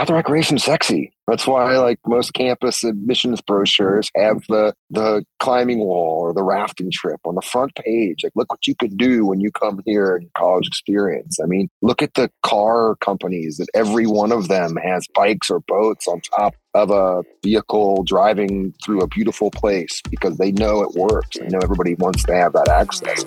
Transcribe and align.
outdoor 0.00 0.16
recreation 0.16 0.58
sexy. 0.58 1.12
That's 1.26 1.46
why 1.46 1.76
like 1.76 1.98
most 2.06 2.32
campus 2.32 2.82
admissions 2.82 3.40
brochures 3.40 4.10
have 4.16 4.42
the 4.48 4.74
the 4.88 5.24
climbing 5.38 5.80
wall 5.80 6.20
or 6.22 6.32
the 6.32 6.42
rafting 6.42 6.90
trip 6.90 7.20
on 7.24 7.34
the 7.34 7.42
front 7.42 7.74
page. 7.74 8.24
Like 8.24 8.32
look 8.34 8.50
what 8.50 8.66
you 8.66 8.74
could 8.74 8.96
do 8.96 9.26
when 9.26 9.40
you 9.40 9.52
come 9.52 9.80
here 9.84 10.16
in 10.16 10.30
college 10.36 10.66
experience. 10.66 11.38
I 11.42 11.46
mean, 11.46 11.68
look 11.82 12.02
at 12.02 12.14
the 12.14 12.30
car 12.42 12.96
companies 12.96 13.58
that 13.58 13.68
every 13.74 14.06
one 14.06 14.32
of 14.32 14.48
them 14.48 14.76
has 14.76 15.06
bikes 15.14 15.50
or 15.50 15.60
boats 15.60 16.08
on 16.08 16.20
top 16.20 16.54
of 16.74 16.90
a 16.90 17.22
vehicle 17.42 18.02
driving 18.04 18.72
through 18.82 19.02
a 19.02 19.06
beautiful 19.06 19.50
place 19.50 20.00
because 20.10 20.38
they 20.38 20.52
know 20.52 20.82
it 20.82 20.96
works. 20.96 21.36
They 21.38 21.48
know 21.48 21.60
everybody 21.62 21.94
wants 21.94 22.24
to 22.24 22.34
have 22.34 22.54
that 22.54 22.68
access. 22.68 23.24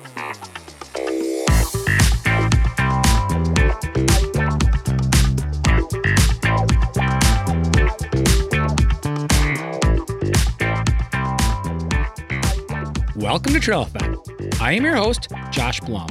Welcome 13.24 13.54
to 13.54 13.60
Trail 13.62 13.84
Effect. 13.84 14.18
I 14.60 14.74
am 14.74 14.84
your 14.84 14.98
host, 14.98 15.30
Josh 15.50 15.80
Blum. 15.80 16.10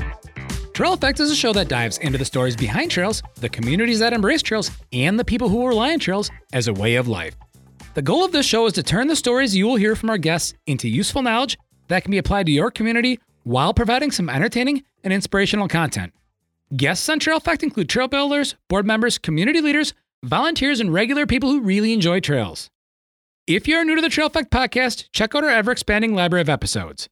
Trail 0.73 0.95
Effect 0.95 1.21
is 1.21 1.30
a 1.30 1.37
show 1.37 1.52
that 1.52 1.69
dives 1.69 1.98
into 1.98 2.16
the 2.16 2.25
stories 2.25 2.57
behind 2.57 2.91
trails, 2.91 3.23
the 3.35 3.51
communities 3.51 3.98
that 3.98 4.15
embrace 4.15 4.41
trails, 4.41 4.71
and 4.95 5.21
the 5.21 5.25
people 5.25 5.51
who 5.51 5.66
rely 5.66 5.93
on 5.93 5.98
trails 5.98 6.30
as 6.55 6.69
a 6.69 6.73
way 6.73 6.95
of 6.95 7.09
life. 7.09 7.37
The 7.93 8.01
goal 8.01 8.25
of 8.25 8.33
this 8.33 8.47
show 8.47 8.65
is 8.65 8.73
to 8.73 8.83
turn 8.83 9.09
the 9.09 9.15
stories 9.15 9.55
you 9.55 9.66
will 9.66 9.77
hear 9.77 9.95
from 9.95 10.09
our 10.09 10.16
guests 10.16 10.55
into 10.66 10.88
useful 10.88 11.21
knowledge 11.21 11.59
that 11.88 12.02
can 12.02 12.12
be 12.12 12.16
applied 12.16 12.47
to 12.47 12.52
your 12.52 12.71
community 12.71 13.21
while 13.43 13.74
providing 13.74 14.10
some 14.10 14.30
entertaining 14.30 14.83
and 15.05 15.13
inspirational 15.13 15.69
content. 15.69 16.15
Guests 16.74 17.10
on 17.10 17.19
Trail 17.19 17.37
Effect 17.37 17.63
include 17.63 17.91
trail 17.91 18.09
builders, 18.09 18.55
board 18.71 18.87
members, 18.87 19.19
community 19.19 19.60
leaders, 19.60 19.93
volunteers, 20.23 20.80
and 20.80 20.95
regular 20.95 21.27
people 21.27 21.51
who 21.51 21.60
really 21.60 21.93
enjoy 21.93 22.21
trails. 22.21 22.71
If 23.48 23.66
you're 23.66 23.85
new 23.85 23.96
to 23.96 24.01
the 24.01 24.09
Trail 24.09 24.29
Effect 24.29 24.52
podcast, 24.52 25.07
check 25.12 25.35
out 25.35 25.43
our 25.43 25.51
ever 25.51 25.73
expanding 25.73 26.15
library 26.15 26.43
of 26.43 26.48
episodes. 26.48 27.09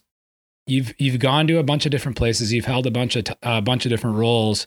you've 0.66 0.94
you've 0.98 1.18
gone 1.18 1.46
to 1.46 1.58
a 1.58 1.62
bunch 1.62 1.84
of 1.86 1.92
different 1.92 2.16
places. 2.16 2.52
You've 2.52 2.64
held 2.64 2.86
a 2.86 2.90
bunch 2.90 3.16
of 3.16 3.24
t- 3.24 3.34
a 3.42 3.62
bunch 3.62 3.86
of 3.86 3.90
different 3.90 4.16
roles, 4.16 4.66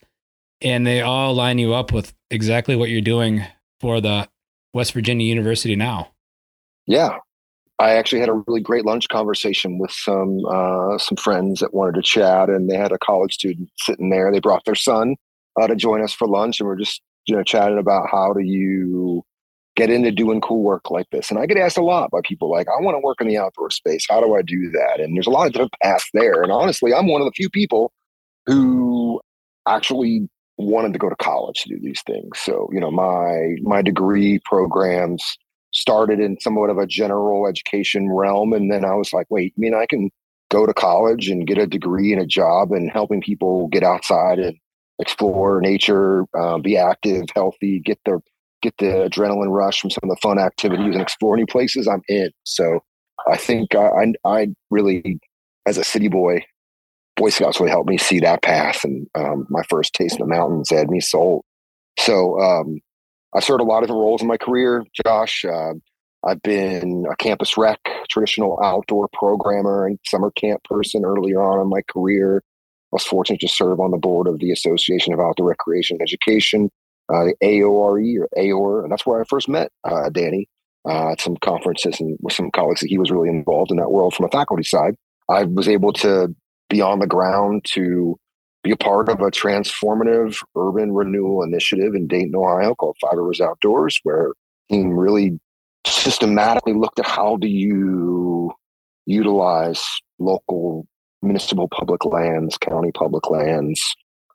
and 0.62 0.86
they 0.86 1.02
all 1.02 1.34
line 1.34 1.58
you 1.58 1.74
up 1.74 1.92
with 1.92 2.14
exactly 2.30 2.76
what 2.76 2.90
you're 2.90 3.02
doing 3.02 3.44
for 3.80 4.02
the 4.02 4.28
West 4.74 4.94
Virginia 4.94 5.26
University 5.26 5.76
now. 5.76 6.12
Yeah, 6.88 7.18
I 7.80 7.92
actually 7.92 8.20
had 8.20 8.30
a 8.30 8.44
really 8.48 8.62
great 8.62 8.86
lunch 8.86 9.08
conversation 9.08 9.80
with 9.80 9.92
some 9.92 10.46
uh, 10.46 10.98
some 10.98 11.16
friends 11.16 11.62
that 11.62 11.74
wanted 11.74 11.96
to 11.96 12.02
chat, 12.02 12.50
and 12.50 12.70
they 12.70 12.76
had 12.76 12.92
a 12.92 13.00
college 13.00 13.34
student 13.34 13.70
sitting 13.80 14.10
there. 14.10 14.32
They 14.32 14.40
brought 14.40 14.66
their 14.66 14.76
son 14.76 15.16
uh, 15.60 15.68
to 15.68 15.76
join 15.76 16.04
us 16.04 16.14
for 16.14 16.28
lunch, 16.28 16.60
and 16.60 16.68
we're 16.68 16.78
just 16.78 17.02
you 17.26 17.36
know 17.36 17.44
chatting 17.44 17.78
about 17.78 18.10
how 18.12 18.34
do 18.34 18.42
you 18.42 19.24
get 19.76 19.90
into 19.90 20.12
doing 20.12 20.42
cool 20.42 20.62
work 20.62 20.92
like 20.92 21.10
this. 21.12 21.30
And 21.30 21.40
I 21.40 21.46
get 21.46 21.58
asked 21.58 21.78
a 21.78 21.84
lot 21.84 22.12
by 22.12 22.20
people 22.24 22.52
like, 22.52 22.68
I 22.68 22.82
want 22.82 22.96
to 22.96 23.00
work 23.00 23.22
in 23.22 23.28
the 23.30 23.38
outdoor 23.38 23.70
space. 23.70 24.06
How 24.10 24.20
do 24.20 24.36
I 24.36 24.42
do 24.42 24.70
that? 24.72 25.00
And 25.00 25.16
there's 25.16 25.28
a 25.28 25.30
lot 25.30 25.48
of 25.48 25.54
different 25.54 25.72
paths 25.82 26.10
there. 26.14 26.44
And 26.44 26.52
honestly, 26.52 26.94
I'm 26.94 27.08
one 27.08 27.22
of 27.22 27.26
the 27.26 27.32
few 27.34 27.50
people 27.50 27.94
who 28.46 29.22
actually 29.70 30.28
wanted 30.58 30.92
to 30.92 31.00
go 31.00 31.08
to 31.08 31.16
college 31.16 31.64
to 31.64 31.70
do 31.70 31.80
these 31.80 32.02
things. 32.02 32.38
So 32.40 32.70
you 32.72 32.80
know 32.80 32.92
my 32.92 33.56
my 33.62 33.82
degree 33.82 34.40
programs 34.46 35.24
started 35.72 36.20
in 36.20 36.40
somewhat 36.40 36.70
of 36.70 36.78
a 36.78 36.88
general 36.88 37.48
education 37.48 38.12
realm. 38.12 38.54
And 38.54 38.72
then 38.72 38.86
I 38.86 38.96
was 38.96 39.14
like, 39.14 39.28
wait, 39.30 39.54
I 39.58 39.60
mean, 39.60 39.74
I 39.76 39.86
can 39.86 40.10
go 40.50 40.66
to 40.66 40.74
college 40.74 41.30
and 41.30 41.48
get 41.48 41.58
a 41.58 41.68
degree 41.68 42.12
and 42.12 42.22
a 42.22 42.26
job 42.26 42.72
and 42.72 42.92
helping 42.92 43.22
people 43.22 43.68
get 43.68 43.84
outside 43.84 44.40
and 44.40 44.58
explore 45.00 45.62
nature, 45.62 46.26
uh, 46.38 46.58
be 46.58 46.76
active, 46.76 47.26
healthy, 47.36 47.80
get 47.80 48.00
the 48.06 48.20
get 48.62 48.74
the 48.78 49.10
adrenaline 49.10 49.52
rush 49.52 49.80
from 49.80 49.90
some 49.90 50.02
of 50.04 50.10
the 50.10 50.20
fun 50.22 50.38
activities 50.38 50.94
and 50.94 51.02
explore 51.02 51.38
new 51.38 51.46
places. 51.46 51.88
I'm 51.88 52.02
in. 52.10 52.30
So 52.44 52.82
I 53.32 53.38
think 53.38 53.74
I, 53.74 53.88
I, 53.88 54.14
I 54.26 54.48
really, 54.70 55.20
as 55.66 55.78
a 55.78 55.84
city 55.84 56.10
boy, 56.10 56.44
Boy 57.16 57.30
Scouts 57.30 57.60
really 57.60 57.72
helped 57.72 57.90
me 57.90 57.98
see 57.98 58.20
that 58.20 58.42
path. 58.42 58.84
And 58.84 59.08
um, 59.16 59.46
my 59.50 59.62
first 59.70 59.94
taste 59.94 60.16
of 60.16 60.20
the 60.20 60.34
mountains 60.34 60.70
had 60.70 60.90
me 60.90 61.00
sold. 61.00 61.44
So 62.00 62.40
um, 62.40 62.80
I've 63.36 63.44
served 63.44 63.62
a 63.62 63.64
lot 63.64 63.80
of 63.80 63.84
different 63.84 64.02
roles 64.02 64.22
in 64.22 64.28
my 64.28 64.38
career, 64.38 64.84
Josh. 65.06 65.46
Uh, 65.46 65.74
I've 66.26 66.42
been 66.42 67.06
a 67.10 67.16
campus 67.16 67.58
rec, 67.58 67.80
traditional 68.10 68.60
outdoor 68.64 69.08
programmer, 69.14 69.86
and 69.86 70.00
summer 70.06 70.32
camp 70.32 70.64
person 70.64 71.06
earlier 71.06 71.42
on 71.42 71.62
in 71.62 71.70
my 71.70 71.82
career. 71.90 72.44
I 72.92 72.96
was 72.96 73.04
fortunate 73.04 73.40
to 73.42 73.48
serve 73.48 73.80
on 73.80 73.92
the 73.92 73.98
board 73.98 74.28
of 74.28 74.40
the 74.40 74.52
Association 74.52 75.14
of 75.14 75.20
Outdoor 75.20 75.50
Recreation 75.50 75.98
and 76.00 76.02
Education, 76.02 76.70
uh, 77.14 77.26
the 77.26 77.36
AORE 77.42 78.20
or 78.20 78.30
AOR, 78.38 78.84
and 78.84 78.92
that's 78.92 79.06
where 79.06 79.22
I 79.22 79.26
first 79.26 79.48
met 79.48 79.72
uh, 79.84 80.10
Danny 80.10 80.50
uh, 80.88 81.12
at 81.12 81.22
some 81.22 81.38
conferences 81.38 82.00
and 82.00 82.18
with 82.22 82.34
some 82.34 82.52
colleagues 82.52 82.82
that 82.82 82.90
he 82.90 82.98
was 82.98 83.12
really 83.12 83.30
involved 83.30 83.72
in 83.72 83.78
that 83.78 83.92
world 83.92 84.14
from 84.14 84.26
a 84.26 84.30
faculty 84.30 84.64
side. 84.64 84.96
I 85.30 85.44
was 85.44 85.68
able 85.68 85.94
to 85.94 86.36
be 86.70 86.82
on 86.82 87.00
the 87.00 87.08
ground 87.08 87.64
to 87.74 88.18
be 88.64 88.72
a 88.72 88.78
part 88.78 89.10
of 89.10 89.20
a 89.22 89.32
transformative 89.32 90.38
urban 90.56 90.92
renewal 90.92 91.44
initiative 91.44 91.96
in 91.96 92.08
Dayton, 92.08 92.36
Ohio 92.36 92.76
called 92.76 92.98
Five 93.00 93.18
Rivers 93.18 93.42
Outdoors, 93.42 94.00
where 94.04 94.34
he 94.68 94.84
really 94.84 95.40
systematically 95.86 96.74
looked 96.74 97.00
at 97.00 97.08
how 97.08 97.38
do 97.38 97.48
you 97.48 98.52
utilize 99.06 99.84
local 100.20 100.86
municipal 101.22 101.68
public 101.70 102.06
lands, 102.06 102.58
county 102.58 102.92
public 102.92 103.30
lands, 103.30 103.82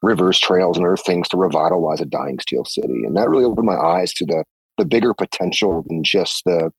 rivers, 0.02 0.38
trails, 0.38 0.76
and 0.76 0.86
other 0.86 0.96
things 0.96 1.28
to 1.28 1.36
revitalize 1.36 2.00
a 2.00 2.06
dying 2.06 2.38
steel 2.38 2.64
city. 2.64 3.04
And 3.04 3.16
that 3.16 3.28
really 3.28 3.44
opened 3.44 3.66
my 3.66 3.76
eyes 3.76 4.12
to 4.14 4.26
the 4.26 4.44
the 4.76 4.84
bigger 4.84 5.14
potential 5.14 5.84
than 5.86 6.02
just 6.02 6.42
the 6.44 6.70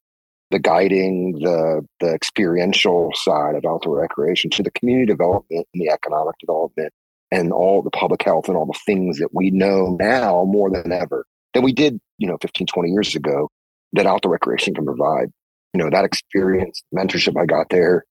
the 0.51 0.59
guiding, 0.59 1.33
the 1.39 1.85
the 1.99 2.13
experiential 2.13 3.11
side 3.13 3.55
of 3.55 3.65
outdoor 3.65 4.01
recreation 4.01 4.49
to 4.51 4.63
the 4.63 4.71
community 4.71 5.05
development 5.05 5.67
and 5.73 5.81
the 5.81 5.89
economic 5.89 6.35
development 6.39 6.93
and 7.31 7.51
all 7.51 7.81
the 7.81 7.91
public 7.91 8.23
health 8.23 8.47
and 8.47 8.57
all 8.57 8.65
the 8.65 8.79
things 8.85 9.19
that 9.19 9.33
we 9.33 9.51
know 9.51 9.95
now 9.99 10.43
more 10.45 10.69
than 10.69 10.91
ever 10.91 11.25
than 11.53 11.63
we 11.63 11.73
did, 11.73 11.99
you 12.17 12.27
know, 12.27 12.37
15, 12.41 12.67
20 12.67 12.89
years 12.89 13.15
ago 13.15 13.49
that 13.93 14.05
outdoor 14.05 14.33
recreation 14.33 14.73
can 14.73 14.85
provide. 14.85 15.31
You 15.73 15.83
know, 15.83 15.89
that 15.89 16.05
experience, 16.05 16.83
mentorship 16.95 17.39
I 17.39 17.45
got 17.45 17.69
there 17.69 18.05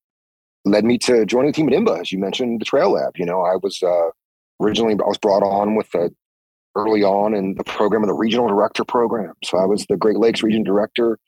led 0.64 0.84
me 0.84 0.98
to 0.98 1.26
joining 1.26 1.52
the 1.52 1.56
team 1.56 1.68
at 1.68 1.74
IMBA, 1.74 2.00
as 2.00 2.12
you 2.12 2.18
mentioned, 2.18 2.60
the 2.60 2.64
Trail 2.64 2.92
Lab. 2.92 3.16
You 3.16 3.26
know, 3.26 3.42
I 3.42 3.56
was 3.62 3.82
uh, 3.82 4.10
originally 4.60 4.94
I 4.94 5.06
was 5.06 5.18
brought 5.18 5.42
on 5.42 5.76
with 5.76 5.90
the 5.90 6.10
early 6.76 7.02
on 7.04 7.34
in 7.34 7.54
the 7.54 7.64
program 7.64 8.02
of 8.02 8.08
the 8.08 8.14
regional 8.14 8.48
director 8.48 8.84
program. 8.84 9.34
So 9.44 9.58
I 9.58 9.64
was 9.64 9.86
the 9.86 9.96
Great 9.96 10.16
Lakes 10.16 10.42
region 10.42 10.64
director 10.64 11.18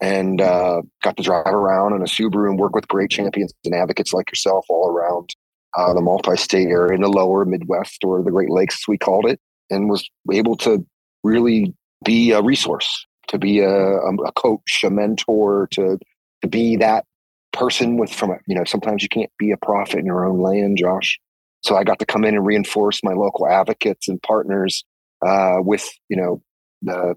and 0.00 0.40
uh, 0.40 0.82
got 1.02 1.16
to 1.16 1.22
drive 1.22 1.46
around 1.46 1.94
in 1.94 2.02
a 2.02 2.06
Subaru 2.06 2.50
and 2.50 2.58
work 2.58 2.74
with 2.74 2.88
great 2.88 3.10
champions 3.10 3.52
and 3.64 3.74
advocates 3.74 4.12
like 4.12 4.30
yourself 4.30 4.64
all 4.68 4.88
around 4.88 5.30
uh, 5.76 5.92
the 5.94 6.00
multi-state 6.00 6.68
area 6.68 6.94
in 6.94 7.00
the 7.00 7.08
lower 7.08 7.44
Midwest 7.44 8.04
or 8.04 8.22
the 8.22 8.30
Great 8.30 8.50
Lakes, 8.50 8.86
we 8.86 8.98
called 8.98 9.26
it, 9.26 9.40
and 9.70 9.88
was 9.88 10.08
able 10.32 10.56
to 10.58 10.84
really 11.24 11.74
be 12.04 12.32
a 12.32 12.42
resource, 12.42 13.06
to 13.28 13.38
be 13.38 13.60
a, 13.60 13.70
a 13.70 14.32
coach, 14.32 14.82
a 14.84 14.90
mentor, 14.90 15.68
to 15.72 15.98
to 16.42 16.48
be 16.48 16.76
that 16.76 17.04
person 17.52 17.96
with 17.96 18.12
from 18.12 18.30
a, 18.30 18.38
you 18.46 18.54
know 18.54 18.64
sometimes 18.64 19.02
you 19.02 19.08
can't 19.08 19.30
be 19.38 19.50
a 19.50 19.56
prophet 19.56 19.98
in 19.98 20.06
your 20.06 20.26
own 20.26 20.40
land, 20.40 20.78
Josh. 20.78 21.18
So 21.62 21.76
I 21.76 21.84
got 21.84 22.00
to 22.00 22.06
come 22.06 22.24
in 22.24 22.34
and 22.34 22.44
reinforce 22.44 23.00
my 23.04 23.12
local 23.12 23.46
advocates 23.46 24.08
and 24.08 24.20
partners 24.22 24.84
uh, 25.24 25.58
with 25.60 25.88
you 26.08 26.16
know 26.16 26.42
the 26.82 27.14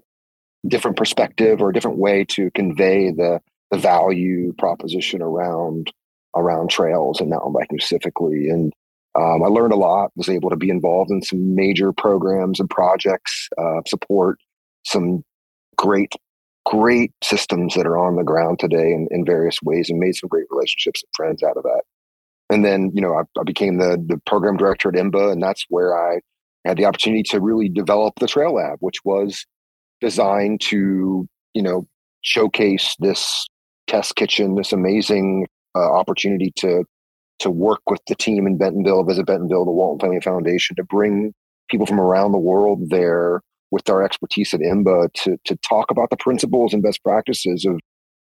different 0.66 0.96
perspective 0.96 1.60
or 1.60 1.70
a 1.70 1.72
different 1.72 1.98
way 1.98 2.24
to 2.30 2.50
convey 2.52 3.10
the 3.10 3.40
the 3.70 3.78
value 3.78 4.52
proposition 4.54 5.20
around 5.20 5.92
around 6.36 6.70
trails 6.70 7.20
and 7.20 7.30
mountain 7.30 7.52
biking 7.52 7.78
specifically. 7.78 8.48
And 8.48 8.72
um, 9.16 9.42
I 9.42 9.46
learned 9.46 9.72
a 9.72 9.76
lot. 9.76 10.10
Was 10.16 10.28
able 10.28 10.50
to 10.50 10.56
be 10.56 10.70
involved 10.70 11.10
in 11.10 11.22
some 11.22 11.54
major 11.54 11.92
programs 11.92 12.60
and 12.60 12.68
projects, 12.68 13.48
uh, 13.58 13.80
support 13.86 14.38
some 14.84 15.22
great 15.76 16.12
great 16.66 17.12
systems 17.22 17.74
that 17.74 17.86
are 17.86 17.96
on 17.96 18.16
the 18.16 18.24
ground 18.24 18.58
today 18.58 18.92
in, 18.92 19.06
in 19.12 19.24
various 19.24 19.56
ways, 19.62 19.88
and 19.88 20.00
made 20.00 20.16
some 20.16 20.28
great 20.28 20.46
relationships 20.50 21.02
and 21.02 21.08
friends 21.16 21.42
out 21.42 21.56
of 21.56 21.62
that. 21.62 21.82
And 22.50 22.64
then, 22.64 22.90
you 22.92 23.00
know, 23.00 23.14
I, 23.14 23.22
I 23.40 23.44
became 23.44 23.78
the 23.78 24.02
the 24.06 24.20
program 24.26 24.56
director 24.56 24.88
at 24.88 24.94
IMBA, 24.94 25.32
and 25.32 25.42
that's 25.42 25.64
where 25.68 25.96
I 25.96 26.20
had 26.66 26.76
the 26.76 26.84
opportunity 26.84 27.22
to 27.24 27.40
really 27.40 27.68
develop 27.68 28.18
the 28.18 28.26
Trail 28.26 28.54
Lab, 28.54 28.78
which 28.80 29.04
was 29.04 29.46
designed 30.00 30.60
to, 30.62 31.26
you 31.54 31.62
know, 31.62 31.86
showcase 32.22 32.96
this 32.98 33.46
test 33.86 34.16
kitchen, 34.16 34.56
this 34.56 34.72
amazing 34.72 35.46
uh, 35.76 35.92
opportunity 35.92 36.52
to 36.56 36.84
to 37.38 37.50
work 37.50 37.80
with 37.90 38.00
the 38.08 38.14
team 38.14 38.46
in 38.46 38.56
Bentonville, 38.56 39.04
visit 39.04 39.26
Bentonville, 39.26 39.66
the 39.66 39.70
Walton 39.70 40.00
Family 40.00 40.20
Foundation, 40.22 40.74
to 40.76 40.84
bring 40.84 41.34
people 41.68 41.84
from 41.84 42.00
around 42.00 42.32
the 42.32 42.38
world 42.38 42.88
there 42.88 43.42
with 43.70 43.90
our 43.90 44.02
expertise 44.02 44.54
at 44.54 44.60
IMBA 44.60 45.12
to 45.12 45.36
to 45.44 45.56
talk 45.56 45.90
about 45.90 46.10
the 46.10 46.16
principles 46.16 46.72
and 46.72 46.82
best 46.82 47.02
practices 47.04 47.64
of 47.64 47.78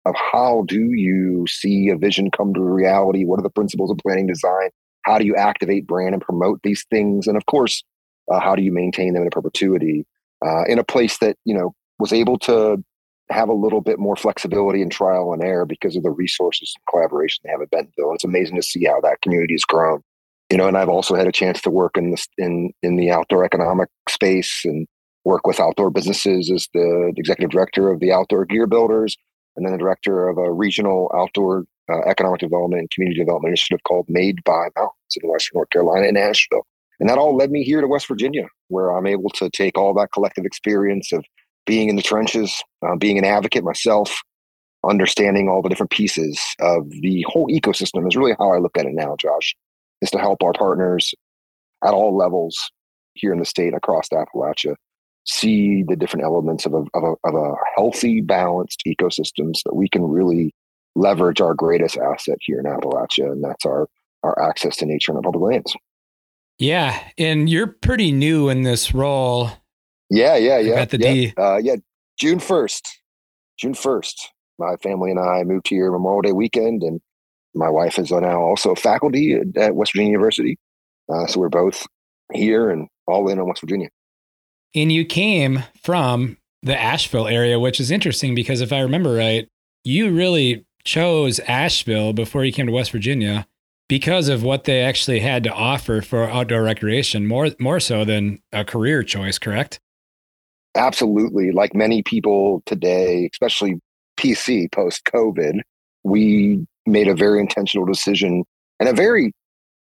of 0.05 0.15
how 0.15 0.63
do 0.67 0.93
you 0.93 1.45
see 1.47 1.89
a 1.89 1.97
vision 1.97 2.29
come 2.29 2.53
to 2.53 2.61
reality? 2.61 3.25
What 3.25 3.39
are 3.39 3.43
the 3.43 3.49
principles 3.49 3.89
of 3.91 3.97
planning 3.97 4.27
design? 4.27 4.69
How 5.03 5.17
do 5.17 5.25
you 5.25 5.35
activate 5.35 5.87
brand 5.87 6.13
and 6.13 6.21
promote 6.21 6.59
these 6.63 6.85
things? 6.89 7.27
And 7.27 7.37
of 7.37 7.45
course, 7.47 7.83
uh, 8.31 8.39
how 8.39 8.55
do 8.55 8.63
you 8.63 8.71
maintain 8.71 9.13
them 9.13 9.23
in 9.23 9.29
perpetuity 9.29 10.05
uh, 10.45 10.63
in 10.65 10.79
a 10.79 10.83
place 10.83 11.17
that 11.19 11.37
you 11.45 11.55
know 11.55 11.73
was 11.99 12.13
able 12.13 12.37
to 12.39 12.83
have 13.29 13.49
a 13.49 13.53
little 13.53 13.81
bit 13.81 13.99
more 13.99 14.15
flexibility 14.15 14.81
and 14.81 14.91
trial 14.91 15.33
and 15.33 15.43
error 15.43 15.65
because 15.65 15.95
of 15.95 16.03
the 16.03 16.11
resources 16.11 16.73
and 16.75 16.85
collaboration 16.89 17.41
they 17.43 17.51
have 17.51 17.61
at 17.61 17.71
Bentonville. 17.71 18.13
It's 18.13 18.23
amazing 18.23 18.55
to 18.55 18.63
see 18.63 18.85
how 18.85 19.01
that 19.01 19.21
community 19.21 19.53
has 19.53 19.63
grown. 19.63 20.01
You 20.51 20.57
know, 20.57 20.67
and 20.67 20.77
I've 20.77 20.89
also 20.89 21.15
had 21.15 21.27
a 21.27 21.31
chance 21.31 21.59
to 21.61 21.71
work 21.71 21.97
in 21.97 22.11
this 22.11 22.27
in 22.37 22.71
in 22.83 22.97
the 22.97 23.09
outdoor 23.09 23.43
economic 23.43 23.89
space 24.07 24.61
and 24.63 24.87
work 25.23 25.47
with 25.47 25.59
outdoor 25.59 25.89
businesses 25.89 26.51
as 26.51 26.67
the 26.73 27.11
executive 27.17 27.49
director 27.49 27.91
of 27.91 27.99
the 27.99 28.11
Outdoor 28.11 28.45
Gear 28.45 28.67
Builders, 28.67 29.17
and 29.55 29.65
then 29.65 29.73
the 29.73 29.79
director 29.79 30.29
of 30.29 30.37
a 30.37 30.51
regional 30.51 31.11
outdoor 31.15 31.65
uh, 31.91 32.01
economic 32.07 32.39
development 32.39 32.79
and 32.79 32.91
community 32.91 33.19
development 33.19 33.49
initiative 33.49 33.81
called 33.87 34.05
Made 34.07 34.43
by 34.43 34.67
Mountains 34.75 35.17
in 35.21 35.29
Western 35.29 35.57
North 35.57 35.69
Carolina 35.71 36.07
and 36.07 36.17
Asheville. 36.17 36.65
And 36.99 37.09
that 37.09 37.17
all 37.17 37.35
led 37.35 37.51
me 37.51 37.63
here 37.63 37.81
to 37.81 37.87
West 37.87 38.07
Virginia, 38.07 38.47
where 38.69 38.91
I'm 38.91 39.07
able 39.07 39.29
to 39.31 39.49
take 39.49 39.77
all 39.77 39.93
that 39.95 40.11
collective 40.13 40.45
experience 40.45 41.11
of 41.11 41.25
being 41.65 41.89
in 41.89 41.95
the 41.95 42.01
trenches, 42.01 42.63
uh, 42.85 42.95
being 42.95 43.17
an 43.17 43.25
advocate 43.25 43.63
myself, 43.63 44.15
understanding 44.87 45.49
all 45.49 45.61
the 45.61 45.69
different 45.69 45.91
pieces 45.91 46.39
of 46.59 46.89
the 46.89 47.25
whole 47.27 47.47
ecosystem 47.47 48.07
is 48.07 48.15
really 48.15 48.35
how 48.37 48.51
I 48.51 48.59
look 48.59 48.77
at 48.77 48.85
it 48.85 48.93
now, 48.93 49.15
Josh, 49.19 49.55
is 50.01 50.11
to 50.11 50.19
help 50.19 50.43
our 50.43 50.53
partners 50.53 51.13
at 51.83 51.93
all 51.93 52.15
levels 52.15 52.71
here 53.13 53.33
in 53.33 53.39
the 53.39 53.45
state 53.45 53.73
across 53.73 54.09
Appalachia 54.09 54.75
see 55.25 55.83
the 55.83 55.95
different 55.95 56.23
elements 56.23 56.65
of 56.65 56.73
a, 56.73 56.83
of 56.93 57.03
a, 57.03 57.27
of 57.27 57.35
a 57.35 57.55
healthy, 57.75 58.21
balanced 58.21 58.83
ecosystems 58.87 59.63
that 59.65 59.75
we 59.75 59.89
can 59.89 60.03
really 60.03 60.53
leverage 60.95 61.41
our 61.41 61.53
greatest 61.53 61.97
asset 61.97 62.37
here 62.41 62.59
in 62.59 62.65
Appalachia, 62.65 63.31
and 63.31 63.43
that's 63.43 63.65
our, 63.65 63.87
our 64.23 64.49
access 64.49 64.77
to 64.77 64.85
nature 64.85 65.11
and 65.11 65.17
our 65.17 65.23
public 65.23 65.53
lands. 65.53 65.75
Yeah, 66.57 66.97
and 67.17 67.49
you're 67.49 67.67
pretty 67.67 68.11
new 68.11 68.49
in 68.49 68.61
this 68.61 68.93
role. 68.93 69.49
Yeah, 70.09 70.35
yeah, 70.35 70.59
yeah. 70.59 70.75
At 70.75 70.89
the 70.91 70.99
yeah, 70.99 71.13
D. 71.13 71.33
Uh, 71.37 71.57
yeah, 71.57 71.75
June 72.19 72.39
first. 72.39 72.99
June 73.57 73.73
first. 73.73 74.29
My 74.57 74.75
family 74.77 75.11
and 75.11 75.19
I 75.19 75.43
moved 75.43 75.67
here 75.67 75.91
Memorial 75.91 76.21
Day 76.21 76.31
weekend, 76.31 76.83
and 76.83 77.01
my 77.53 77.69
wife 77.69 77.97
is 77.99 78.11
now 78.11 78.41
also 78.41 78.75
faculty 78.75 79.39
at 79.57 79.75
West 79.75 79.93
Virginia 79.93 80.11
University. 80.11 80.57
Uh, 81.11 81.25
so 81.27 81.39
we're 81.39 81.49
both 81.49 81.85
here 82.33 82.69
and 82.69 82.87
all 83.07 83.27
in 83.29 83.39
on 83.39 83.47
West 83.47 83.61
Virginia. 83.61 83.89
And 84.73 84.91
you 84.91 85.05
came 85.05 85.63
from 85.81 86.37
the 86.61 86.79
Asheville 86.79 87.27
area, 87.27 87.59
which 87.59 87.79
is 87.79 87.91
interesting 87.91 88.35
because 88.35 88.61
if 88.61 88.73
I 88.73 88.79
remember 88.81 89.13
right, 89.13 89.47
you 89.83 90.11
really 90.11 90.65
chose 90.83 91.39
Asheville 91.41 92.13
before 92.13 92.43
you 92.43 92.51
came 92.51 92.65
to 92.67 92.71
West 92.71 92.91
Virginia 92.91 93.47
because 93.87 94.29
of 94.29 94.43
what 94.43 94.63
they 94.63 94.81
actually 94.81 95.19
had 95.19 95.43
to 95.43 95.53
offer 95.53 96.01
for 96.01 96.29
outdoor 96.29 96.63
recreation 96.63 97.27
more 97.27 97.49
more 97.59 97.79
so 97.79 98.05
than 98.05 98.39
a 98.51 98.63
career 98.63 99.03
choice 99.03 99.37
correct 99.37 99.79
absolutely 100.75 101.51
like 101.51 101.73
many 101.73 102.01
people 102.03 102.61
today 102.65 103.29
especially 103.31 103.79
pc 104.17 104.71
post 104.71 105.03
covid 105.05 105.59
we 106.03 106.65
made 106.85 107.07
a 107.07 107.15
very 107.15 107.39
intentional 107.39 107.85
decision 107.85 108.43
and 108.79 108.89
a 108.89 108.93
very 108.93 109.33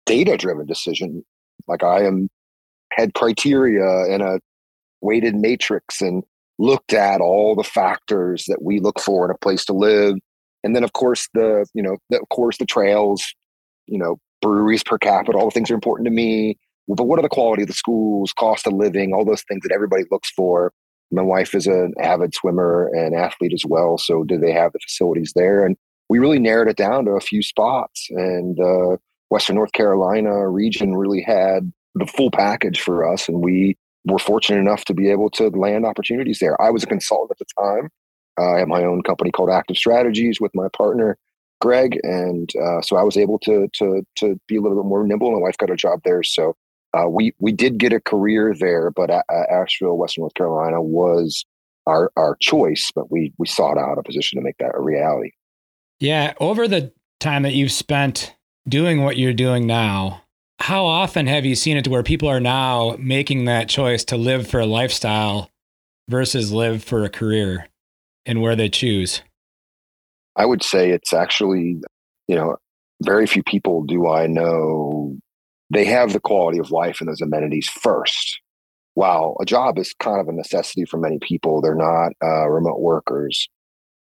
data 0.07 0.37
driven 0.37 0.67
decision 0.67 1.25
like 1.69 1.83
i 1.83 2.03
am 2.03 2.29
had 2.93 3.15
criteria 3.15 4.05
and 4.13 4.23
a 4.23 4.39
weighted 5.01 5.35
matrix 5.35 6.01
and 6.01 6.23
looked 6.59 6.93
at 6.93 7.21
all 7.21 7.55
the 7.55 7.65
factors 7.65 8.45
that 8.47 8.63
we 8.63 8.79
look 8.79 9.01
for 9.01 9.25
in 9.25 9.31
a 9.31 9.39
place 9.39 9.65
to 9.65 9.73
live 9.73 10.15
and 10.63 10.77
then 10.77 10.85
of 10.85 10.93
course 10.93 11.29
the 11.35 11.67
you 11.75 11.83
know 11.83 11.97
the, 12.11 12.21
of 12.21 12.29
course 12.29 12.59
the 12.59 12.67
trails 12.67 13.35
you 13.87 13.99
know, 13.99 14.19
breweries 14.41 14.83
per 14.83 14.99
capita, 14.99 15.37
all 15.37 15.47
the 15.47 15.51
things 15.51 15.71
are 15.71 15.75
important 15.75 16.07
to 16.07 16.11
me. 16.11 16.57
But 16.89 17.05
what 17.05 17.19
are 17.19 17.23
the 17.23 17.29
quality 17.29 17.63
of 17.63 17.69
the 17.69 17.75
schools, 17.75 18.33
cost 18.33 18.67
of 18.67 18.73
living, 18.73 19.13
all 19.13 19.25
those 19.25 19.43
things 19.43 19.63
that 19.63 19.73
everybody 19.73 20.05
looks 20.11 20.31
for? 20.31 20.73
My 21.13 21.23
wife 21.23 21.55
is 21.55 21.67
an 21.67 21.95
avid 22.01 22.35
swimmer 22.35 22.91
and 22.95 23.15
athlete 23.15 23.53
as 23.53 23.65
well. 23.67 23.99
So 23.99 24.25
do 24.25 24.39
they 24.39 24.53
have 24.53 24.73
the 24.73 24.79
facilities 24.79 25.33
there? 25.35 25.65
And 25.65 25.77
we 26.09 26.19
really 26.19 26.39
narrowed 26.39 26.69
it 26.69 26.77
down 26.77 27.05
to 27.05 27.13
a 27.13 27.21
few 27.21 27.43
spots. 27.43 28.07
And 28.11 28.59
uh, 28.59 28.97
Western 29.31 29.57
North 29.57 29.73
Carolina 29.73 30.49
region 30.49 30.97
really 30.97 31.23
had 31.23 31.73
the 31.95 32.07
full 32.07 32.31
package 32.31 32.81
for 32.81 33.11
us. 33.11 33.29
And 33.29 33.45
we 33.45 33.77
were 34.05 34.19
fortunate 34.19 34.59
enough 34.59 34.85
to 34.87 34.95
be 34.95 35.11
able 35.11 35.31
to 35.31 35.49
land 35.51 35.87
opportunities 35.87 36.39
there. 36.41 36.61
I 36.61 36.71
was 36.71 36.83
a 36.83 36.89
consultant 36.89 37.31
at 37.31 37.39
the 37.39 37.63
time. 37.63 37.91
Uh, 38.41 38.55
I 38.55 38.59
had 38.61 38.69
my 38.69 38.83
own 38.83 39.03
company 39.03 39.31
called 39.31 39.51
Active 39.51 39.77
Strategies 39.77 40.41
with 40.41 40.55
my 40.55 40.69
partner 40.77 41.19
Greg, 41.63 42.01
and 42.03 42.51
uh, 42.57 42.83
so 42.83 42.97
I 42.97 43.05
was 43.05 43.17
able 43.17 43.39
to 43.41 43.69
to 43.75 44.03
to 44.17 44.41
be 44.49 44.57
a 44.57 44.61
little 44.61 44.83
bit 44.83 44.89
more 44.89 45.07
nimble. 45.07 45.31
My 45.31 45.39
wife 45.39 45.57
got 45.59 45.71
a 45.71 45.77
job 45.77 46.01
there, 46.05 46.25
so 46.25 46.57
uh, 46.95 47.09
we 47.09 47.35
we 47.39 47.53
did 47.53 47.79
get 47.79 47.93
a 47.93 48.01
career 48.01 48.55
there. 48.59 48.91
But 48.91 49.11
Asheville, 49.31 49.97
Western 49.97 50.23
North 50.23 50.35
Carolina, 50.35 50.83
was 50.83 51.45
our 51.87 52.11
our 52.17 52.37
choice. 52.41 52.91
But 52.95 53.11
we 53.11 53.33
we 53.39 53.47
sought 53.47 53.79
out 53.79 53.99
a 53.99 54.03
position 54.03 54.39
to 54.39 54.45
make 54.45 54.59
that 54.59 54.75
a 54.75 54.81
reality. 54.81 55.31
Yeah, 56.01 56.35
over 56.41 56.67
the 56.67 56.93
time 57.21 57.43
that 57.45 57.55
you've 57.55 57.73
spent 57.73 58.35
doing 58.69 59.03
what 59.03 59.17
you're 59.17 59.33
doing 59.33 59.67
now, 59.67 60.23
how 60.59 60.85
often 60.85 61.27
have 61.27 61.45
you 61.45 61.55
seen 61.55 61.77
it 61.77 61.85
to 61.85 61.91
where 61.91 62.03
people 62.03 62.29
are 62.29 62.41
now 62.41 62.97
making 62.99 63.45
that 63.45 63.69
choice 63.69 64.05
to 64.07 64.17
live 64.17 64.47
for 64.47 64.61
a 64.61 64.67
lifestyle 64.67 65.51
versus 66.09 66.53
live 66.53 66.83
for 66.83 67.05
a 67.05 67.09
career, 67.09 67.69
and 68.27 68.43
where 68.43 68.57
they 68.57 68.69
choose? 68.69 69.23
I 70.37 70.47
would 70.47 70.63
say 70.63 70.91
it's 70.91 71.13
actually, 71.13 71.81
you 72.27 72.37
know, 72.37 72.57
very 73.03 73.27
few 73.27 73.43
people 73.43 73.83
do 73.83 74.09
I 74.09 74.27
know 74.27 75.19
they 75.73 75.85
have 75.87 76.13
the 76.13 76.21
quality 76.21 76.59
of 76.59 76.71
life 76.71 77.01
and 77.01 77.09
those 77.09 77.23
amenities 77.23 77.69
first. 77.69 78.41
While 78.95 79.37
a 79.41 79.47
job 79.47 79.79
is 79.79 79.95
kind 79.95 80.21
of 80.21 80.29
a 80.29 80.33
necessity 80.33 80.85
for 80.85 80.99
many 80.99 81.19
people, 81.19 81.63
they're 81.63 81.75
not 81.75 82.13
uh, 82.23 82.49
remote 82.49 82.81
workers. 82.81 83.49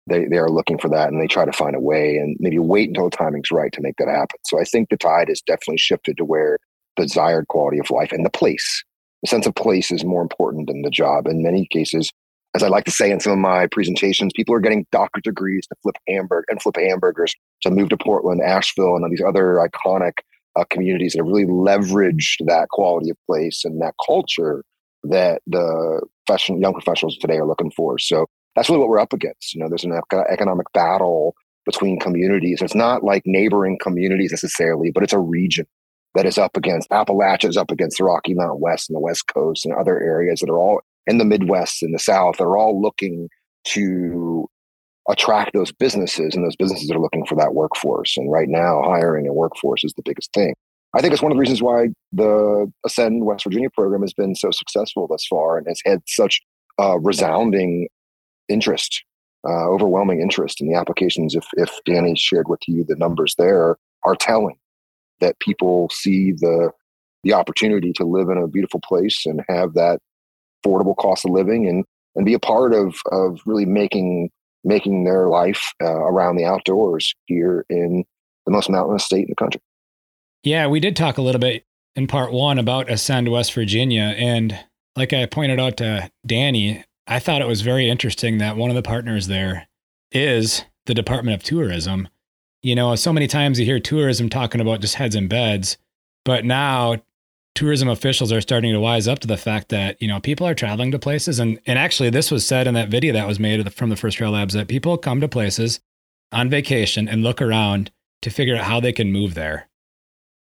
they, 0.07 0.25
they 0.25 0.37
are 0.37 0.49
looking 0.49 0.77
for 0.77 0.89
that 0.89 1.09
and 1.09 1.21
they 1.21 1.27
try 1.27 1.45
to 1.45 1.51
find 1.51 1.75
a 1.75 1.79
way 1.79 2.17
and 2.17 2.35
maybe 2.39 2.59
wait 2.59 2.89
until 2.89 3.09
the 3.09 3.15
timing's 3.15 3.51
right 3.51 3.71
to 3.71 3.81
make 3.81 3.95
that 3.97 4.09
happen. 4.09 4.39
So 4.45 4.59
I 4.59 4.63
think 4.65 4.89
the 4.89 4.97
tide 4.97 5.29
has 5.29 5.41
definitely 5.41 5.77
shifted 5.77 6.17
to 6.17 6.25
where 6.25 6.57
the 6.97 7.03
desired 7.03 7.47
quality 7.47 7.79
of 7.79 7.89
life 7.89 8.11
and 8.11 8.25
the 8.25 8.29
place, 8.29 8.83
the 9.21 9.29
sense 9.29 9.45
of 9.45 9.55
place 9.55 9.91
is 9.91 10.03
more 10.03 10.21
important 10.21 10.67
than 10.67 10.81
the 10.81 10.89
job. 10.89 11.27
In 11.27 11.41
many 11.43 11.67
cases, 11.67 12.11
as 12.53 12.63
I 12.63 12.67
like 12.67 12.83
to 12.85 12.91
say 12.91 13.09
in 13.11 13.21
some 13.21 13.31
of 13.31 13.39
my 13.39 13.67
presentations, 13.67 14.33
people 14.35 14.53
are 14.53 14.59
getting 14.59 14.85
doctorate 14.91 15.23
degrees 15.23 15.65
to 15.67 15.75
flip 15.83 15.95
hamburg 16.09 16.43
and 16.49 16.61
flip 16.61 16.75
hamburgers 16.75 17.33
to 17.61 17.71
move 17.71 17.89
to 17.89 17.97
Portland, 17.97 18.41
Asheville, 18.41 18.97
and 18.97 19.09
these 19.09 19.23
other 19.25 19.65
iconic 19.65 20.13
uh, 20.55 20.65
communities 20.69 21.13
that 21.13 21.19
have 21.19 21.27
really 21.27 21.45
leveraged 21.45 22.45
that 22.45 22.69
quality 22.69 23.09
of 23.09 23.17
place 23.25 23.63
and 23.63 23.81
that 23.81 23.93
culture 24.05 24.63
that 25.03 25.41
the 25.47 26.01
professional, 26.25 26.59
young 26.59 26.73
professionals 26.73 27.17
today 27.17 27.37
are 27.37 27.47
looking 27.47 27.71
for. 27.71 27.97
So 27.97 28.27
that's 28.55 28.69
really 28.69 28.79
what 28.81 28.89
we're 28.89 28.99
up 28.99 29.13
against. 29.13 29.53
You 29.53 29.61
know, 29.61 29.69
there's 29.69 29.83
an 29.83 29.99
economic 30.29 30.67
battle 30.73 31.35
between 31.65 31.99
communities. 31.99 32.61
It's 32.61 32.75
not 32.75 33.03
like 33.03 33.23
neighboring 33.25 33.77
communities 33.81 34.31
necessarily, 34.31 34.91
but 34.91 35.03
it's 35.03 35.13
a 35.13 35.19
region 35.19 35.65
that 36.15 36.25
is 36.25 36.37
up 36.37 36.57
against 36.57 36.89
Appalachia 36.89 37.49
is 37.49 37.57
up 37.57 37.71
against 37.71 37.97
the 37.97 38.03
Rocky 38.03 38.33
Mountain 38.33 38.59
West 38.59 38.89
and 38.89 38.95
the 38.95 38.99
West 38.99 39.27
Coast 39.27 39.65
and 39.65 39.73
other 39.73 39.99
areas 39.99 40.41
that 40.41 40.49
are 40.49 40.57
all 40.57 40.81
in 41.07 41.17
the 41.17 41.25
Midwest 41.25 41.81
and 41.81 41.93
the 41.93 41.99
South 41.99 42.37
that 42.37 42.43
are 42.43 42.57
all 42.57 42.81
looking 42.81 43.29
to 43.63 44.40
attract 45.09 45.53
those 45.53 45.71
businesses 45.71 46.35
and 46.35 46.45
those 46.45 46.55
businesses 46.55 46.91
are 46.91 46.99
looking 46.99 47.25
for 47.25 47.35
that 47.35 47.53
workforce. 47.53 48.15
And 48.17 48.31
right 48.31 48.47
now, 48.47 48.81
hiring 48.83 49.27
a 49.27 49.33
workforce 49.33 49.83
is 49.83 49.93
the 49.93 50.03
biggest 50.03 50.31
thing. 50.33 50.53
I 50.93 51.01
think 51.01 51.13
it's 51.13 51.21
one 51.21 51.31
of 51.31 51.37
the 51.37 51.39
reasons 51.39 51.61
why 51.61 51.87
the 52.11 52.71
Ascend 52.85 53.25
West 53.25 53.45
Virginia 53.45 53.69
program 53.69 54.01
has 54.01 54.13
been 54.13 54.35
so 54.35 54.51
successful 54.51 55.07
thus 55.07 55.25
far 55.25 55.57
and 55.57 55.67
has 55.67 55.81
had 55.85 56.01
such 56.05 56.41
uh, 56.79 56.99
resounding 56.99 57.87
interest, 58.49 59.03
uh, 59.47 59.69
overwhelming 59.69 60.21
interest 60.21 60.59
in 60.59 60.67
the 60.67 60.77
applications. 60.77 61.33
If 61.33 61.45
if 61.53 61.71
Danny 61.85 62.15
shared 62.15 62.49
with 62.49 62.59
you 62.67 62.83
the 62.83 62.95
numbers 62.95 63.35
there 63.37 63.77
are 64.03 64.15
telling 64.15 64.57
that 65.21 65.39
people 65.39 65.89
see 65.91 66.33
the 66.33 66.71
the 67.23 67.33
opportunity 67.33 67.93
to 67.93 68.03
live 68.03 68.29
in 68.29 68.37
a 68.37 68.47
beautiful 68.47 68.81
place 68.81 69.25
and 69.25 69.41
have 69.47 69.73
that 69.75 69.99
affordable 70.65 70.95
cost 70.97 71.23
of 71.23 71.31
living 71.31 71.67
and 71.67 71.85
and 72.15 72.25
be 72.25 72.33
a 72.33 72.39
part 72.39 72.73
of 72.73 72.95
of 73.11 73.39
really 73.45 73.65
making 73.65 74.29
making 74.63 75.03
their 75.03 75.27
life 75.27 75.73
uh, 75.81 75.87
around 75.87 76.35
the 76.35 76.45
outdoors 76.45 77.13
here 77.25 77.65
in 77.69 78.03
the 78.45 78.51
most 78.51 78.69
mountainous 78.69 79.05
state 79.05 79.23
in 79.23 79.29
the 79.29 79.35
country. 79.35 79.61
Yeah, 80.43 80.67
we 80.67 80.79
did 80.79 80.95
talk 80.95 81.17
a 81.17 81.21
little 81.21 81.39
bit 81.39 81.65
in 81.95 82.07
part 82.07 82.31
one 82.31 82.57
about 82.57 82.89
Ascend 82.89 83.29
West 83.29 83.53
Virginia. 83.53 84.13
And 84.17 84.57
like 84.95 85.13
I 85.13 85.25
pointed 85.25 85.59
out 85.59 85.77
to 85.77 86.09
Danny, 86.25 86.83
I 87.07 87.19
thought 87.19 87.41
it 87.41 87.47
was 87.47 87.61
very 87.61 87.89
interesting 87.89 88.37
that 88.37 88.57
one 88.57 88.69
of 88.69 88.75
the 88.75 88.81
partners 88.81 89.27
there 89.27 89.67
is 90.11 90.63
the 90.85 90.93
Department 90.93 91.35
of 91.35 91.43
Tourism. 91.43 92.07
You 92.63 92.75
know, 92.75 92.95
so 92.95 93.11
many 93.11 93.27
times 93.27 93.59
you 93.59 93.65
hear 93.65 93.79
tourism 93.79 94.29
talking 94.29 94.61
about 94.61 94.81
just 94.81 94.95
heads 94.95 95.15
and 95.15 95.29
beds, 95.29 95.77
but 96.25 96.45
now 96.45 96.97
tourism 97.55 97.89
officials 97.89 98.31
are 98.31 98.41
starting 98.41 98.73
to 98.73 98.79
wise 98.79 99.07
up 99.07 99.19
to 99.19 99.27
the 99.27 99.37
fact 99.37 99.69
that, 99.69 100.01
you 100.01 100.07
know, 100.07 100.19
people 100.19 100.47
are 100.47 100.55
traveling 100.55 100.91
to 100.91 100.99
places. 100.99 101.39
And, 101.39 101.59
and 101.65 101.77
actually, 101.77 102.09
this 102.09 102.31
was 102.31 102.45
said 102.45 102.67
in 102.67 102.73
that 102.73 102.89
video 102.89 103.13
that 103.13 103.27
was 103.27 103.39
made 103.39 103.73
from 103.73 103.89
the 103.89 103.95
First 103.95 104.17
Trail 104.17 104.31
Labs 104.31 104.53
that 104.53 104.67
people 104.67 104.97
come 104.97 105.21
to 105.21 105.27
places 105.27 105.79
on 106.31 106.49
vacation 106.49 107.07
and 107.07 107.23
look 107.23 107.41
around 107.41 107.91
to 108.21 108.29
figure 108.29 108.55
out 108.55 108.63
how 108.63 108.79
they 108.79 108.93
can 108.93 109.11
move 109.11 109.33
there. 109.33 109.67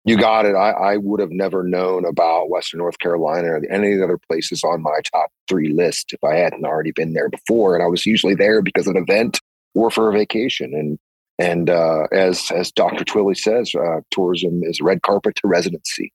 You 0.05 0.17
got 0.17 0.45
it. 0.45 0.53
I, 0.53 0.69
I 0.69 0.97
would 0.97 1.19
have 1.19 1.31
never 1.31 1.63
known 1.63 2.05
about 2.05 2.49
Western 2.49 2.77
North 2.77 2.99
Carolina 2.99 3.47
or 3.47 3.61
any 3.71 3.93
of 3.93 3.97
the 3.97 4.03
other 4.03 4.19
places 4.29 4.63
on 4.63 4.83
my 4.83 4.99
top 5.11 5.31
three 5.47 5.73
list 5.73 6.13
if 6.13 6.23
I 6.23 6.35
hadn't 6.35 6.63
already 6.63 6.91
been 6.91 7.13
there 7.13 7.27
before. 7.27 7.75
And 7.75 7.83
I 7.83 7.87
was 7.87 8.05
usually 8.05 8.35
there 8.35 8.61
because 8.61 8.85
of 8.85 8.95
an 8.95 9.01
event 9.01 9.41
or 9.73 9.89
for 9.89 10.09
a 10.09 10.13
vacation. 10.13 10.73
And 10.75 10.99
and 11.37 11.69
uh, 11.71 12.03
as 12.11 12.51
as 12.51 12.71
Dr. 12.71 13.03
Twilley 13.03 13.35
says, 13.35 13.73
uh, 13.73 14.01
tourism 14.11 14.61
is 14.63 14.79
red 14.79 15.01
carpet 15.01 15.35
to 15.37 15.47
residency. 15.47 16.13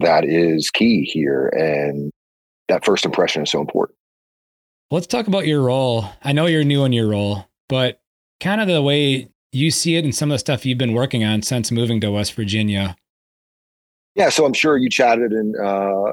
That 0.00 0.24
is 0.24 0.70
key 0.70 1.04
here, 1.04 1.48
and 1.48 2.10
that 2.68 2.84
first 2.84 3.04
impression 3.04 3.42
is 3.42 3.50
so 3.50 3.60
important. 3.60 3.96
Let's 4.90 5.06
talk 5.06 5.26
about 5.26 5.46
your 5.46 5.62
role. 5.62 6.06
I 6.22 6.32
know 6.32 6.46
you're 6.46 6.64
new 6.64 6.84
in 6.84 6.92
your 6.92 7.08
role, 7.08 7.46
but 7.68 8.00
kind 8.40 8.60
of 8.60 8.68
the 8.68 8.82
way 8.82 9.28
you 9.52 9.70
see 9.70 9.96
it 9.96 10.04
and 10.04 10.14
some 10.14 10.30
of 10.30 10.34
the 10.34 10.38
stuff 10.38 10.66
you've 10.66 10.78
been 10.78 10.94
working 10.94 11.24
on 11.24 11.42
since 11.42 11.70
moving 11.70 12.00
to 12.00 12.10
West 12.10 12.34
Virginia. 12.34 12.96
Yeah, 14.14 14.28
so 14.28 14.44
I'm 14.44 14.52
sure 14.52 14.76
you 14.76 14.90
chatted 14.90 15.32
in 15.32 15.54
uh, 15.62 16.12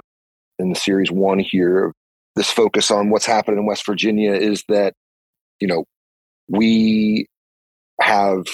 in 0.60 0.70
the 0.70 0.76
series 0.76 1.12
one 1.12 1.40
here. 1.40 1.94
This 2.36 2.50
focus 2.50 2.92
on 2.92 3.10
what's 3.10 3.26
happening 3.26 3.60
in 3.60 3.66
West 3.66 3.86
Virginia 3.86 4.34
is 4.34 4.64
that 4.70 4.94
you 5.60 5.68
know 5.68 5.86
we 6.48 7.26
have 8.02 8.46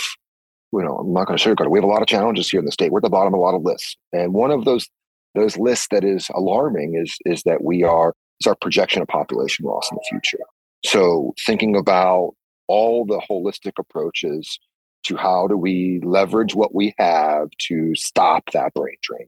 you 0.74 0.82
know 0.82 0.98
I'm 0.98 1.14
not 1.14 1.28
going 1.28 1.38
to 1.38 1.50
sugarcoat 1.50 1.66
it. 1.66 1.72
We 1.72 1.78
have 1.78 1.84
a 1.84 1.92
lot 1.92 2.02
of 2.02 2.08
challenges 2.08 2.50
here 2.50 2.60
in 2.60 2.66
the 2.66 2.72
state. 2.72 2.92
We're 2.92 3.00
at 3.00 3.04
the 3.04 3.10
bottom 3.10 3.34
of 3.34 3.40
a 3.40 3.44
lot 3.44 3.56
of 3.56 3.64
lists, 3.64 3.96
and 4.14 4.34
one 4.34 4.52
of 4.52 4.66
those 4.66 4.88
those 5.36 5.58
lists 5.58 5.88
that 5.92 6.04
is 6.04 6.30
alarming 6.34 6.96
is 6.96 7.16
is 7.26 7.44
that 7.44 7.64
we 7.64 7.84
are 7.84 8.14
is 8.40 8.48
our 8.48 8.56
projection 8.56 9.02
of 9.02 9.08
population 9.08 9.66
loss 9.66 9.90
in 9.92 9.96
the 9.96 10.06
future. 10.10 10.44
So 10.84 11.34
thinking 11.46 11.76
about 11.76 12.34
all 12.68 13.06
the 13.06 13.22
holistic 13.30 13.74
approaches 13.80 14.60
to 15.06 15.16
how 15.16 15.48
do 15.48 15.56
we 15.56 16.00
leverage 16.04 16.56
what 16.56 16.74
we 16.74 16.94
have 16.98 17.50
to 17.68 17.94
stop 17.96 18.52
that 18.54 18.74
brain 18.74 18.96
drain, 19.02 19.28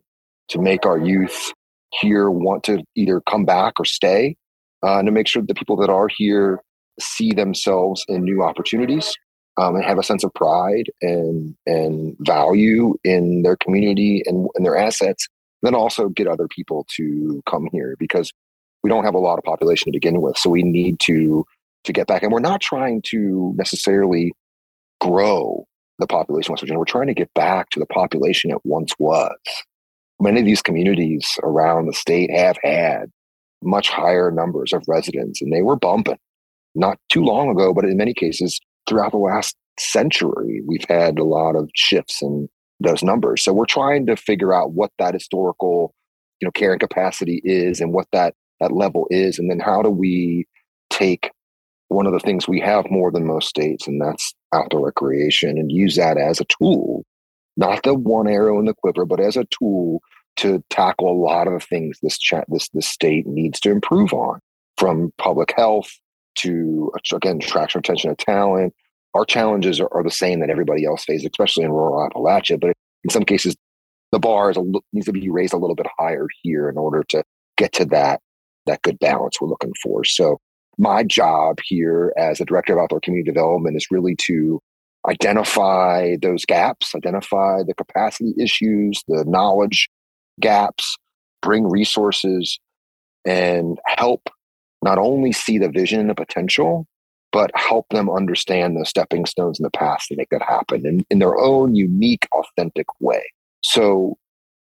to 0.50 0.60
make 0.60 0.86
our 0.86 0.98
youth 0.98 1.54
here 1.92 2.30
want 2.30 2.64
to 2.64 2.84
either 2.96 3.22
come 3.30 3.46
back 3.46 3.80
or 3.80 3.86
stay, 3.86 4.36
uh, 4.84 4.98
and 4.98 5.06
to 5.06 5.12
make 5.12 5.28
sure 5.28 5.42
that 5.42 5.48
the 5.48 5.54
people 5.54 5.78
that 5.78 5.90
are 5.90 6.10
here 6.16 6.62
see 7.00 7.32
themselves 7.32 8.04
in 8.08 8.24
new 8.24 8.42
opportunities 8.42 9.14
um, 9.58 9.76
and 9.76 9.84
have 9.84 9.98
a 9.98 10.04
sense 10.04 10.24
of 10.24 10.34
pride 10.34 10.92
and 11.02 11.56
and 11.66 12.16
value 12.20 12.96
in 13.04 13.44
their 13.44 13.58
community 13.58 14.24
and, 14.26 14.48
and 14.56 14.66
their 14.66 14.78
assets. 14.78 15.28
Then 15.62 15.76
also 15.76 16.10
get 16.10 16.28
other 16.28 16.48
people 16.48 16.86
to 16.96 17.42
come 17.48 17.68
here 17.72 17.96
because 17.98 18.32
we 18.84 18.90
don't 18.90 19.04
have 19.04 19.16
a 19.16 19.20
lot 19.20 19.38
of 19.38 19.44
population 19.44 19.92
to 19.92 19.96
begin 19.96 20.22
with, 20.22 20.38
so 20.38 20.50
we 20.50 20.64
need 20.64 21.00
to 21.02 21.46
to 21.84 21.94
get 21.94 22.08
back. 22.08 22.24
And 22.24 22.32
we're 22.32 22.40
not 22.40 22.62
trying 22.62 23.02
to 23.08 23.54
necessarily 23.56 24.34
grow 25.00 25.66
the 26.00 26.08
population 26.08 26.52
of 26.52 26.54
West 26.54 26.62
Virginia. 26.62 26.80
We're 26.80 26.86
trying 26.86 27.08
to 27.08 27.14
get 27.14 27.34
back 27.34 27.70
to 27.72 27.80
the 27.80 27.86
population 27.86 28.52
it 28.52 28.58
once 28.64 28.92
was. 29.00 29.38
Many 30.20 30.40
of 30.40 30.46
these 30.46 30.62
communities 30.62 31.38
around 31.44 31.86
the 31.86 31.94
state 31.94 32.32
have 32.32 32.58
had 32.64 33.12
much 33.64 33.90
higher 33.90 34.32
numbers 34.32 34.74
of 34.74 34.84
residents, 34.88 35.42
and 35.42 35.52
they 35.52 35.62
were 35.62 35.76
bumping 35.76 36.18
not 36.76 37.00
too 37.10 37.24
long 37.24 37.50
ago, 37.50 37.74
but 37.74 37.86
in 37.86 37.98
many 37.98 38.14
cases 38.14 38.60
throughout 38.88 39.12
the 39.12 39.18
last 39.18 39.56
century, 39.80 40.62
we've 40.66 40.86
had 40.88 41.20
a 41.20 41.24
lot 41.24 41.56
of 41.56 41.70
shifts 41.74 42.22
in 42.22 42.48
those 42.80 43.04
numbers. 43.04 43.44
So 43.44 43.54
we're 43.54 43.66
trying 43.66 44.06
to 44.08 44.16
figure 44.16 44.54
out 44.54 44.72
what 44.72 44.92
that 45.00 45.14
historical, 45.14 45.94
you 46.40 46.46
know, 46.46 46.52
carrying 46.52 46.80
capacity 46.80 47.42
is 47.44 47.82
and 47.82 47.94
what 47.94 48.08
that 48.12 48.36
that 48.60 48.72
level 48.72 49.08
is, 49.12 49.38
and 49.38 49.50
then 49.50 49.60
how 49.60 49.82
do 49.82 49.90
we 49.90 50.46
take 50.90 51.32
one 51.90 52.06
of 52.06 52.14
the 52.14 52.20
things 52.20 52.48
we 52.48 52.60
have 52.60 52.90
more 52.90 53.12
than 53.12 53.26
most 53.26 53.48
states, 53.48 53.88
and 53.88 54.02
that's 54.02 54.34
outdoor 54.54 54.86
recreation, 54.86 55.58
and 55.58 55.72
use 55.72 55.96
that 55.96 56.18
as 56.18 56.42
a 56.42 56.46
tool, 56.46 57.06
not 57.56 57.84
the 57.84 57.94
one 57.94 58.28
arrow 58.28 58.60
in 58.60 58.66
the 58.66 58.74
quiver, 58.74 59.06
but 59.06 59.20
as 59.20 59.38
a 59.38 59.46
tool 59.46 60.02
to 60.38 60.64
tackle 60.70 61.10
a 61.10 61.18
lot 61.18 61.48
of 61.48 61.54
the 61.54 61.60
things 61.60 61.98
this 62.02 62.18
chat 62.18 62.46
this 62.50 62.70
this 62.70 62.88
state 62.88 63.26
needs 63.26 63.60
to 63.60 63.72
improve 63.72 64.14
on, 64.14 64.40
from 64.78 65.12
public 65.18 65.54
health 65.56 65.92
to 66.36 66.92
again 67.14 67.38
attraction, 67.38 67.80
retention 67.80 68.12
of 68.12 68.18
talent. 68.18 68.74
Our 69.18 69.26
challenges 69.26 69.80
are, 69.80 69.90
are 69.92 70.04
the 70.04 70.12
same 70.12 70.42
that 70.42 70.52
everybody 70.52 70.86
else 70.86 71.04
faces, 71.04 71.26
especially 71.26 71.64
in 71.64 71.72
rural 71.72 72.08
Appalachia. 72.08 72.60
But 72.60 72.74
in 73.04 73.10
some 73.10 73.26
cases, 73.26 73.56
the 74.12 74.20
bar 74.20 74.52
is 74.52 74.58
a, 74.58 74.64
needs 74.94 75.08
to 75.08 75.12
be 75.12 75.28
raised 75.30 75.54
a 75.54 75.58
little 75.58 75.76
bit 75.76 75.88
higher 75.98 76.28
here 76.44 76.70
in 76.70 76.78
order 76.78 77.04
to 77.10 77.24
get 77.58 77.74
to 77.74 77.86
that 77.86 78.22
that 78.68 78.82
good 78.84 79.00
balance 79.00 79.42
we're 79.42 79.48
looking 79.48 79.74
for. 79.82 80.04
So 80.04 80.38
my 80.78 81.02
job 81.02 81.58
here 81.64 82.14
as 82.16 82.40
a 82.40 82.46
director 82.46 82.74
of 82.74 82.84
outdoor 82.84 83.00
community 83.00 83.32
development 83.32 83.76
is 83.76 83.88
really 83.90 84.16
to 84.28 84.60
identify 85.10 86.18
those 86.22 86.46
gaps, 86.46 86.94
identify 86.94 87.64
the 87.66 87.74
capacity 87.74 88.34
issues, 88.38 89.02
the 89.08 89.24
knowledge 89.26 89.90
gaps, 90.40 90.96
bring 91.42 91.68
resources, 91.68 92.60
and 93.26 93.80
help 93.88 94.30
not 94.84 95.00
only 95.00 95.32
see 95.32 95.58
the 95.58 95.70
vision 95.70 96.02
and 96.02 96.10
the 96.10 96.16
potential, 96.16 96.86
but 97.38 97.52
help 97.54 97.86
them 97.90 98.10
understand 98.10 98.76
the 98.76 98.84
stepping 98.84 99.24
stones 99.28 99.60
in 99.60 99.64
the 99.64 99.70
past 99.70 100.08
to 100.08 100.16
make 100.16 100.30
that 100.32 100.42
happen 100.42 100.84
in, 100.88 101.06
in 101.12 101.20
their 101.20 101.38
own 101.38 101.76
unique, 101.76 102.28
authentic 102.34 102.88
way. 103.00 103.22
So 103.62 104.18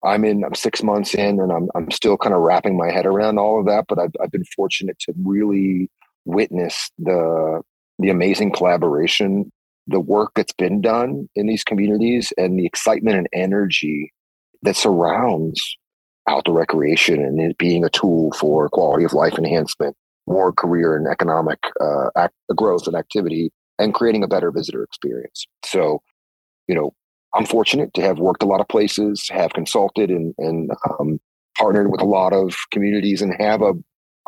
I'm 0.05 0.25
in, 0.25 0.45
I'm 0.45 0.55
six 0.55 0.81
months 0.81 1.13
in 1.13 1.41
and 1.41 1.51
I'm, 1.51 1.69
I'm 1.75 1.91
still 1.91 2.17
kind 2.17 2.33
of 2.33 2.43
wrapping 2.43 2.77
my 2.77 2.89
head 2.93 3.07
around 3.07 3.41
all 3.41 3.59
of 3.59 3.67
that, 3.67 3.87
but 3.89 3.99
I've, 3.99 4.13
I've 4.23 4.31
been 4.31 4.45
fortunate 4.55 4.97
to 5.01 5.15
really 5.25 5.91
witness 6.27 6.93
the, 6.97 7.61
the 7.99 8.11
amazing 8.11 8.53
collaboration, 8.53 9.51
the 9.89 9.99
work 9.99 10.31
that's 10.37 10.53
been 10.53 10.81
done 10.81 11.29
in 11.35 11.49
these 11.49 11.65
communities 11.65 12.33
and 12.39 12.57
the 12.57 12.67
excitement 12.67 13.17
and 13.17 13.29
energy 13.33 14.13
that 14.63 14.77
surrounds 14.77 15.61
outdoor 16.29 16.59
recreation 16.59 17.17
and 17.17 17.41
it 17.41 17.59
being 17.59 17.85
a 17.85 17.91
tool 17.91 18.31
for 18.39 18.69
quality 18.69 19.03
of 19.03 19.13
life 19.13 19.37
enhancement, 19.37 19.97
more 20.27 20.53
career 20.53 20.97
and 20.97 21.07
economic 21.07 21.59
uh, 21.81 22.11
act, 22.17 22.35
growth 22.55 22.87
and 22.87 22.97
activity 22.97 23.51
and 23.79 23.95
creating 23.95 24.23
a 24.23 24.29
better 24.29 24.51
visitor 24.51 24.83
experience. 24.83 25.47
So, 25.65 26.03
you 26.69 26.75
know, 26.75 26.93
I'm 27.35 27.47
fortunate 27.47 27.95
to 27.95 28.03
have 28.03 28.19
worked 28.19 28.43
a 28.43 28.47
lot 28.47 28.61
of 28.61 28.69
places, 28.69 29.29
have 29.31 29.53
consulted 29.53 30.11
and, 30.11 30.35
and 30.39 30.71
um, 30.89 31.21
partnered 31.57 31.91
with 31.91 32.01
a 32.01 32.07
lot 32.07 32.33
of 32.33 32.57
communities 32.73 33.23
and 33.23 33.35
have 33.41 33.63
a, 33.63 33.73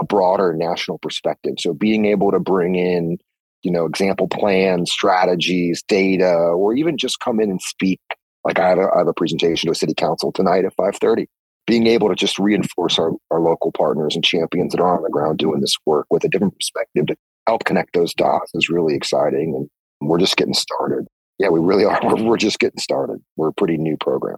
a 0.01 0.05
broader 0.05 0.55
national 0.55 0.99
perspective. 0.99 1.55
So 1.59 1.75
being 1.75 2.07
able 2.07 2.31
to 2.31 2.41
bring 2.41 2.75
in, 2.77 3.19
you 3.63 3.71
know, 3.71 3.85
example 3.85 4.29
plans, 4.29 4.91
strategies, 4.91 5.83
data, 5.87 6.33
or 6.33 6.75
even 6.75 6.97
just 6.97 7.21
come 7.21 7.41
in 7.41 7.51
and 7.51 7.61
speak. 7.61 8.01
Like 8.45 8.59
I 8.59 8.69
have 8.69 8.79
a, 8.79 8.89
I 8.95 8.99
have 8.99 9.09
a 9.09 9.15
presentation 9.15 9.69
to 9.69 9.73
a 9.73 9.77
city 9.77 9.95
council 9.95 10.33
tonight 10.33 10.65
at 10.65 10.75
530. 10.75 11.29
Being 11.67 11.87
able 11.87 12.09
to 12.09 12.15
just 12.15 12.39
reinforce 12.39 12.99
our, 12.99 13.13
our 13.31 13.41
local 13.41 13.73
partners 13.73 14.15
and 14.15 14.25
champions 14.25 14.73
that 14.73 14.81
are 14.81 14.97
on 14.97 15.03
the 15.03 15.11
ground 15.11 15.39
doing 15.39 15.61
this 15.61 15.77
work 15.87 16.07
with 16.11 16.25
a 16.25 16.29
different 16.29 16.55
perspective 16.57 17.07
to 17.07 17.17
help 17.47 17.65
connect 17.65 17.95
those 17.95 18.15
dots 18.15 18.51
is 18.55 18.69
really 18.69 18.95
exciting. 18.95 19.55
And 19.55 20.09
we're 20.09 20.19
just 20.19 20.37
getting 20.37 20.55
started. 20.55 21.07
Yeah, 21.39 21.49
we 21.49 21.61
really 21.61 21.85
are. 21.85 21.99
We're, 22.05 22.23
we're 22.23 22.37
just 22.37 22.59
getting 22.59 22.79
started. 22.79 23.21
We're 23.37 23.49
a 23.49 23.53
pretty 23.53 23.77
new 23.77 23.97
program. 23.97 24.37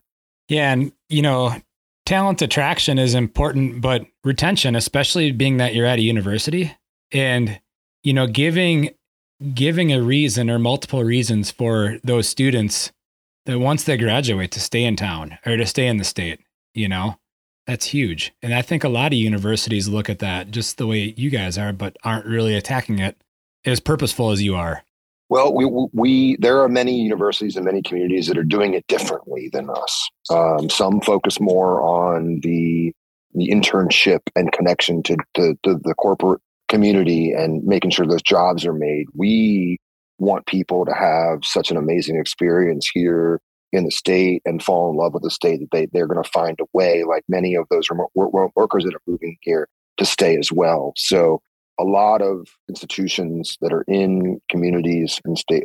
Yeah. 0.48 0.72
And, 0.72 0.92
you 1.08 1.22
know, 1.22 1.54
talent 2.06 2.40
attraction 2.42 2.98
is 2.98 3.14
important, 3.14 3.80
but 3.80 4.06
retention, 4.22 4.76
especially 4.76 5.32
being 5.32 5.56
that 5.58 5.74
you're 5.74 5.86
at 5.86 5.98
a 5.98 6.02
university 6.02 6.74
and, 7.12 7.60
you 8.02 8.12
know, 8.12 8.26
giving 8.26 8.90
giving 9.52 9.92
a 9.92 10.00
reason 10.00 10.48
or 10.48 10.58
multiple 10.58 11.02
reasons 11.02 11.50
for 11.50 11.98
those 12.04 12.28
students 12.28 12.92
that 13.46 13.58
once 13.58 13.84
they 13.84 13.96
graduate 13.96 14.50
to 14.52 14.60
stay 14.60 14.84
in 14.84 14.96
town 14.96 15.38
or 15.44 15.56
to 15.56 15.66
stay 15.66 15.86
in 15.86 15.98
the 15.98 16.04
state, 16.04 16.40
you 16.74 16.88
know, 16.88 17.16
that's 17.66 17.86
huge. 17.86 18.34
And 18.42 18.52
I 18.52 18.62
think 18.62 18.84
a 18.84 18.88
lot 18.88 19.12
of 19.12 19.18
universities 19.18 19.88
look 19.88 20.10
at 20.10 20.18
that 20.18 20.50
just 20.50 20.76
the 20.76 20.86
way 20.86 21.14
you 21.16 21.30
guys 21.30 21.56
are, 21.56 21.72
but 21.72 21.96
aren't 22.04 22.26
really 22.26 22.54
attacking 22.54 22.98
it 22.98 23.16
as 23.64 23.80
purposeful 23.80 24.30
as 24.30 24.42
you 24.42 24.54
are. 24.54 24.84
Well, 25.30 25.54
we, 25.54 25.64
we 25.92 26.36
there 26.36 26.60
are 26.60 26.68
many 26.68 27.00
universities 27.00 27.56
and 27.56 27.64
many 27.64 27.80
communities 27.80 28.26
that 28.26 28.36
are 28.36 28.44
doing 28.44 28.74
it 28.74 28.86
differently 28.88 29.48
than 29.52 29.70
us. 29.70 30.10
Um, 30.28 30.68
some 30.68 31.00
focus 31.00 31.40
more 31.40 31.80
on 31.80 32.40
the 32.40 32.92
the 33.34 33.48
internship 33.48 34.20
and 34.36 34.52
connection 34.52 35.02
to, 35.02 35.16
to, 35.34 35.58
to 35.64 35.74
the 35.82 35.94
corporate 35.94 36.40
community 36.68 37.32
and 37.32 37.64
making 37.64 37.90
sure 37.90 38.06
those 38.06 38.22
jobs 38.22 38.64
are 38.64 38.72
made. 38.72 39.06
We 39.12 39.78
want 40.18 40.46
people 40.46 40.84
to 40.84 40.94
have 40.94 41.44
such 41.44 41.70
an 41.70 41.76
amazing 41.76 42.16
experience 42.16 42.88
here 42.92 43.40
in 43.74 43.84
the 43.84 43.90
state 43.90 44.42
and 44.44 44.62
fall 44.62 44.90
in 44.90 44.96
love 44.96 45.14
with 45.14 45.22
the 45.22 45.30
state 45.30 45.60
that 45.60 45.70
they, 45.72 45.86
they're 45.92 46.06
going 46.06 46.22
to 46.22 46.30
find 46.30 46.58
a 46.60 46.64
way, 46.72 47.04
like 47.04 47.24
many 47.28 47.54
of 47.54 47.66
those 47.70 47.88
remote 47.90 48.10
workers 48.14 48.84
that 48.84 48.94
are 48.94 49.02
moving 49.06 49.36
here, 49.42 49.68
to 49.96 50.04
stay 50.04 50.36
as 50.36 50.50
well. 50.50 50.92
So 50.96 51.42
a 51.78 51.84
lot 51.84 52.22
of 52.22 52.46
institutions 52.68 53.58
that 53.60 53.72
are 53.72 53.84
in 53.88 54.40
communities 54.48 55.20
and 55.24 55.38
state 55.38 55.64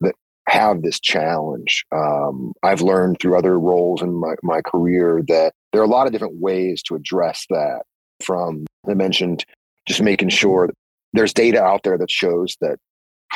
that 0.00 0.14
have 0.48 0.82
this 0.82 1.00
challenge. 1.00 1.84
Um, 1.92 2.52
I've 2.62 2.82
learned 2.82 3.18
through 3.20 3.38
other 3.38 3.58
roles 3.58 4.02
in 4.02 4.14
my, 4.14 4.34
my 4.42 4.60
career 4.62 5.22
that 5.28 5.54
there 5.72 5.80
are 5.80 5.84
a 5.84 5.88
lot 5.88 6.06
of 6.06 6.12
different 6.12 6.40
ways 6.40 6.82
to 6.84 6.94
address 6.94 7.46
that. 7.50 7.82
From 8.22 8.64
I 8.88 8.94
mentioned, 8.94 9.44
just 9.86 10.00
making 10.00 10.30
sure 10.30 10.70
there's 11.12 11.34
data 11.34 11.62
out 11.62 11.82
there 11.82 11.98
that 11.98 12.10
shows 12.10 12.56
that 12.60 12.78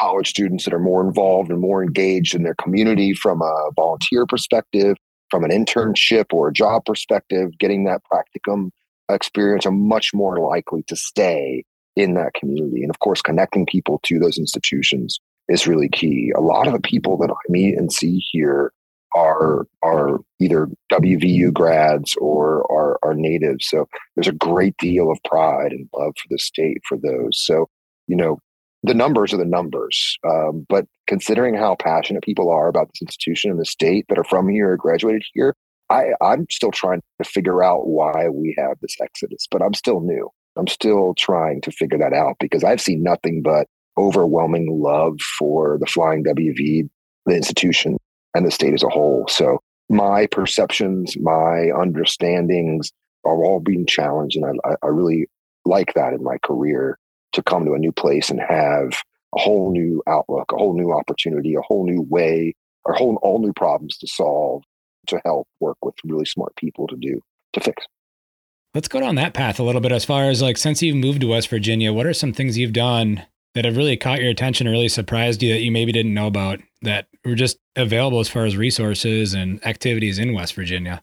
college 0.01 0.29
students 0.29 0.65
that 0.65 0.75
are 0.75 0.81
more 0.81 1.07
involved 1.07 1.51
and 1.51 1.61
more 1.61 1.83
engaged 1.83 2.35
in 2.35 2.43
their 2.43 2.55
community 2.55 3.13
from 3.13 3.43
a 3.43 3.71
volunteer 3.77 4.25
perspective, 4.27 4.97
from 5.31 5.45
an 5.45 5.51
internship 5.51 6.27
or 6.33 6.49
a 6.49 6.53
job 6.53 6.85
perspective, 6.87 7.51
getting 7.59 7.85
that 7.85 8.01
practicum 8.11 8.71
experience 9.11 9.67
are 9.67 9.73
much 9.73 10.15
more 10.15 10.39
likely 10.39 10.83
to 10.85 10.97
stay 10.97 11.65
in 11.97 12.15
that 12.15 12.35
community. 12.35 12.83
And 12.83 12.91
of 12.91 12.99
course, 13.01 13.21
connecting 13.21 13.67
people 13.67 14.01
to 14.05 14.19
those 14.19 14.39
institutions 14.39 15.21
is 15.49 15.67
really 15.67 15.89
key. 15.89 16.33
A 16.37 16.41
lot 16.41 16.67
of 16.67 16.73
the 16.73 16.81
people 16.81 17.17
that 17.19 17.31
I 17.31 17.35
meet 17.49 17.77
and 17.77 17.93
see 17.93 18.23
here 18.33 18.73
are 19.15 19.67
are 19.83 20.21
either 20.39 20.69
WVU 20.93 21.53
grads 21.53 22.15
or 22.21 22.71
are, 22.73 22.99
are 23.03 23.15
natives. 23.15 23.67
So 23.69 23.87
there's 24.15 24.29
a 24.29 24.33
great 24.33 24.77
deal 24.77 25.11
of 25.11 25.19
pride 25.25 25.73
and 25.73 25.89
love 25.95 26.15
for 26.17 26.29
the 26.31 26.39
state 26.39 26.79
for 26.89 26.97
those. 26.97 27.45
So, 27.45 27.69
you 28.07 28.15
know, 28.15 28.39
the 28.83 28.95
numbers 28.95 29.33
are 29.33 29.39
the 29.39 29.45
numbers. 29.45 30.19
Um, 30.29 30.67
but 30.69 30.87
considering 31.07 31.55
how 31.55 31.77
passionate 31.77 32.23
people 32.23 32.51
are 32.51 32.69
about 32.69 32.89
this 32.89 33.03
institution 33.03 33.51
and 33.51 33.61
the 33.61 33.67
state 33.67 34.07
that 34.09 34.19
are 34.19 34.25
from 34.25 34.49
here 34.49 34.73
or 34.73 34.77
graduated 34.77 35.25
here, 35.35 35.55
I, 35.91 36.13
I'm 36.21 36.47
still 36.51 36.71
trying 36.71 37.03
to 37.21 37.29
figure 37.29 37.63
out 37.63 37.89
why 37.89 38.29
we 38.29 38.55
have 38.59 38.79
this 38.81 38.97
exodus, 39.03 39.47
but 39.51 39.61
I'm 39.61 39.75
still 39.75 40.01
new. 40.01 40.31
I'm 40.57 40.69
still 40.69 41.15
trying 41.15 41.61
to 41.63 41.71
figure 41.71 41.99
that 41.99 42.13
out 42.13 42.37
because 42.39 42.65
I've 42.65 42.81
seen 42.81 43.03
nothing 43.03 43.43
but 43.43 43.67
overwhelming 43.99 44.81
love 44.81 45.21
for 45.39 45.79
the 45.79 45.87
Flying 45.87 46.25
WV, 46.25 46.89
the 47.27 47.37
institution, 47.37 47.97
and 48.35 48.47
the 48.47 48.51
state 48.51 48.73
as 48.73 48.83
a 48.83 48.89
whole. 48.89 49.27
So 49.29 49.59
my 49.89 50.27
perceptions, 50.27 51.17
my 51.19 51.71
understandings 51.77 52.93
are 53.25 53.45
all 53.45 53.61
being 53.61 53.85
challenged. 53.87 54.37
And 54.37 54.61
I, 54.65 54.75
I 54.83 54.87
really 54.87 55.29
like 55.65 55.93
that 55.95 56.13
in 56.13 56.23
my 56.23 56.39
career 56.39 56.99
to 57.33 57.43
come 57.43 57.65
to 57.65 57.75
a 57.75 57.79
new 57.79 57.93
place 57.93 58.31
and 58.31 58.41
have 58.41 58.93
a 59.35 59.41
whole 59.41 59.71
new 59.73 60.03
outlook, 60.07 60.53
a 60.53 60.57
whole 60.57 60.75
new 60.75 60.93
opportunity, 60.93 61.55
a 61.55 61.63
whole 61.63 61.85
new 61.85 62.03
way, 62.03 62.55
or 62.85 62.95
whole 62.95 63.17
all 63.23 63.39
new 63.39 63.53
problems 63.53 63.97
to 63.99 64.07
solve 64.07 64.63
to 65.07 65.21
help 65.25 65.49
work 65.61 65.79
with 65.83 65.95
really 66.05 66.25
smart 66.25 66.55
people 66.57 66.87
to 66.87 66.97
do 66.97 67.21
to 67.53 67.61
fix. 67.61 67.85
Let's 68.75 68.89
go 68.89 69.01
down 69.01 69.17
that 69.17 69.35
path 69.35 69.59
a 69.59 69.63
little 69.63 69.81
bit 69.81 69.93
as 69.93 70.05
far 70.05 70.31
as 70.31 70.41
like 70.41 70.57
since 70.57 70.83
you've 70.83 70.97
moved 70.97 71.23
to 71.23 71.29
West 71.29 71.49
Virginia, 71.49 71.93
what 71.93 72.07
are 72.07 72.15
some 72.15 72.33
things 72.33 72.57
you've 72.57 72.73
done 72.73 73.25
that 73.55 73.65
have 73.65 73.77
really 73.77 73.97
caught 73.97 74.21
your 74.21 74.31
attention 74.31 74.69
or 74.69 74.71
really 74.71 74.89
surprised 74.89 75.43
you 75.43 75.53
that 75.53 75.61
you 75.61 75.73
maybe 75.73 75.91
didn't 75.91 76.15
know 76.15 76.29
about 76.29 76.61
that 76.83 77.09
were 77.25 77.35
just 77.35 77.59
available 77.75 78.21
as 78.21 78.29
far 78.29 78.45
as 78.45 78.57
resources 78.57 79.35
and 79.35 79.65
activities 79.67 80.19
in 80.19 80.35
West 80.35 80.55
Virginia? 80.55 81.03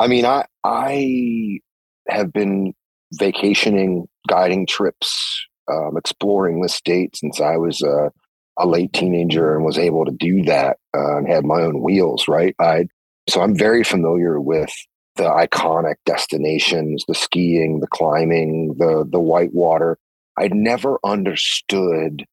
I 0.00 0.06
mean, 0.08 0.24
I 0.24 0.46
I 0.64 1.60
have 2.08 2.32
been 2.32 2.74
vacationing, 3.14 4.06
guiding 4.28 4.66
trips, 4.66 5.46
um, 5.70 5.96
exploring 5.96 6.60
the 6.60 6.68
state 6.68 7.16
since 7.16 7.40
I 7.40 7.56
was 7.56 7.82
a, 7.82 8.10
a, 8.58 8.66
late 8.66 8.92
teenager 8.92 9.54
and 9.54 9.64
was 9.64 9.78
able 9.78 10.04
to 10.04 10.12
do 10.12 10.42
that 10.44 10.78
uh, 10.96 11.18
and 11.18 11.28
had 11.28 11.44
my 11.44 11.62
own 11.62 11.82
wheels. 11.82 12.28
Right, 12.28 12.54
I 12.60 12.86
so 13.28 13.40
I'm 13.42 13.56
very 13.56 13.82
familiar 13.82 14.40
with 14.40 14.70
the 15.16 15.24
iconic 15.24 15.96
destinations, 16.04 17.04
the 17.08 17.14
skiing, 17.14 17.80
the 17.80 17.88
climbing, 17.88 18.76
the 18.78 19.06
the 19.10 19.20
whitewater. 19.20 19.98
I'd 20.38 20.54
never 20.54 20.98
understood 21.04 22.24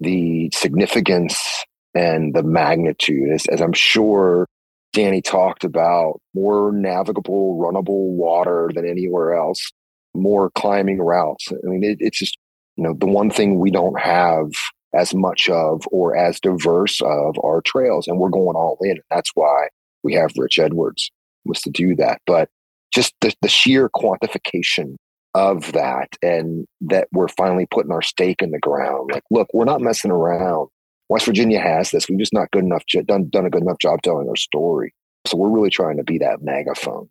the 0.00 0.50
significance 0.54 1.64
and 1.94 2.34
the 2.34 2.42
magnitude, 2.42 3.32
as, 3.32 3.46
as 3.46 3.60
I'm 3.60 3.72
sure 3.72 4.46
Danny 4.92 5.20
talked 5.20 5.64
about, 5.64 6.20
more 6.34 6.72
navigable, 6.72 7.58
runnable 7.58 8.10
water 8.10 8.70
than 8.74 8.88
anywhere 8.88 9.34
else, 9.34 9.70
more 10.14 10.50
climbing 10.50 10.98
routes. 11.00 11.48
I 11.52 11.66
mean, 11.66 11.84
it, 11.84 11.98
it's 12.00 12.18
just, 12.18 12.36
you 12.76 12.84
know, 12.84 12.94
the 12.94 13.06
one 13.06 13.30
thing 13.30 13.58
we 13.58 13.70
don't 13.70 13.98
have 13.98 14.50
as 14.94 15.14
much 15.14 15.48
of 15.48 15.84
or 15.90 16.16
as 16.16 16.40
diverse 16.40 17.00
of 17.00 17.36
are 17.42 17.60
trails, 17.62 18.08
and 18.08 18.18
we're 18.18 18.30
going 18.30 18.56
all 18.56 18.78
in. 18.82 18.98
That's 19.10 19.30
why 19.34 19.68
we 20.02 20.14
have 20.14 20.32
Rich 20.36 20.58
Edwards 20.58 21.10
was 21.44 21.60
to 21.62 21.70
do 21.70 21.94
that. 21.96 22.20
But 22.26 22.48
just 22.92 23.14
the, 23.20 23.34
the 23.42 23.48
sheer 23.48 23.90
quantification 23.94 24.96
of 25.34 25.72
that 25.72 26.08
and 26.22 26.66
that 26.80 27.08
we're 27.12 27.28
finally 27.28 27.66
putting 27.70 27.92
our 27.92 28.02
stake 28.02 28.42
in 28.42 28.50
the 28.50 28.58
ground. 28.58 29.10
Like, 29.12 29.24
look, 29.30 29.48
we're 29.52 29.64
not 29.64 29.80
messing 29.82 30.10
around. 30.10 30.68
West 31.08 31.26
Virginia 31.26 31.60
has 31.60 31.90
this. 31.90 32.08
We've 32.08 32.18
just 32.18 32.32
not 32.32 32.50
good 32.50 32.64
enough 32.64 32.84
done 33.06 33.28
done 33.28 33.46
a 33.46 33.50
good 33.50 33.62
enough 33.62 33.78
job 33.78 34.02
telling 34.02 34.28
our 34.28 34.36
story. 34.36 34.94
So 35.26 35.36
we're 35.36 35.50
really 35.50 35.70
trying 35.70 35.96
to 35.98 36.04
be 36.04 36.18
that 36.18 36.42
megaphone 36.42 37.08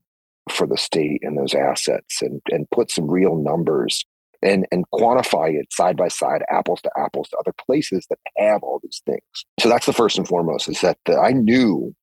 for 0.51 0.67
the 0.67 0.77
state 0.77 1.19
and 1.23 1.37
those 1.37 1.53
assets 1.53 2.21
and 2.21 2.41
and 2.49 2.69
put 2.71 2.91
some 2.91 3.09
real 3.09 3.35
numbers 3.35 4.05
and 4.41 4.65
and 4.71 4.85
quantify 4.93 5.53
it 5.53 5.71
side 5.71 5.97
by 5.97 6.07
side, 6.07 6.43
apples 6.49 6.81
to 6.81 6.91
apples 6.97 7.29
to 7.29 7.37
other 7.37 7.53
places 7.65 8.05
that 8.09 8.19
have 8.37 8.63
all 8.63 8.79
these 8.83 9.01
things. 9.05 9.21
So 9.59 9.69
that's 9.69 9.85
the 9.85 9.93
first 9.93 10.17
and 10.17 10.27
foremost 10.27 10.69
is 10.69 10.81
that 10.81 10.97
the, 11.05 11.17
I 11.17 11.31
knew 11.31 11.93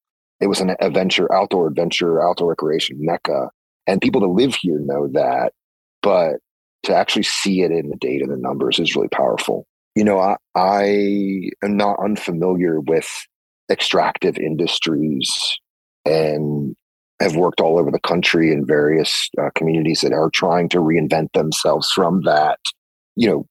it 0.40 0.48
was 0.48 0.60
an 0.60 0.76
adventure, 0.80 1.32
outdoor 1.32 1.68
adventure, 1.68 2.22
outdoor 2.22 2.50
recreation 2.50 2.98
mecca. 3.00 3.50
And 3.86 4.00
people 4.00 4.20
that 4.22 4.28
live 4.28 4.54
here 4.54 4.78
know 4.80 5.08
that. 5.12 5.52
But 6.02 6.36
to 6.84 6.94
actually 6.94 7.22
see 7.22 7.62
it 7.62 7.70
in 7.70 7.88
the 7.88 7.96
data, 7.96 8.26
the 8.28 8.36
numbers 8.36 8.78
is 8.78 8.94
really 8.94 9.08
powerful. 9.08 9.66
You 9.94 10.04
know, 10.04 10.18
I, 10.18 10.36
I 10.54 11.50
am 11.62 11.76
not 11.76 12.02
unfamiliar 12.02 12.80
with 12.80 13.08
extractive 13.70 14.36
industries 14.36 15.30
and 16.04 16.74
have 17.24 17.36
worked 17.36 17.60
all 17.60 17.78
over 17.78 17.90
the 17.90 18.00
country 18.00 18.52
in 18.52 18.66
various 18.66 19.28
uh, 19.40 19.50
communities 19.54 20.02
that 20.02 20.12
are 20.12 20.30
trying 20.30 20.68
to 20.68 20.78
reinvent 20.78 21.32
themselves 21.32 21.90
from 21.90 22.22
that. 22.22 22.58
You 23.16 23.28
know, 23.28 23.46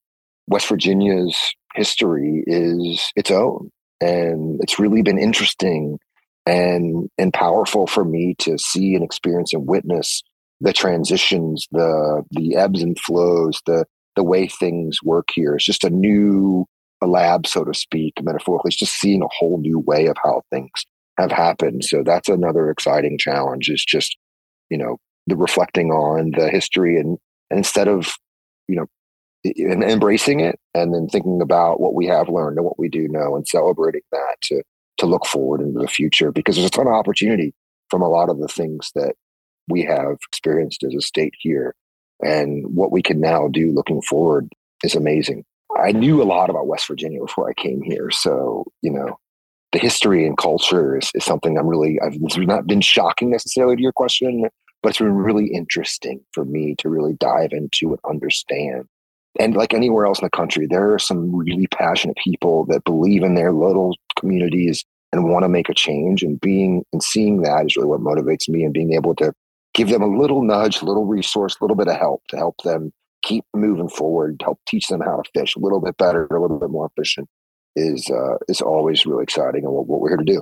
West 0.47 0.67
Virginia's 0.67 1.38
history 1.73 2.43
is 2.45 3.12
its 3.15 3.31
own. 3.31 3.69
And 3.99 4.59
it's 4.62 4.79
really 4.79 5.01
been 5.01 5.19
interesting 5.19 5.97
and 6.45 7.09
and 7.17 7.33
powerful 7.33 7.88
for 7.88 8.03
me 8.03 8.36
to 8.39 8.57
see 8.57 8.95
and 8.95 9.03
experience 9.03 9.53
and 9.53 9.65
witness 9.65 10.21
the 10.59 10.73
transitions, 10.73 11.67
the 11.71 12.23
the 12.31 12.55
ebbs 12.55 12.81
and 12.81 12.99
flows, 12.99 13.62
the 13.65 13.86
the 14.15 14.23
way 14.23 14.47
things 14.47 15.01
work 15.03 15.29
here. 15.33 15.55
It's 15.55 15.65
just 15.65 15.83
a 15.83 15.89
new 15.89 16.65
lab, 17.01 17.47
so 17.47 17.63
to 17.63 17.73
speak, 17.73 18.13
metaphorically. 18.21 18.69
It's 18.69 18.77
just 18.77 18.99
seeing 18.99 19.21
a 19.21 19.27
whole 19.38 19.57
new 19.57 19.79
way 19.79 20.07
of 20.07 20.17
how 20.23 20.43
things 20.51 20.69
have 21.17 21.32
happened. 21.32 21.84
So 21.84 22.04
that's 22.04 22.30
another 22.30 22.69
exciting 22.69 23.17
challenge. 23.17 23.69
Is 23.69 23.84
just 23.84 24.17
you 24.69 24.78
know 24.78 24.97
the 25.28 25.36
reflecting 25.36 25.91
on 25.91 26.32
the 26.32 26.49
history 26.49 26.99
and, 26.99 27.17
and 27.49 27.60
instead 27.60 27.88
of 27.88 28.13
you 28.67 28.76
know 28.76 28.86
embracing 29.45 30.39
it 30.39 30.58
and 30.73 30.93
then 30.93 31.08
thinking 31.08 31.41
about 31.41 31.80
what 31.82 31.93
we 31.93 32.08
have 32.08 32.30
learned 32.30 32.58
and 32.58 32.65
what 32.65 32.80
we 32.80 32.88
do 32.88 33.08
know 33.10 33.36
and 33.36 33.47
celebrating 33.47 34.02
that 34.12 34.36
to 34.41 34.63
to 34.97 35.06
look 35.06 35.26
forward 35.26 35.60
into 35.60 35.80
the 35.80 35.88
future 35.88 36.32
because 36.32 36.56
there's 36.56 36.67
a 36.67 36.71
ton 36.71 36.88
of 36.88 36.93
opportunity 36.93 37.54
from 37.89 38.02
a 38.02 38.08
lot 38.08 38.30
of 38.30 38.39
the 38.39 38.47
things 38.47 38.91
that 38.95 39.15
we 39.67 39.84
have 39.84 40.17
experienced 40.30 40.84
as 40.84 40.93
a 40.95 41.02
state 41.02 41.34
here 41.39 41.76
and 42.23 42.65
what 42.76 42.91
we 42.91 43.02
can 43.02 43.19
now 43.19 43.47
do 43.47 43.71
looking 43.71 44.02
forward 44.02 44.49
is 44.84 44.95
amazing. 44.95 45.45
I 45.78 45.91
knew 45.91 46.21
a 46.21 46.26
lot 46.26 46.49
about 46.49 46.67
West 46.67 46.88
Virginia 46.88 47.19
before 47.19 47.49
I 47.49 47.54
came 47.54 47.82
here. 47.82 48.12
So, 48.12 48.65
you 48.82 48.91
know, 48.91 49.17
the 49.73 49.79
history 49.79 50.25
and 50.25 50.38
culture 50.38 50.97
is, 50.97 51.12
is 51.15 51.25
something 51.25 51.57
I'm 51.57 51.67
really, 51.67 51.99
I've 51.99 52.15
not 52.38 52.67
been 52.67 52.79
shocking 52.81 53.31
necessarily 53.31 53.75
to 53.75 53.81
your 53.81 53.91
question, 53.91 54.47
but 54.81 54.89
it's 54.89 54.99
been 54.99 55.15
really 55.15 55.47
interesting 55.47 56.21
for 56.31 56.45
me 56.45 56.75
to 56.77 56.89
really 56.89 57.13
dive 57.13 57.51
into 57.51 57.89
and 57.89 57.99
understand. 58.07 58.86
And 59.39 59.55
like 59.55 59.73
anywhere 59.73 60.05
else 60.05 60.19
in 60.19 60.25
the 60.25 60.29
country, 60.29 60.67
there 60.67 60.93
are 60.93 60.99
some 60.99 61.36
really 61.36 61.65
passionate 61.67 62.17
people 62.23 62.65
that 62.67 62.83
believe 62.83 63.23
in 63.23 63.33
their 63.33 63.51
little 63.51 63.97
communities 64.17 64.86
and 65.12 65.29
want 65.29 65.43
to 65.43 65.49
make 65.49 65.69
a 65.69 65.73
change. 65.73 66.21
And 66.21 66.39
being 66.39 66.86
and 66.93 67.01
seeing 67.01 67.41
that 67.41 67.65
is 67.65 67.75
really 67.75 67.89
what 67.89 68.01
motivates 68.01 68.47
me 68.47 68.63
and 68.63 68.73
being 68.73 68.93
able 68.93 69.15
to 69.15 69.33
give 69.73 69.89
them 69.89 70.03
a 70.03 70.07
little 70.07 70.43
nudge, 70.43 70.83
a 70.83 70.86
little 70.86 71.05
resource, 71.05 71.57
a 71.59 71.63
little 71.63 71.75
bit 71.75 71.88
of 71.88 71.97
help 71.97 72.21
to 72.29 72.38
help 72.38 72.57
them 72.63 72.91
keep 73.23 73.43
moving 73.55 73.89
forward, 73.89 74.39
help 74.43 74.59
teach 74.67 74.88
them 74.88 75.01
how 75.01 75.19
to 75.19 75.31
fish 75.33 75.55
a 75.55 75.59
little 75.59 75.79
bit 75.79 75.97
better, 75.97 76.27
a 76.27 76.39
little 76.39 76.59
bit 76.59 76.69
more 76.69 76.91
efficient 76.95 77.27
is 77.75 78.09
uh, 78.09 78.38
is 78.47 78.62
always 78.62 79.05
really 79.05 79.23
exciting 79.23 79.63
and 79.63 79.73
what, 79.73 79.88
what 79.88 80.01
we're 80.01 80.09
here 80.09 80.17
to 80.17 80.23
do. 80.23 80.41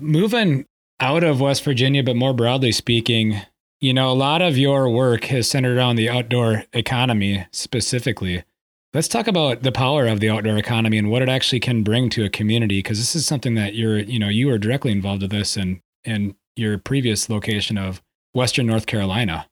Moving 0.00 0.66
out 1.00 1.24
of 1.24 1.40
West 1.40 1.64
Virginia, 1.64 2.02
but 2.02 2.16
more 2.16 2.34
broadly 2.34 2.72
speaking, 2.72 3.40
you 3.80 3.92
know, 3.92 4.10
a 4.10 4.14
lot 4.14 4.42
of 4.42 4.56
your 4.56 4.88
work 4.88 5.24
has 5.24 5.48
centered 5.48 5.76
around 5.76 5.96
the 5.96 6.08
outdoor 6.08 6.64
economy 6.72 7.46
specifically. 7.52 8.44
Let's 8.94 9.08
talk 9.08 9.26
about 9.26 9.62
the 9.62 9.72
power 9.72 10.06
of 10.06 10.20
the 10.20 10.30
outdoor 10.30 10.56
economy 10.56 10.96
and 10.96 11.10
what 11.10 11.20
it 11.20 11.28
actually 11.28 11.60
can 11.60 11.82
bring 11.82 12.08
to 12.10 12.24
a 12.24 12.30
community, 12.30 12.78
because 12.78 12.98
this 12.98 13.14
is 13.14 13.26
something 13.26 13.54
that 13.54 13.74
you're, 13.74 13.98
you 13.98 14.18
know, 14.18 14.28
you 14.28 14.46
were 14.46 14.58
directly 14.58 14.92
involved 14.92 15.22
with 15.22 15.30
this 15.30 15.56
and 15.56 15.80
in 16.04 16.34
your 16.54 16.78
previous 16.78 17.28
location 17.28 17.76
of 17.76 18.00
Western 18.32 18.66
North 18.66 18.86
Carolina. 18.86 19.46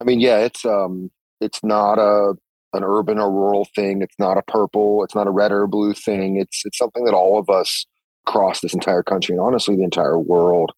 I 0.00 0.04
mean, 0.04 0.20
yeah, 0.20 0.38
it's 0.38 0.64
um, 0.64 1.10
it's 1.40 1.64
not 1.64 1.98
a 1.98 2.34
an 2.76 2.84
urban 2.84 3.18
or 3.18 3.30
rural 3.30 3.66
thing. 3.74 4.02
It's 4.02 4.18
not 4.18 4.38
a 4.38 4.42
purple. 4.42 5.02
It's 5.04 5.14
not 5.14 5.26
a 5.26 5.30
red 5.30 5.52
or 5.52 5.66
blue 5.66 5.94
thing. 5.94 6.36
It's 6.36 6.62
it's 6.64 6.78
something 6.78 7.04
that 7.04 7.14
all 7.14 7.38
of 7.38 7.50
us 7.50 7.86
across 8.26 8.60
this 8.60 8.74
entire 8.74 9.02
country 9.02 9.34
and 9.34 9.40
honestly 9.40 9.76
the 9.76 9.84
entire 9.84 10.18
world 10.18 10.72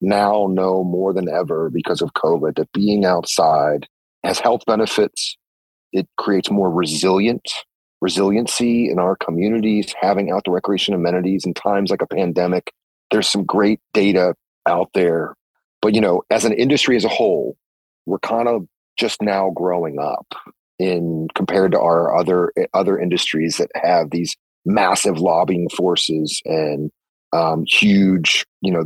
now 0.00 0.48
know 0.50 0.84
more 0.84 1.12
than 1.12 1.28
ever 1.28 1.70
because 1.70 2.02
of 2.02 2.12
COVID 2.14 2.56
that 2.56 2.72
being 2.72 3.04
outside 3.04 3.86
has 4.24 4.38
health 4.38 4.62
benefits. 4.66 5.36
It 5.92 6.08
creates 6.16 6.50
more 6.50 6.70
resilient 6.70 7.48
resiliency 8.00 8.90
in 8.90 8.98
our 8.98 9.16
communities, 9.16 9.94
having 10.00 10.30
outdoor 10.30 10.54
recreation 10.54 10.94
amenities 10.94 11.44
in 11.44 11.54
times 11.54 11.90
like 11.90 12.02
a 12.02 12.06
pandemic. 12.06 12.72
There's 13.10 13.28
some 13.28 13.44
great 13.44 13.80
data 13.92 14.34
out 14.68 14.90
there. 14.94 15.34
But 15.80 15.94
you 15.94 16.00
know, 16.00 16.22
as 16.30 16.44
an 16.44 16.52
industry 16.52 16.96
as 16.96 17.04
a 17.04 17.08
whole, 17.08 17.56
we're 18.06 18.18
kind 18.20 18.48
of 18.48 18.66
just 18.98 19.22
now 19.22 19.50
growing 19.50 19.98
up 19.98 20.26
in 20.78 21.28
compared 21.34 21.72
to 21.72 21.80
our 21.80 22.16
other 22.16 22.52
other 22.74 22.98
industries 22.98 23.56
that 23.56 23.70
have 23.74 24.10
these 24.10 24.36
massive 24.64 25.18
lobbying 25.18 25.68
forces 25.70 26.40
and 26.44 26.90
um, 27.32 27.64
huge 27.66 28.44
you 28.60 28.72
know 28.72 28.84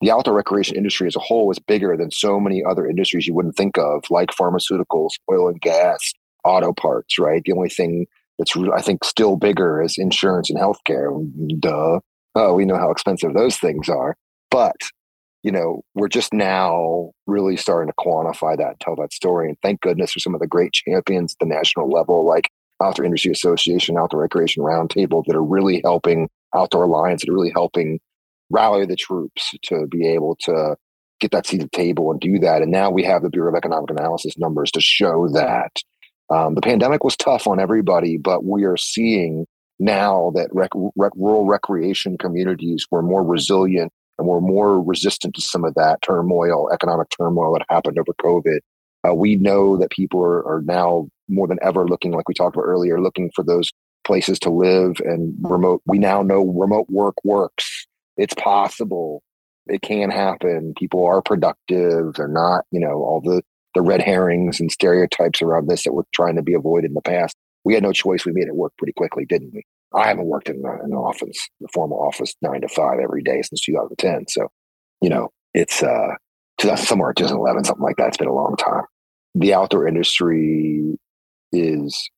the 0.00 0.10
outdoor 0.10 0.34
recreation 0.34 0.76
industry 0.76 1.06
as 1.06 1.16
a 1.16 1.20
whole 1.20 1.50
is 1.50 1.58
bigger 1.58 1.96
than 1.96 2.10
so 2.10 2.38
many 2.38 2.62
other 2.64 2.86
industries 2.86 3.26
you 3.26 3.34
wouldn't 3.34 3.56
think 3.56 3.76
of 3.78 4.04
like 4.10 4.30
pharmaceuticals 4.30 5.10
oil 5.30 5.48
and 5.48 5.60
gas 5.60 6.12
auto 6.44 6.72
parts 6.72 7.18
right? 7.18 7.42
The 7.44 7.52
only 7.52 7.68
thing 7.68 8.06
that's 8.38 8.54
i 8.74 8.82
think 8.82 9.04
still 9.04 9.36
bigger 9.36 9.82
is 9.82 9.96
insurance 9.98 10.50
and 10.50 10.58
healthcare. 10.58 11.10
Duh. 11.60 12.00
Oh 12.34 12.54
we 12.54 12.64
know 12.64 12.76
how 12.78 12.90
expensive 12.90 13.34
those 13.34 13.56
things 13.56 13.88
are. 13.88 14.16
But 14.50 14.76
you 15.46 15.52
know, 15.52 15.80
we're 15.94 16.08
just 16.08 16.32
now 16.32 17.12
really 17.28 17.56
starting 17.56 17.88
to 17.88 18.04
quantify 18.04 18.56
that 18.56 18.70
and 18.70 18.80
tell 18.80 18.96
that 18.96 19.12
story. 19.12 19.46
And 19.48 19.56
thank 19.62 19.80
goodness 19.80 20.10
for 20.10 20.18
some 20.18 20.34
of 20.34 20.40
the 20.40 20.46
great 20.48 20.72
champions 20.72 21.34
at 21.34 21.38
the 21.38 21.54
national 21.54 21.88
level, 21.88 22.26
like 22.26 22.50
Outdoor 22.82 23.04
Industry 23.04 23.30
Association, 23.30 23.96
Outdoor 23.96 24.22
Recreation 24.22 24.64
Roundtable, 24.64 25.22
that 25.24 25.36
are 25.36 25.44
really 25.44 25.80
helping 25.84 26.28
Outdoor 26.52 26.82
Alliance, 26.82 27.22
that 27.22 27.30
are 27.30 27.34
really 27.34 27.52
helping 27.54 28.00
rally 28.50 28.86
the 28.86 28.96
troops 28.96 29.54
to 29.66 29.86
be 29.86 30.08
able 30.08 30.36
to 30.40 30.74
get 31.20 31.30
that 31.30 31.46
seat 31.46 31.62
at 31.62 31.70
the 31.70 31.78
table 31.78 32.10
and 32.10 32.18
do 32.18 32.40
that. 32.40 32.60
And 32.60 32.72
now 32.72 32.90
we 32.90 33.04
have 33.04 33.22
the 33.22 33.30
Bureau 33.30 33.52
of 33.52 33.56
Economic 33.56 33.88
Analysis 33.90 34.36
numbers 34.36 34.72
to 34.72 34.80
show 34.80 35.28
that. 35.28 35.80
Um, 36.28 36.56
the 36.56 36.60
pandemic 36.60 37.04
was 37.04 37.16
tough 37.16 37.46
on 37.46 37.60
everybody, 37.60 38.16
but 38.16 38.44
we 38.44 38.64
are 38.64 38.76
seeing 38.76 39.46
now 39.78 40.32
that 40.34 40.48
rec- 40.52 40.70
rec- 40.96 41.12
rural 41.14 41.46
recreation 41.46 42.18
communities 42.18 42.84
were 42.90 43.00
more 43.00 43.22
resilient 43.22 43.92
and 44.18 44.26
we're 44.26 44.40
more 44.40 44.82
resistant 44.82 45.34
to 45.34 45.40
some 45.40 45.64
of 45.64 45.74
that 45.74 46.02
turmoil, 46.02 46.70
economic 46.72 47.08
turmoil 47.10 47.52
that 47.52 47.66
happened 47.68 47.98
over 47.98 48.12
COVID. 48.20 48.58
Uh, 49.06 49.14
we 49.14 49.36
know 49.36 49.76
that 49.76 49.90
people 49.90 50.20
are, 50.20 50.46
are 50.46 50.62
now 50.62 51.08
more 51.28 51.46
than 51.46 51.58
ever 51.62 51.86
looking, 51.86 52.12
like 52.12 52.28
we 52.28 52.34
talked 52.34 52.56
about 52.56 52.64
earlier, 52.64 53.00
looking 53.00 53.30
for 53.34 53.44
those 53.44 53.70
places 54.04 54.38
to 54.38 54.50
live 54.50 55.00
and 55.00 55.34
remote. 55.40 55.82
We 55.86 55.98
now 55.98 56.22
know 56.22 56.44
remote 56.44 56.86
work 56.88 57.16
works. 57.24 57.86
It's 58.16 58.34
possible. 58.34 59.22
It 59.66 59.82
can 59.82 60.10
happen. 60.10 60.74
People 60.78 61.04
are 61.06 61.20
productive. 61.20 62.14
They're 62.14 62.28
not, 62.28 62.64
you 62.70 62.80
know, 62.80 63.02
all 63.02 63.20
the 63.20 63.42
the 63.74 63.82
red 63.82 64.00
herrings 64.00 64.58
and 64.58 64.72
stereotypes 64.72 65.42
around 65.42 65.68
this 65.68 65.84
that 65.84 65.92
we're 65.92 66.02
trying 66.14 66.36
to 66.36 66.42
be 66.42 66.54
avoided 66.54 66.88
in 66.88 66.94
the 66.94 67.02
past. 67.02 67.36
We 67.62 67.74
had 67.74 67.82
no 67.82 67.92
choice. 67.92 68.24
We 68.24 68.32
made 68.32 68.46
it 68.46 68.56
work 68.56 68.72
pretty 68.78 68.94
quickly, 68.94 69.26
didn't 69.26 69.52
we? 69.52 69.66
I 69.94 70.08
haven't 70.08 70.26
worked 70.26 70.48
in 70.48 70.56
an 70.56 70.92
office, 70.92 71.48
the 71.60 71.68
formal 71.72 72.00
office, 72.00 72.34
nine 72.42 72.60
to 72.62 72.68
five 72.68 72.98
every 73.02 73.22
day 73.22 73.40
since 73.42 73.62
2010. 73.62 74.26
So, 74.28 74.48
you 75.00 75.08
know, 75.08 75.30
it's 75.54 75.82
uh, 75.82 76.14
somewhere 76.76 77.12
2011, 77.12 77.64
something 77.64 77.82
like 77.82 77.96
that. 77.96 78.08
It's 78.08 78.16
been 78.16 78.28
a 78.28 78.34
long 78.34 78.56
time. 78.56 78.84
The 79.34 79.54
outdoor 79.54 79.86
industry 79.86 80.98
is 81.52 82.10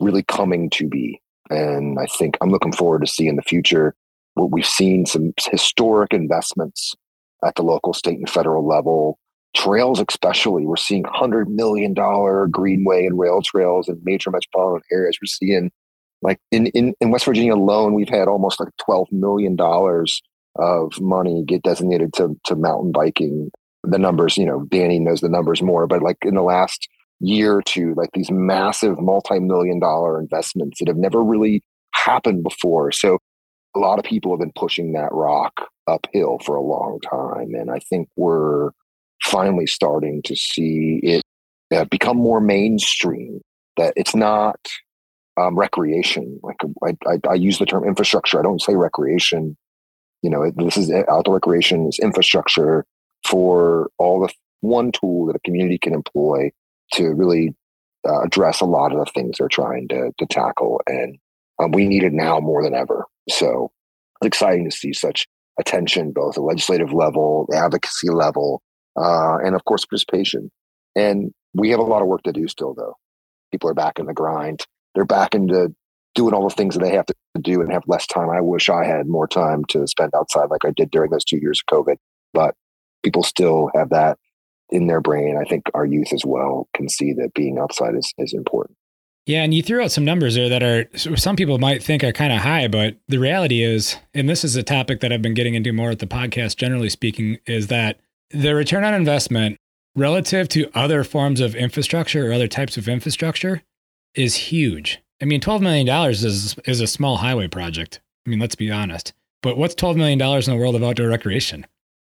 really 0.00 0.22
coming 0.22 0.70
to 0.70 0.88
be. 0.88 1.20
And 1.50 1.98
I 1.98 2.06
think 2.06 2.36
I'm 2.40 2.50
looking 2.50 2.72
forward 2.72 3.04
to 3.04 3.10
seeing 3.10 3.36
the 3.36 3.42
future. 3.42 3.94
What 4.34 4.50
we've 4.50 4.66
seen 4.66 5.04
some 5.04 5.32
historic 5.50 6.14
investments 6.14 6.94
at 7.44 7.54
the 7.56 7.62
local, 7.62 7.92
state, 7.92 8.18
and 8.18 8.30
federal 8.30 8.66
level. 8.66 9.18
Trails, 9.54 10.02
especially, 10.08 10.64
we're 10.64 10.76
seeing 10.76 11.02
$100 11.02 11.48
million 11.48 11.92
greenway 12.50 13.04
and 13.04 13.18
rail 13.18 13.42
trails 13.42 13.88
in 13.88 14.00
major 14.02 14.30
metropolitan 14.30 14.82
areas. 14.90 15.18
We're 15.20 15.26
seeing 15.26 15.70
like 16.22 16.38
in, 16.50 16.66
in, 16.68 16.94
in 17.00 17.10
West 17.10 17.24
Virginia 17.24 17.54
alone, 17.54 17.94
we've 17.94 18.08
had 18.08 18.28
almost 18.28 18.60
like 18.60 18.70
$12 18.88 19.10
million 19.12 19.56
of 20.56 21.00
money 21.00 21.44
get 21.46 21.62
designated 21.62 22.12
to, 22.14 22.38
to 22.44 22.56
mountain 22.56 22.92
biking. 22.92 23.50
The 23.84 23.98
numbers, 23.98 24.36
you 24.36 24.46
know, 24.46 24.64
Danny 24.70 25.00
knows 25.00 25.20
the 25.20 25.28
numbers 25.28 25.60
more, 25.60 25.86
but 25.86 26.02
like 26.02 26.18
in 26.22 26.34
the 26.34 26.42
last 26.42 26.88
year 27.20 27.56
or 27.56 27.62
two, 27.62 27.94
like 27.96 28.10
these 28.14 28.30
massive 28.30 29.00
multi-million 29.00 29.80
dollar 29.80 30.20
investments 30.20 30.78
that 30.78 30.88
have 30.88 30.96
never 30.96 31.22
really 31.22 31.62
happened 31.94 32.44
before. 32.44 32.92
So 32.92 33.18
a 33.74 33.78
lot 33.78 33.98
of 33.98 34.04
people 34.04 34.32
have 34.32 34.40
been 34.40 34.52
pushing 34.56 34.92
that 34.92 35.12
rock 35.12 35.52
uphill 35.88 36.38
for 36.44 36.54
a 36.54 36.62
long 36.62 37.00
time. 37.00 37.54
And 37.54 37.70
I 37.70 37.78
think 37.78 38.08
we're 38.16 38.70
finally 39.24 39.66
starting 39.66 40.22
to 40.24 40.36
see 40.36 41.00
it 41.02 41.22
uh, 41.74 41.84
become 41.86 42.16
more 42.16 42.40
mainstream 42.40 43.40
that 43.76 43.94
it's 43.96 44.14
not 44.14 44.58
um, 45.36 45.58
recreation. 45.58 46.40
Like 46.42 46.56
I, 46.84 46.96
I, 47.06 47.30
I, 47.30 47.34
use 47.34 47.58
the 47.58 47.66
term 47.66 47.84
infrastructure. 47.84 48.38
I 48.38 48.42
don't 48.42 48.60
say 48.60 48.74
recreation. 48.74 49.56
You 50.22 50.30
know, 50.30 50.50
this 50.54 50.76
is 50.76 50.90
outdoor 51.08 51.34
recreation 51.34 51.88
is 51.88 51.98
infrastructure 51.98 52.84
for 53.26 53.90
all 53.98 54.20
the 54.20 54.32
one 54.60 54.92
tool 54.92 55.26
that 55.26 55.36
a 55.36 55.40
community 55.40 55.78
can 55.78 55.94
employ 55.94 56.50
to 56.94 57.08
really 57.08 57.54
uh, 58.06 58.22
address 58.22 58.60
a 58.60 58.66
lot 58.66 58.92
of 58.92 58.98
the 58.98 59.10
things 59.12 59.38
they're 59.38 59.48
trying 59.48 59.88
to, 59.88 60.12
to 60.18 60.26
tackle. 60.26 60.80
And 60.86 61.18
um, 61.58 61.72
we 61.72 61.86
need 61.86 62.04
it 62.04 62.12
now 62.12 62.38
more 62.40 62.62
than 62.62 62.74
ever. 62.74 63.06
So 63.28 63.70
it's 64.20 64.26
exciting 64.26 64.68
to 64.68 64.76
see 64.76 64.92
such 64.92 65.26
attention, 65.58 66.12
both 66.12 66.36
at 66.36 66.42
legislative 66.42 66.92
level, 66.92 67.46
the 67.48 67.56
advocacy 67.56 68.10
level, 68.10 68.62
uh, 68.96 69.38
and 69.38 69.54
of 69.54 69.64
course 69.64 69.84
participation. 69.84 70.50
And 70.94 71.32
we 71.54 71.70
have 71.70 71.80
a 71.80 71.84
lot 71.84 72.02
of 72.02 72.08
work 72.08 72.22
to 72.24 72.32
do 72.32 72.48
still, 72.48 72.74
though. 72.74 72.96
People 73.50 73.70
are 73.70 73.74
back 73.74 73.98
in 73.98 74.06
the 74.06 74.14
grind 74.14 74.64
they're 74.94 75.04
back 75.04 75.34
into 75.34 75.74
doing 76.14 76.34
all 76.34 76.48
the 76.48 76.54
things 76.54 76.74
that 76.74 76.82
they 76.82 76.94
have 76.94 77.06
to 77.06 77.14
do 77.40 77.60
and 77.60 77.72
have 77.72 77.84
less 77.86 78.06
time. 78.06 78.28
I 78.30 78.40
wish 78.40 78.68
I 78.68 78.84
had 78.84 79.06
more 79.06 79.26
time 79.26 79.64
to 79.66 79.86
spend 79.86 80.12
outside 80.14 80.50
like 80.50 80.64
I 80.64 80.70
did 80.70 80.90
during 80.90 81.10
those 81.10 81.24
two 81.24 81.38
years 81.38 81.62
of 81.66 81.74
COVID. 81.74 81.96
But 82.34 82.54
people 83.02 83.22
still 83.22 83.70
have 83.74 83.90
that 83.90 84.18
in 84.70 84.86
their 84.86 85.00
brain. 85.00 85.36
I 85.36 85.44
think 85.44 85.64
our 85.74 85.86
youth 85.86 86.12
as 86.12 86.24
well 86.24 86.68
can 86.74 86.88
see 86.88 87.12
that 87.14 87.34
being 87.34 87.58
outside 87.58 87.94
is, 87.94 88.12
is 88.18 88.32
important. 88.32 88.76
Yeah, 89.26 89.44
and 89.44 89.54
you 89.54 89.62
threw 89.62 89.82
out 89.82 89.92
some 89.92 90.04
numbers 90.04 90.34
there 90.34 90.48
that 90.48 90.64
are 90.64 90.88
some 90.96 91.36
people 91.36 91.58
might 91.58 91.80
think 91.80 92.02
are 92.02 92.12
kind 92.12 92.32
of 92.32 92.40
high, 92.40 92.66
but 92.66 92.96
the 93.06 93.18
reality 93.18 93.62
is, 93.62 93.96
and 94.14 94.28
this 94.28 94.42
is 94.42 94.56
a 94.56 94.64
topic 94.64 95.00
that 95.00 95.12
I've 95.12 95.22
been 95.22 95.34
getting 95.34 95.54
into 95.54 95.72
more 95.72 95.90
at 95.90 96.00
the 96.00 96.08
podcast, 96.08 96.56
generally 96.56 96.88
speaking, 96.88 97.38
is 97.46 97.68
that 97.68 98.00
the 98.30 98.54
return 98.54 98.82
on 98.82 98.94
investment 98.94 99.58
relative 99.94 100.48
to 100.48 100.68
other 100.74 101.04
forms 101.04 101.40
of 101.40 101.54
infrastructure 101.54 102.28
or 102.28 102.32
other 102.32 102.48
types 102.48 102.76
of 102.76 102.88
infrastructure 102.88 103.62
is 104.14 104.34
huge. 104.34 105.00
I 105.20 105.24
mean, 105.24 105.40
$12 105.40 105.60
million 105.60 105.88
is, 106.10 106.56
is 106.66 106.80
a 106.80 106.86
small 106.86 107.16
highway 107.16 107.48
project. 107.48 108.00
I 108.26 108.30
mean, 108.30 108.38
let's 108.38 108.54
be 108.54 108.70
honest. 108.70 109.12
But 109.42 109.56
what's 109.56 109.74
$12 109.74 109.96
million 109.96 110.20
in 110.20 110.40
the 110.44 110.56
world 110.56 110.74
of 110.74 110.82
outdoor 110.82 111.08
recreation? 111.08 111.66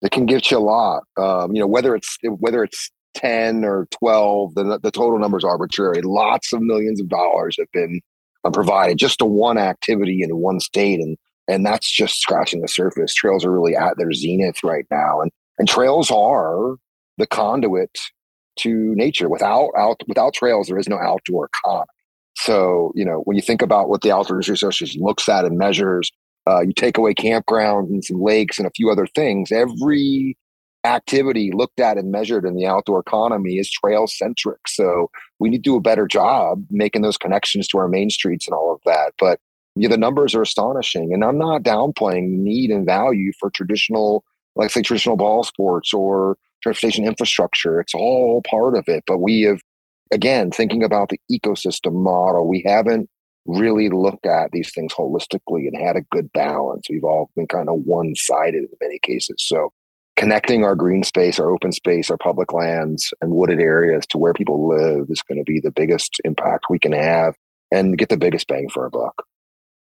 It 0.02 0.12
can 0.12 0.26
give 0.26 0.42
you 0.52 0.58
a 0.58 0.60
lot. 0.60 1.04
Um, 1.18 1.56
you 1.56 1.60
know, 1.60 1.68
whether 1.68 1.96
it's 1.96 2.18
whether 2.24 2.64
it's 2.64 2.92
10 3.16 3.64
or 3.64 3.88
12, 3.92 4.56
the, 4.56 4.80
the 4.82 4.92
total 4.92 5.18
number 5.18 5.38
is 5.38 5.44
arbitrary. 5.44 6.02
Lots 6.02 6.54
of 6.54 6.62
millions 6.62 7.02
of 7.02 7.10
dollars 7.10 7.56
have 7.58 7.72
been 7.72 8.02
uh, 8.44 8.52
provided 8.52 8.98
just 8.98 9.20
to 9.20 9.26
one 9.26 9.58
activity 9.58 10.22
in 10.22 10.36
one 10.38 10.60
state. 10.60 11.00
And, 11.00 11.18
and 11.48 11.66
that's 11.66 11.90
just 11.90 12.20
scratching 12.20 12.62
the 12.62 12.68
surface. 12.68 13.14
Trails 13.14 13.46
are 13.46 13.52
really 13.52 13.76
at 13.76 13.98
their 13.98 14.14
zenith 14.14 14.64
right 14.64 14.86
now. 14.92 15.22
And, 15.22 15.32
and 15.58 15.68
trails 15.68 16.12
are 16.12 16.76
the 17.18 17.26
conduit 17.26 17.98
to 18.58 18.94
nature. 18.96 19.30
Without 19.30 19.72
out, 19.78 20.02
without 20.08 20.34
trails, 20.34 20.68
there 20.68 20.78
is 20.78 20.90
no 20.90 20.98
outdoor 20.98 21.46
economy. 21.48 21.88
So, 22.38 22.92
you 22.96 23.06
know, 23.06 23.22
when 23.26 23.38
you 23.38 23.42
think 23.42 23.62
about 23.62 23.90
what 23.90 24.02
the 24.02 24.12
Outdoors 24.12 24.50
Association 24.50 25.02
looks 25.02 25.30
at 25.30 25.46
and 25.46 25.58
measures, 25.58 26.12
uh, 26.48 26.62
you 26.62 26.74
take 26.74 26.98
away 26.98 27.14
campgrounds 27.14 27.90
and 27.90 28.04
some 28.04 28.22
lakes 28.22 28.58
and 28.58 28.68
a 28.68 28.72
few 28.76 28.92
other 28.92 29.08
things, 29.08 29.52
every 29.52 30.38
activity 30.86 31.52
looked 31.52 31.80
at 31.80 31.98
and 31.98 32.12
measured 32.12 32.46
in 32.46 32.56
the 32.56 32.68
outdoor 32.68 33.00
economy 33.00 33.58
is 33.58 33.72
trail 33.72 34.06
centric. 34.06 34.68
So 34.68 35.10
we 35.40 35.50
need 35.50 35.64
to 35.64 35.70
do 35.70 35.76
a 35.76 35.82
better 35.82 36.08
job 36.08 36.64
making 36.70 37.02
those 37.02 37.18
connections 37.18 37.68
to 37.70 37.80
our 37.80 37.88
main 37.88 38.10
streets 38.10 38.48
and 38.48 38.54
all 38.54 38.74
of 38.74 38.82
that. 38.86 39.14
But 39.18 39.40
yeah, 39.76 39.90
the 39.90 39.98
numbers 39.98 40.36
are 40.36 40.42
astonishing. 40.42 41.14
And 41.14 41.24
I'm 41.24 41.38
not 41.38 41.64
downplaying 41.64 42.30
need 42.30 42.70
and 42.70 42.86
value 42.86 43.32
for 43.40 43.50
traditional, 43.50 44.24
like 44.56 44.70
say 44.70 44.82
traditional 44.82 45.18
ball 45.18 45.44
sports 45.44 45.94
or 45.94 46.38
transportation 46.66 47.06
infrastructure. 47.06 47.80
It's 47.80 47.94
all 47.94 48.42
part 48.50 48.76
of 48.76 48.86
it. 48.88 49.04
But 49.06 49.20
we 49.20 49.44
have, 49.44 49.62
again, 50.12 50.52
thinking 50.52 50.84
about 50.84 51.10
the 51.10 51.20
ecosystem 51.32 51.94
model, 51.94 52.48
we 52.48 52.64
haven't 52.66 53.10
really 53.46 53.90
looked 53.90 54.26
at 54.26 54.50
these 54.52 54.72
things 54.74 54.94
holistically 54.94 55.68
and 55.68 55.78
had 55.78 55.96
a 55.96 56.02
good 56.12 56.32
balance. 56.34 56.88
We've 56.90 57.04
all 57.04 57.30
been 57.36 57.48
kind 57.48 57.70
of 57.70 57.82
one 57.86 58.16
sided 58.16 58.64
in 58.64 58.70
many 58.82 59.00
cases. 59.04 59.36
So 59.40 59.72
connecting 60.16 60.64
our 60.64 60.76
green 60.76 61.04
space, 61.04 61.40
our 61.40 61.52
open 61.52 61.72
space, 61.72 62.10
our 62.10 62.18
public 62.18 62.54
lands, 62.54 63.14
and 63.22 63.32
wooded 63.32 63.60
areas 63.60 64.06
to 64.08 64.18
where 64.18 64.34
people 64.34 64.68
live 64.68 65.08
is 65.10 65.22
going 65.22 65.38
to 65.38 65.44
be 65.44 65.60
the 65.60 65.72
biggest 65.72 66.20
impact 66.26 66.66
we 66.70 66.80
can 66.80 66.94
have 66.94 67.36
and 67.72 67.98
get 67.98 68.10
the 68.10 68.18
biggest 68.18 68.48
bang 68.48 68.68
for 68.70 68.84
our 68.84 68.90
buck. 68.90 69.26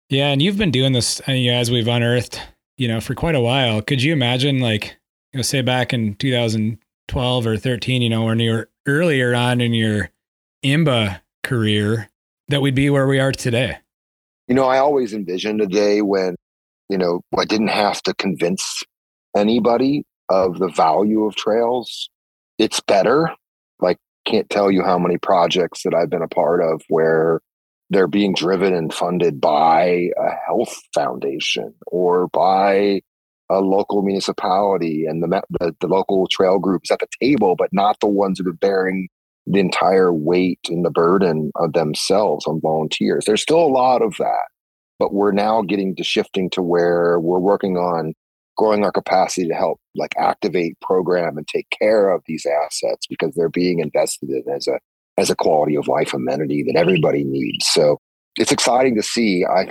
Yeah, 0.09 0.29
and 0.29 0.41
you've 0.41 0.57
been 0.57 0.71
doing 0.71 0.93
this 0.93 1.21
uh, 1.27 1.31
as 1.31 1.69
we've 1.69 1.87
unearthed, 1.87 2.41
you 2.77 2.87
know, 2.87 2.99
for 2.99 3.13
quite 3.13 3.35
a 3.35 3.41
while. 3.41 3.81
Could 3.81 4.01
you 4.01 4.13
imagine, 4.13 4.59
like, 4.59 4.97
you 5.33 5.37
know, 5.37 5.41
say 5.43 5.61
back 5.61 5.93
in 5.93 6.15
2012 6.15 7.47
or 7.47 7.57
13, 7.57 8.01
you 8.01 8.09
know, 8.09 8.25
when 8.25 8.39
you 8.39 8.51
were 8.51 8.69
earlier 8.85 9.33
on 9.33 9.61
in 9.61 9.73
your 9.73 10.09
IMBA 10.63 11.21
career, 11.43 12.09
that 12.49 12.61
we'd 12.61 12.75
be 12.75 12.89
where 12.89 13.07
we 13.07 13.19
are 13.19 13.31
today? 13.31 13.77
You 14.47 14.55
know, 14.55 14.65
I 14.65 14.79
always 14.79 15.13
envisioned 15.13 15.61
a 15.61 15.67
day 15.67 16.01
when, 16.01 16.35
you 16.89 16.97
know, 16.97 17.21
I 17.37 17.45
didn't 17.45 17.69
have 17.69 18.01
to 18.03 18.13
convince 18.13 18.83
anybody 19.35 20.03
of 20.27 20.59
the 20.59 20.67
value 20.67 21.23
of 21.25 21.35
trails. 21.35 22.09
It's 22.57 22.81
better. 22.81 23.31
Like, 23.79 23.97
can't 24.25 24.49
tell 24.49 24.69
you 24.69 24.83
how 24.83 24.99
many 24.99 25.17
projects 25.17 25.83
that 25.83 25.93
I've 25.93 26.09
been 26.09 26.21
a 26.21 26.27
part 26.27 26.61
of 26.61 26.81
where 26.89 27.39
they're 27.89 28.07
being 28.07 28.33
driven 28.33 28.73
and 28.73 28.93
funded 28.93 29.39
by 29.39 30.09
a 30.17 30.29
health 30.45 30.77
foundation 30.93 31.73
or 31.87 32.27
by 32.27 33.01
a 33.51 33.59
local 33.59 34.01
municipality 34.01 35.05
and 35.05 35.21
the, 35.21 35.41
the, 35.59 35.75
the 35.81 35.87
local 35.87 36.27
trail 36.31 36.57
groups 36.57 36.89
at 36.89 36.99
the 36.99 37.07
table, 37.21 37.55
but 37.55 37.69
not 37.71 37.99
the 37.99 38.07
ones 38.07 38.37
that 38.37 38.47
are 38.47 38.53
bearing 38.53 39.09
the 39.45 39.59
entire 39.59 40.13
weight 40.13 40.59
and 40.69 40.85
the 40.85 40.91
burden 40.91 41.51
of 41.55 41.73
themselves 41.73 42.45
on 42.45 42.61
volunteers. 42.61 43.25
There's 43.25 43.41
still 43.41 43.59
a 43.59 43.67
lot 43.67 44.01
of 44.01 44.15
that, 44.19 44.47
but 44.99 45.13
we're 45.13 45.31
now 45.31 45.61
getting 45.63 45.95
to 45.95 46.03
shifting 46.03 46.49
to 46.51 46.61
where 46.61 47.19
we're 47.19 47.39
working 47.39 47.75
on 47.75 48.13
growing 48.57 48.83
our 48.83 48.91
capacity 48.91 49.47
to 49.47 49.53
help 49.53 49.79
like 49.95 50.13
activate 50.17 50.79
program 50.81 51.37
and 51.37 51.47
take 51.47 51.67
care 51.77 52.11
of 52.11 52.21
these 52.27 52.45
assets 52.45 53.07
because 53.07 53.33
they're 53.35 53.49
being 53.49 53.79
invested 53.79 54.29
in 54.29 54.43
as 54.53 54.67
a 54.67 54.79
as 55.17 55.29
a 55.29 55.35
quality 55.35 55.75
of 55.75 55.87
life 55.87 56.13
amenity 56.13 56.63
that 56.63 56.79
everybody 56.79 57.23
needs 57.23 57.65
so 57.65 57.97
it's 58.35 58.51
exciting 58.51 58.95
to 58.95 59.01
see 59.01 59.45
i 59.45 59.69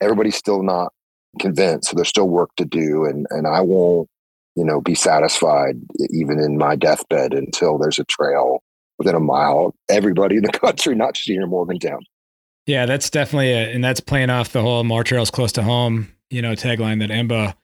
everybody's 0.00 0.36
still 0.36 0.62
not 0.62 0.92
convinced 1.38 1.90
so 1.90 1.96
there's 1.96 2.08
still 2.08 2.28
work 2.28 2.50
to 2.56 2.64
do 2.64 3.04
and 3.04 3.26
and 3.30 3.46
i 3.46 3.60
won't 3.60 4.08
you 4.54 4.64
know 4.64 4.80
be 4.80 4.94
satisfied 4.94 5.76
even 6.10 6.38
in 6.38 6.58
my 6.58 6.76
deathbed 6.76 7.34
until 7.34 7.78
there's 7.78 7.98
a 7.98 8.04
trail 8.04 8.62
within 8.98 9.14
a 9.14 9.20
mile 9.20 9.66
of 9.66 9.74
everybody 9.88 10.36
in 10.36 10.42
the 10.42 10.52
country 10.58 10.94
not 10.94 11.14
just 11.14 11.28
here 11.28 11.42
in 11.42 11.50
morgantown 11.50 12.00
yeah 12.66 12.86
that's 12.86 13.10
definitely 13.10 13.52
a, 13.52 13.72
and 13.72 13.84
that's 13.84 14.00
playing 14.00 14.30
off 14.30 14.52
the 14.52 14.62
whole 14.62 14.84
more 14.84 15.04
trails 15.04 15.30
close 15.30 15.52
to 15.52 15.62
home 15.62 16.08
you 16.30 16.42
know 16.42 16.52
tagline 16.52 17.00
that 17.00 17.10
IMBA 17.10 17.54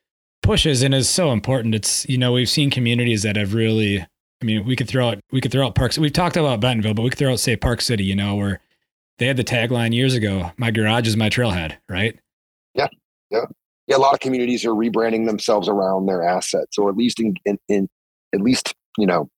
pushes 0.42 0.82
and 0.82 0.94
is 0.94 1.08
so 1.08 1.32
important. 1.32 1.74
It's 1.74 2.08
you 2.08 2.18
know 2.18 2.32
we've 2.32 2.48
seen 2.48 2.70
communities 2.70 3.22
that 3.22 3.36
have 3.36 3.54
really. 3.54 4.00
I 4.00 4.44
mean, 4.44 4.64
we 4.66 4.74
could 4.74 4.88
throw 4.88 5.10
out 5.10 5.20
we 5.30 5.40
could 5.40 5.52
throw 5.52 5.66
out 5.66 5.76
parks. 5.76 5.96
We've 5.96 6.12
talked 6.12 6.36
about 6.36 6.60
Bentonville, 6.60 6.94
but 6.94 7.02
we 7.02 7.10
could 7.10 7.18
throw 7.18 7.32
out 7.32 7.40
say 7.40 7.56
Park 7.56 7.80
City. 7.80 8.04
You 8.04 8.16
know 8.16 8.34
where 8.34 8.60
they 9.18 9.26
had 9.26 9.36
the 9.36 9.44
tagline 9.44 9.94
years 9.94 10.14
ago: 10.14 10.50
"My 10.56 10.70
garage 10.70 11.06
is 11.06 11.16
my 11.16 11.30
trailhead." 11.30 11.76
Right? 11.88 12.18
Yeah, 12.74 12.88
yeah, 13.30 13.44
yeah. 13.86 13.96
A 13.96 13.98
lot 13.98 14.14
of 14.14 14.20
communities 14.20 14.64
are 14.64 14.70
rebranding 14.70 15.26
themselves 15.26 15.68
around 15.68 16.06
their 16.06 16.22
assets, 16.22 16.78
or 16.78 16.88
at 16.88 16.96
least 16.96 17.20
in, 17.20 17.34
in, 17.44 17.58
in 17.68 17.88
at 18.34 18.40
least 18.40 18.74
you 18.98 19.06
know, 19.06 19.28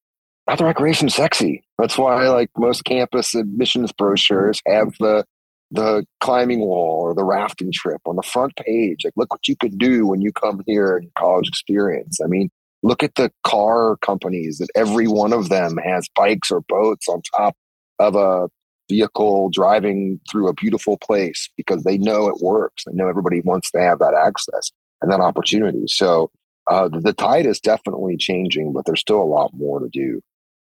outdoor 0.49 0.69
recreation 0.69 1.09
sexy. 1.09 1.65
That's 1.79 1.99
why 1.99 2.29
like 2.29 2.51
most 2.57 2.85
campus 2.85 3.35
admissions 3.35 3.93
brochures 3.93 4.61
have 4.67 4.93
the 5.01 5.25
the 5.71 6.05
climbing 6.21 6.61
wall 6.61 7.01
or 7.03 7.15
the 7.15 7.25
rafting 7.25 7.73
trip 7.73 8.01
on 8.07 8.17
the 8.17 8.23
front 8.23 8.55
page. 8.57 9.01
Like, 9.05 9.15
look 9.17 9.33
what 9.33 9.49
you 9.49 9.57
could 9.57 9.77
do 9.79 10.07
when 10.07 10.21
you 10.21 10.31
come 10.33 10.63
here 10.67 10.99
in 10.99 11.11
college 11.19 11.49
experience. 11.49 12.21
I 12.23 12.29
mean, 12.29 12.51
look 12.83 13.03
at 13.03 13.17
the 13.17 13.33
car 13.43 13.97
companies 13.97 14.59
that 14.59 14.69
every 14.77 15.09
one 15.09 15.33
of 15.33 15.49
them 15.49 15.77
has 15.79 16.09
bikes 16.15 16.51
or 16.51 16.61
boats 16.69 17.09
on 17.09 17.23
top 17.23 17.57
of 17.99 18.15
a 18.15 18.49
vehicle 18.89 19.51
driving 19.51 20.21
through 20.31 20.49
a 20.49 20.55
beautiful 20.55 20.99
place 20.99 21.49
because 21.57 21.85
they 21.85 21.99
know 21.99 22.29
it 22.29 22.43
works. 22.43 22.85
They 22.85 22.93
know 22.93 23.09
everybody 23.09 23.41
wants 23.41 23.71
to 23.73 23.81
have 23.81 23.99
that 24.01 24.15
access 24.15 24.71
and 25.01 25.11
that 25.11 25.21
opportunity. 25.21 25.87
So 25.87 26.31
uh, 26.71 26.89
the 26.89 27.13
tide 27.13 27.47
is 27.47 27.61
definitely 27.61 28.17
changing, 28.17 28.73
but 28.73 28.85
there's 28.87 29.01
still 29.01 29.23
a 29.23 29.25
lot 29.25 29.53
more 29.55 29.81
to 29.81 29.89
do. 29.89 30.21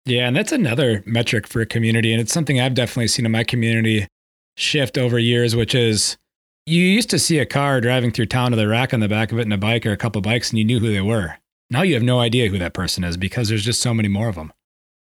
Yeah, 0.05 0.27
and 0.27 0.37
that's 0.37 0.53
another 0.53 1.03
metric 1.07 1.47
for 1.47 1.61
a 1.61 1.67
community. 1.67 2.13
And 2.13 2.21
it's 2.21 2.33
something 2.33 2.61
I've 2.61 2.75
definitely 2.75 3.09
seen 3.09 3.27
in 3.27 3.33
my 3.33 3.45
community 3.45 4.09
shift 4.57 4.99
over 4.99 5.19
years, 5.19 5.55
which 5.55 5.75
is 5.75 6.17
you 6.67 6.83
used 6.83 7.11
to 7.11 7.19
see 7.19 7.39
a 7.39 7.47
car 7.47 7.81
driving 7.81 8.11
through 8.11 8.27
town 8.27 8.51
with 8.51 8.61
a 8.61 8.69
rack 8.69 8.93
on 8.93 9.01
the 9.01 9.09
back 9.09 9.33
of 9.33 9.39
it 9.39 9.43
and 9.43 9.53
a 9.53 9.59
bike 9.59 9.87
or 9.87 9.93
a 9.93 9.97
couple 9.97 10.21
bikes, 10.21 10.51
and 10.51 10.59
you 10.59 10.65
knew 10.65 10.81
who 10.81 10.93
they 10.93 11.01
were. 11.01 11.37
Now 11.71 11.83
you 11.83 11.95
have 11.95 12.03
no 12.03 12.21
idea 12.21 12.49
who 12.49 12.59
that 12.59 12.75
person 12.75 13.05
is 13.05 13.17
because 13.17 13.49
there's 13.49 13.65
just 13.65 13.81
so 13.81 13.95
many 13.95 14.09
more 14.09 14.29
of 14.29 14.35
them. 14.35 14.53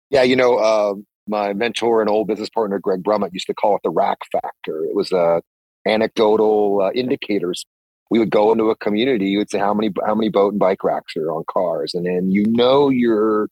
Yeah, 0.10 0.24
you 0.24 0.36
know, 0.36 0.58
uh, 0.58 0.94
my 1.28 1.54
mentor 1.54 2.02
and 2.02 2.10
old 2.10 2.28
business 2.28 2.50
partner 2.50 2.80
Greg 2.80 3.04
Brummett 3.04 3.34
used 3.34 3.48
to 3.48 3.54
call 3.54 3.76
it 3.76 3.82
the 3.84 3.90
rack 3.90 4.20
factor. 4.32 4.86
It 4.86 4.96
was 4.96 5.12
uh, 5.12 5.40
anecdotal 5.88 6.82
uh, 6.82 6.92
indicators. 6.92 7.66
We 8.10 8.20
would 8.20 8.30
go 8.30 8.52
into 8.52 8.70
a 8.70 8.76
community. 8.76 9.28
You 9.28 9.40
would 9.40 9.50
say 9.50 9.60
how 9.60 9.74
many 9.74 9.92
how 10.06 10.16
many 10.16 10.30
boat 10.30 10.54
and 10.54 10.60
bike 10.60 10.84
racks 10.84 11.16
are 11.18 11.32
on 11.32 11.44
cars, 11.50 11.94
and 11.94 12.06
then 12.06 12.32
you 12.32 12.46
know 12.48 12.90
your 12.90 13.50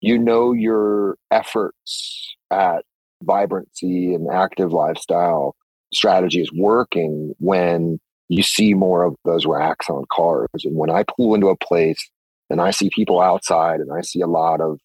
you 0.00 0.18
know 0.18 0.52
your 0.52 1.16
efforts 1.30 2.36
at 2.50 2.84
vibrancy 3.22 4.14
and 4.14 4.28
active 4.30 4.72
lifestyle 4.72 5.56
strategy 5.92 6.40
is 6.40 6.52
working 6.52 7.34
when 7.38 7.98
you 8.28 8.42
see 8.42 8.74
more 8.74 9.04
of 9.04 9.14
those 9.24 9.46
racks 9.46 9.88
on 9.88 10.04
cars. 10.12 10.48
And 10.64 10.76
when 10.76 10.90
I 10.90 11.04
pull 11.16 11.34
into 11.34 11.48
a 11.48 11.56
place 11.56 12.10
and 12.50 12.60
I 12.60 12.70
see 12.70 12.90
people 12.90 13.20
outside 13.20 13.80
and 13.80 13.90
I 13.92 14.02
see 14.02 14.20
a 14.20 14.26
lot 14.26 14.60
of 14.60 14.78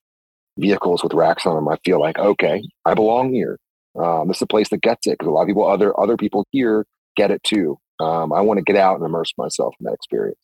vehicles 0.60 1.04
with 1.04 1.14
racks 1.14 1.46
on 1.46 1.56
them, 1.56 1.68
I 1.68 1.78
feel 1.86 2.00
like, 2.00 2.20
okay, 2.20 2.62
I 2.86 2.94
belong 2.94 3.34
here. 3.34 3.58
Um, 3.98 4.28
this 4.28 4.38
is 4.38 4.44
a 4.44 4.48
place 4.48 4.70
that 4.70 4.82
gets 4.82 5.08
it 5.08 5.18
because 5.18 5.28
a 5.28 5.32
lot 5.32 5.42
of 5.42 5.48
people, 5.48 5.68
other 5.68 6.00
other 6.00 6.18
people 6.18 6.46
here, 6.52 6.86
get 7.16 7.32
it 7.32 7.44
too. 7.44 7.78
Um, 8.00 8.32
I 8.32 8.42
want 8.42 8.60
to 8.60 8.64
get 8.64 8.76
out 8.76 8.96
and 8.96 9.06
immerse 9.06 9.34
myself 9.38 9.76
in 9.80 9.86
that 9.86 9.94
experience. 9.94 10.40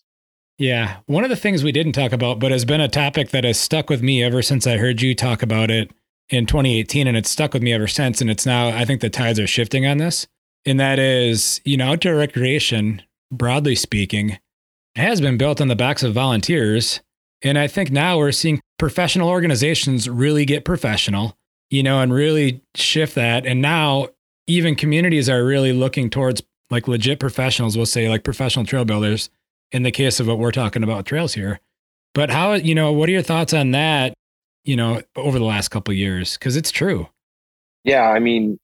Yeah, 0.57 0.97
one 1.05 1.23
of 1.23 1.29
the 1.29 1.35
things 1.35 1.63
we 1.63 1.71
didn't 1.71 1.91
talk 1.93 2.13
about, 2.13 2.39
but 2.39 2.51
has 2.51 2.65
been 2.65 2.81
a 2.81 2.87
topic 2.87 3.29
that 3.29 3.43
has 3.43 3.59
stuck 3.59 3.89
with 3.89 4.01
me 4.01 4.23
ever 4.23 4.41
since 4.41 4.65
I 4.65 4.77
heard 4.77 5.01
you 5.01 5.13
talk 5.13 5.43
about 5.43 5.69
it, 5.69 5.91
in 6.29 6.45
2018 6.45 7.07
and 7.07 7.17
it's 7.17 7.29
stuck 7.29 7.53
with 7.53 7.61
me 7.61 7.73
ever 7.73 7.87
since. 7.87 8.21
And 8.21 8.29
it's 8.29 8.45
now, 8.45 8.69
I 8.69 8.85
think 8.85 9.01
the 9.01 9.09
tides 9.09 9.39
are 9.39 9.47
shifting 9.47 9.85
on 9.85 9.97
this. 9.97 10.27
And 10.65 10.79
that 10.79 10.97
is, 10.97 11.61
you 11.63 11.77
know, 11.77 11.91
outdoor 11.91 12.15
recreation, 12.15 13.01
broadly 13.31 13.75
speaking, 13.75 14.39
has 14.95 15.21
been 15.21 15.37
built 15.37 15.61
on 15.61 15.67
the 15.67 15.75
backs 15.75 16.03
of 16.03 16.13
volunteers. 16.13 17.01
And 17.43 17.57
I 17.57 17.67
think 17.67 17.91
now 17.91 18.17
we're 18.17 18.31
seeing 18.31 18.61
professional 18.77 19.29
organizations 19.29 20.09
really 20.09 20.45
get 20.45 20.65
professional, 20.65 21.37
you 21.69 21.83
know, 21.83 22.01
and 22.01 22.13
really 22.13 22.61
shift 22.75 23.15
that. 23.15 23.45
And 23.45 23.61
now 23.61 24.09
even 24.47 24.75
communities 24.75 25.29
are 25.29 25.43
really 25.43 25.73
looking 25.73 26.09
towards 26.09 26.41
like 26.69 26.87
legit 26.87 27.19
professionals, 27.19 27.77
we'll 27.77 27.85
say 27.85 28.09
like 28.09 28.23
professional 28.23 28.65
trail 28.65 28.85
builders 28.85 29.29
in 29.71 29.83
the 29.83 29.91
case 29.91 30.19
of 30.19 30.27
what 30.27 30.39
we're 30.39 30.51
talking 30.51 30.83
about 30.83 31.05
trails 31.05 31.33
here. 31.33 31.59
But 32.13 32.29
how, 32.29 32.53
you 32.53 32.75
know, 32.75 32.91
what 32.93 33.09
are 33.09 33.11
your 33.11 33.21
thoughts 33.21 33.53
on 33.53 33.71
that, 33.71 34.13
you 34.63 34.75
know, 34.75 35.01
over 35.15 35.37
the 35.37 35.45
last 35.45 35.69
couple 35.69 35.93
years? 35.93 36.37
Because 36.37 36.55
it's 36.55 36.71
true. 36.71 37.07
Yeah, 37.83 38.09
I 38.09 38.19
mean, 38.19 38.57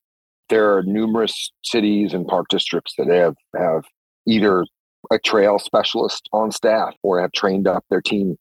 there 0.48 0.76
are 0.76 0.82
numerous 0.82 1.52
cities 1.62 2.12
and 2.12 2.26
park 2.26 2.46
districts 2.48 2.94
that 2.98 3.08
have 3.08 3.36
have 3.56 3.84
either 4.26 4.64
a 5.10 5.18
trail 5.18 5.58
specialist 5.58 6.28
on 6.32 6.50
staff 6.50 6.94
or 7.02 7.20
have 7.20 7.32
trained 7.32 7.66
up 7.66 7.84
their 7.90 8.00
team. 8.00 8.36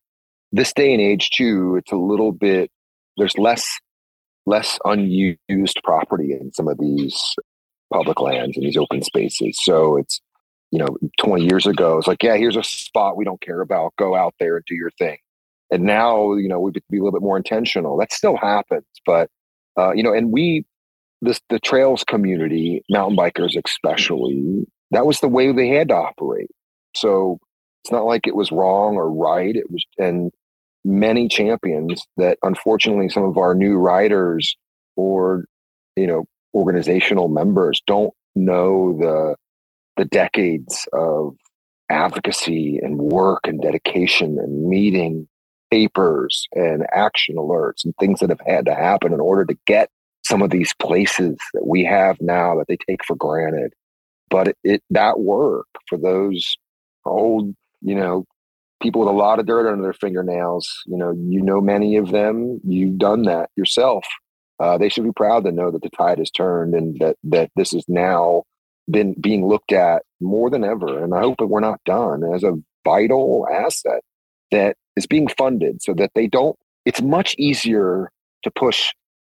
This 0.51 0.73
day 0.73 0.93
and 0.93 1.01
age, 1.01 1.29
too, 1.31 1.77
it's 1.77 1.91
a 1.91 1.97
little 1.97 2.31
bit. 2.31 2.69
There's 3.17 3.37
less 3.37 3.65
less 4.47 4.79
unused 4.85 5.79
property 5.83 6.33
in 6.33 6.51
some 6.51 6.67
of 6.67 6.79
these 6.79 7.35
public 7.93 8.19
lands 8.19 8.57
and 8.57 8.65
these 8.65 8.75
open 8.75 9.03
spaces. 9.03 9.57
So 9.61 9.97
it's 9.97 10.19
you 10.71 10.79
know, 10.79 10.97
20 11.19 11.43
years 11.43 11.67
ago, 11.67 11.97
it's 11.97 12.07
like, 12.07 12.23
yeah, 12.23 12.37
here's 12.37 12.55
a 12.55 12.63
spot 12.63 13.17
we 13.17 13.25
don't 13.25 13.41
care 13.41 13.61
about. 13.61 13.93
Go 13.97 14.15
out 14.15 14.33
there 14.39 14.55
and 14.55 14.65
do 14.65 14.75
your 14.75 14.91
thing. 14.91 15.17
And 15.69 15.83
now, 15.83 16.33
you 16.33 16.47
know, 16.47 16.59
we'd 16.59 16.81
be 16.89 16.97
a 16.97 17.03
little 17.03 17.11
bit 17.11 17.23
more 17.23 17.37
intentional. 17.37 17.97
That 17.97 18.11
still 18.11 18.37
happens, 18.37 18.85
but 19.05 19.29
uh, 19.77 19.91
you 19.93 20.03
know, 20.03 20.13
and 20.13 20.31
we, 20.31 20.65
this 21.21 21.39
the 21.49 21.59
trails 21.59 22.03
community, 22.03 22.83
mountain 22.89 23.17
bikers 23.17 23.57
especially, 23.63 24.65
that 24.91 25.05
was 25.05 25.19
the 25.19 25.27
way 25.27 25.51
they 25.51 25.69
had 25.69 25.89
to 25.89 25.95
operate. 25.95 26.49
So 26.95 27.37
it's 27.83 27.91
not 27.91 28.05
like 28.05 28.27
it 28.27 28.35
was 28.35 28.51
wrong 28.51 28.95
or 28.95 29.11
right. 29.11 29.55
It 29.55 29.69
was, 29.71 29.83
and 29.97 30.31
many 30.83 31.27
champions 31.27 32.05
that 32.17 32.37
unfortunately 32.43 33.09
some 33.09 33.23
of 33.23 33.37
our 33.37 33.53
new 33.53 33.75
riders 33.75 34.55
or 34.95 35.45
you 35.95 36.07
know 36.07 36.25
organizational 36.53 37.27
members 37.27 37.81
don't 37.85 38.13
know 38.35 38.97
the 38.99 39.35
the 39.97 40.05
decades 40.05 40.87
of 40.93 41.35
advocacy 41.89 42.79
and 42.81 42.97
work 42.97 43.41
and 43.43 43.61
dedication 43.61 44.37
and 44.39 44.69
meeting 44.69 45.27
papers 45.69 46.47
and 46.53 46.85
action 46.93 47.35
alerts 47.35 47.83
and 47.85 47.93
things 47.99 48.19
that 48.19 48.29
have 48.29 48.41
had 48.45 48.65
to 48.65 48.73
happen 48.73 49.13
in 49.13 49.19
order 49.19 49.45
to 49.45 49.57
get 49.67 49.89
some 50.23 50.41
of 50.41 50.49
these 50.49 50.73
places 50.75 51.37
that 51.53 51.65
we 51.65 51.83
have 51.83 52.17
now 52.21 52.55
that 52.55 52.67
they 52.67 52.77
take 52.87 53.03
for 53.05 53.15
granted. 53.15 53.73
But 54.29 54.49
it, 54.49 54.57
it 54.63 54.83
that 54.89 55.19
work 55.19 55.67
for 55.87 55.97
those 55.97 56.57
old 57.05 57.53
you 57.81 57.95
know 57.95 58.25
people 58.81 59.01
with 59.01 59.09
a 59.09 59.11
lot 59.11 59.39
of 59.39 59.45
dirt 59.45 59.69
under 59.69 59.81
their 59.81 59.93
fingernails 59.93 60.83
you 60.85 60.97
know 60.97 61.11
you 61.11 61.41
know 61.41 61.61
many 61.61 61.95
of 61.95 62.11
them 62.11 62.59
you've 62.63 62.97
done 62.97 63.23
that 63.23 63.49
yourself 63.55 64.05
uh, 64.59 64.77
they 64.77 64.89
should 64.89 65.03
be 65.03 65.11
proud 65.15 65.43
to 65.43 65.51
know 65.51 65.71
that 65.71 65.81
the 65.81 65.89
tide 65.89 66.19
has 66.19 66.29
turned 66.29 66.75
and 66.75 66.99
that 66.99 67.15
that 67.23 67.49
this 67.55 67.73
is 67.73 67.83
now 67.87 68.43
been 68.89 69.15
being 69.19 69.47
looked 69.47 69.71
at 69.71 70.03
more 70.19 70.49
than 70.49 70.63
ever. 70.63 71.03
And 71.03 71.13
I 71.13 71.19
hope 71.19 71.37
that 71.39 71.47
we're 71.47 71.59
not 71.59 71.83
done 71.85 72.23
as 72.33 72.43
a 72.43 72.53
vital 72.85 73.47
asset 73.51 74.01
that 74.51 74.75
is 74.95 75.07
being 75.07 75.27
funded 75.27 75.81
so 75.81 75.93
that 75.95 76.11
they 76.15 76.27
don't, 76.27 76.57
it's 76.85 77.01
much 77.01 77.35
easier 77.37 78.11
to 78.43 78.51
push 78.51 78.91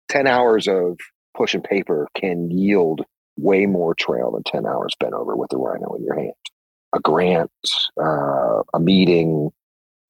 10 0.09 0.27
hours 0.27 0.67
of 0.67 0.99
push 1.37 1.55
and 1.55 1.65
paper 1.65 2.09
can 2.15 2.51
yield 2.51 3.03
way 3.37 3.67
more 3.67 3.95
trail 3.95 4.33
than 4.33 4.43
10 4.45 4.67
hours 4.67 4.95
bent 5.01 5.15
over 5.15 5.37
with 5.37 5.53
a 5.53 5.57
rhino 5.57 5.95
in 5.95 6.05
your 6.05 6.15
hand. 6.15 6.33
A 6.95 7.01
grant, 7.01 7.51
uh, 8.01 8.63
a 8.75 8.81
meeting, 8.81 9.51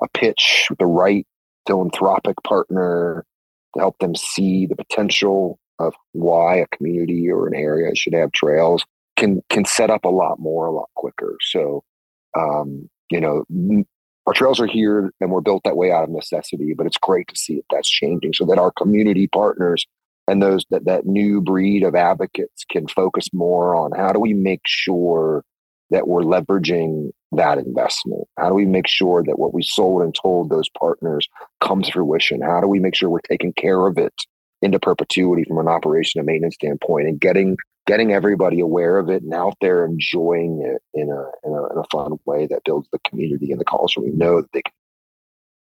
a 0.03 0.09
pitch 0.09 0.67
with 0.69 0.79
the 0.79 0.87
right 0.87 1.27
philanthropic 1.67 2.37
partner 2.45 3.25
to 3.75 3.81
help 3.81 3.99
them 3.99 4.15
see 4.17 4.67
the 4.67 4.77
potential 4.77 5.59
of 5.79 5.95
why 6.13 6.57
a 6.57 6.67
community 6.77 7.31
or 7.31 7.47
an 7.47 7.55
area 7.55 7.95
should 7.95 8.15
have 8.15 8.33
trails 8.33 8.85
can 9.17 9.43
can 9.49 9.65
set 9.65 9.91
up 9.91 10.05
a 10.05 10.09
lot 10.09 10.41
more 10.41 10.67
a 10.67 10.73
lot 10.73 10.89
quicker. 10.97 11.37
So, 11.41 11.85
um, 12.37 12.89
you 13.11 13.21
know, 13.21 13.45
our 14.27 14.33
trails 14.33 14.61
are 14.61 14.67
here 14.67 15.13
and 15.21 15.31
we're 15.31 15.41
built 15.41 15.63
that 15.65 15.77
way 15.77 15.93
out 15.93 16.05
of 16.05 16.11
necessity. 16.11 16.75
But 16.77 16.87
it's 16.87 16.99
great 16.99 17.29
to 17.29 17.37
see 17.37 17.57
that 17.57 17.65
that's 17.71 17.91
changing, 17.91 18.33
so 18.33 18.45
that 18.47 18.59
our 18.59 18.73
community 18.73 19.29
partners 19.29 19.87
and 20.29 20.43
those 20.43 20.65
that 20.71 20.85
that 20.87 21.07
new 21.07 21.41
breed 21.41 21.83
of 21.85 21.95
advocates 21.95 22.65
can 22.71 22.89
focus 22.89 23.29
more 23.33 23.75
on 23.75 23.93
how 23.93 24.13
do 24.13 24.19
we 24.19 24.35
make 24.35 24.63
sure 24.67 25.45
that 25.93 26.09
we're 26.09 26.23
leveraging 26.23 27.11
that 27.33 27.59
investment? 27.59 28.25
How 28.39 28.49
do 28.49 28.55
we 28.55 28.67
make 28.67 28.89
sure 28.89 29.23
that 29.25 29.39
what 29.39 29.55
we 29.55 29.63
sold 29.63 30.03
and 30.03 30.15
told 30.15 30.51
those 30.51 30.69
partners 30.79 31.29
comes 31.61 31.89
fruition? 31.89 32.43
How 32.43 32.61
do 32.61 32.67
we 32.67 32.81
make 32.81 32.95
sure 32.95 33.09
we're 33.09 33.21
taking 33.21 33.53
care 33.53 33.87
of 33.87 33.97
it 33.99 34.15
into 34.61 34.79
perpetuity 34.79 35.45
from 35.45 35.59
an 35.59 35.69
operation 35.69 36.19
and 36.19 36.27
maintenance 36.27 36.55
standpoint 36.55 37.09
and 37.09 37.21
getting 37.21 37.57
getting 37.87 38.13
everybody 38.13 38.61
aware 38.61 38.99
of 38.99 39.11
it 39.11 39.23
and 39.23 39.35
out 39.35 39.55
there 39.61 39.85
enjoying 39.85 40.63
it 40.63 40.81
in 40.95 41.11
a, 41.11 41.25
in 41.45 41.53
a, 41.53 41.73
in 41.73 41.79
a 41.79 41.85
fun 41.91 42.13
way 42.27 42.47
that 42.47 42.63
builds 42.65 42.89
the 42.93 42.99
community 43.09 43.51
and 43.51 43.61
the 43.61 43.65
culture. 43.65 44.01
We 44.01 44.11
know 44.11 44.41
that 44.41 44.53
they 44.53 44.63
can. 44.63 44.73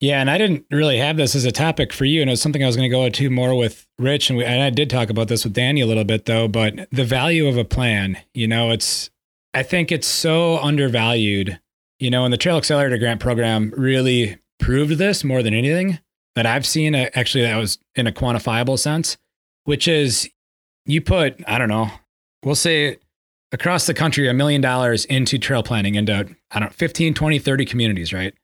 Yeah, 0.01 0.21
and 0.21 0.31
I 0.31 0.39
didn't 0.39 0.67
really 0.71 0.99
have 0.99 1.17
this 1.17 1.35
as 1.35 1.45
a 1.45 1.53
topic 1.53 1.93
for 1.93 2.05
you, 2.05 2.21
and 2.21 2.29
it 2.29 2.33
was 2.33 2.43
something 2.43 2.63
I 2.63 2.67
was 2.67 2.77
going 2.77 2.91
to 2.91 2.95
go 2.95 3.05
into 3.05 3.31
more 3.31 3.57
with 3.57 3.87
Rich, 3.99 4.29
and, 4.29 4.37
we, 4.37 4.45
and 4.45 4.63
I 4.63 4.71
did 4.71 4.91
talk 4.91 5.09
about 5.09 5.29
this 5.29 5.45
with 5.45 5.55
Danny 5.55 5.81
a 5.81 5.87
little 5.87 6.05
bit 6.05 6.27
though. 6.27 6.47
But 6.47 6.89
the 6.93 7.05
value 7.05 7.47
of 7.47 7.57
a 7.57 7.65
plan, 7.65 8.19
you 8.35 8.47
know, 8.47 8.71
it's 8.71 9.11
I 9.55 9.63
think 9.63 9.93
it's 9.93 10.07
so 10.07 10.59
undervalued, 10.59 11.61
you 11.99 12.11
know, 12.11 12.25
and 12.25 12.33
the 12.33 12.39
Trail 12.39 12.57
Accelerator 12.57 12.99
Grant 12.99 13.21
Program 13.21 13.73
really 13.77 14.39
proved 14.59 14.99
this 14.99 15.25
more 15.25 15.43
than 15.43 15.55
anything 15.55 16.01
that 16.35 16.45
I've 16.47 16.67
seen. 16.67 16.95
Uh, 16.95 17.09
actually, 17.15 17.45
that 17.45 17.57
was 17.57 17.79
in 17.95 18.07
a 18.07 18.13
quantifiable 18.13 18.79
sense, 18.79 19.17
which 19.65 19.87
is 19.89 20.29
you 20.87 21.01
put 21.01 21.43
I 21.49 21.59
don't 21.59 21.69
know 21.69 21.91
we'll 22.45 22.55
say 22.55 22.99
across 23.53 23.87
the 23.87 23.95
country 23.95 24.29
a 24.29 24.35
million 24.35 24.61
dollars 24.61 25.05
into 25.07 25.39
trail 25.39 25.63
planning 25.63 25.95
into 25.95 26.13
I 26.51 26.59
don't 26.59 26.69
know 26.69 26.75
15, 26.75 27.15
20, 27.15 27.39
30 27.39 27.65
communities, 27.65 28.13
right? 28.13 28.35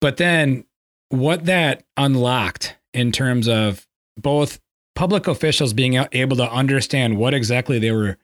But 0.00 0.16
then 0.16 0.64
what 1.10 1.44
that 1.44 1.84
unlocked 1.96 2.76
in 2.94 3.12
terms 3.12 3.48
of 3.48 3.86
both 4.16 4.60
public 4.94 5.26
officials 5.26 5.72
being 5.72 5.94
able 6.12 6.36
to 6.36 6.50
understand 6.50 7.18
what 7.18 7.34
exactly 7.34 7.78
they 7.78 7.92
were 7.92 8.18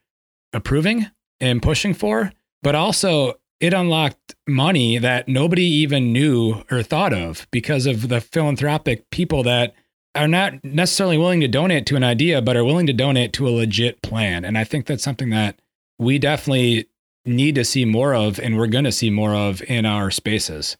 approving 0.53 1.07
and 1.39 1.61
pushing 1.61 1.93
for, 1.93 2.31
but 2.61 2.75
also 2.75 3.35
it 3.59 3.73
unlocked 3.73 4.35
money 4.47 4.97
that 4.97 5.27
nobody 5.27 5.63
even 5.63 6.13
knew 6.13 6.63
or 6.71 6.81
thought 6.81 7.13
of 7.13 7.47
because 7.51 7.85
of 7.85 8.07
the 8.07 8.21
philanthropic 8.21 9.09
people 9.09 9.43
that 9.43 9.73
are 10.15 10.27
not 10.27 10.63
necessarily 10.63 11.17
willing 11.17 11.41
to 11.41 11.47
donate 11.47 11.85
to 11.85 11.95
an 11.95 12.03
idea, 12.03 12.41
but 12.41 12.57
are 12.57 12.63
willing 12.63 12.87
to 12.87 12.93
donate 12.93 13.33
to 13.33 13.47
a 13.47 13.51
legit 13.51 14.01
plan. 14.01 14.43
And 14.43 14.57
I 14.57 14.63
think 14.63 14.85
that's 14.85 15.03
something 15.03 15.29
that 15.29 15.59
we 15.97 16.17
definitely 16.17 16.87
need 17.25 17.55
to 17.55 17.65
see 17.65 17.85
more 17.85 18.15
of, 18.15 18.39
and 18.39 18.57
we're 18.57 18.67
going 18.67 18.85
to 18.85 18.91
see 18.91 19.09
more 19.09 19.35
of 19.35 19.61
in 19.63 19.85
our 19.85 20.09
spaces. 20.09 20.77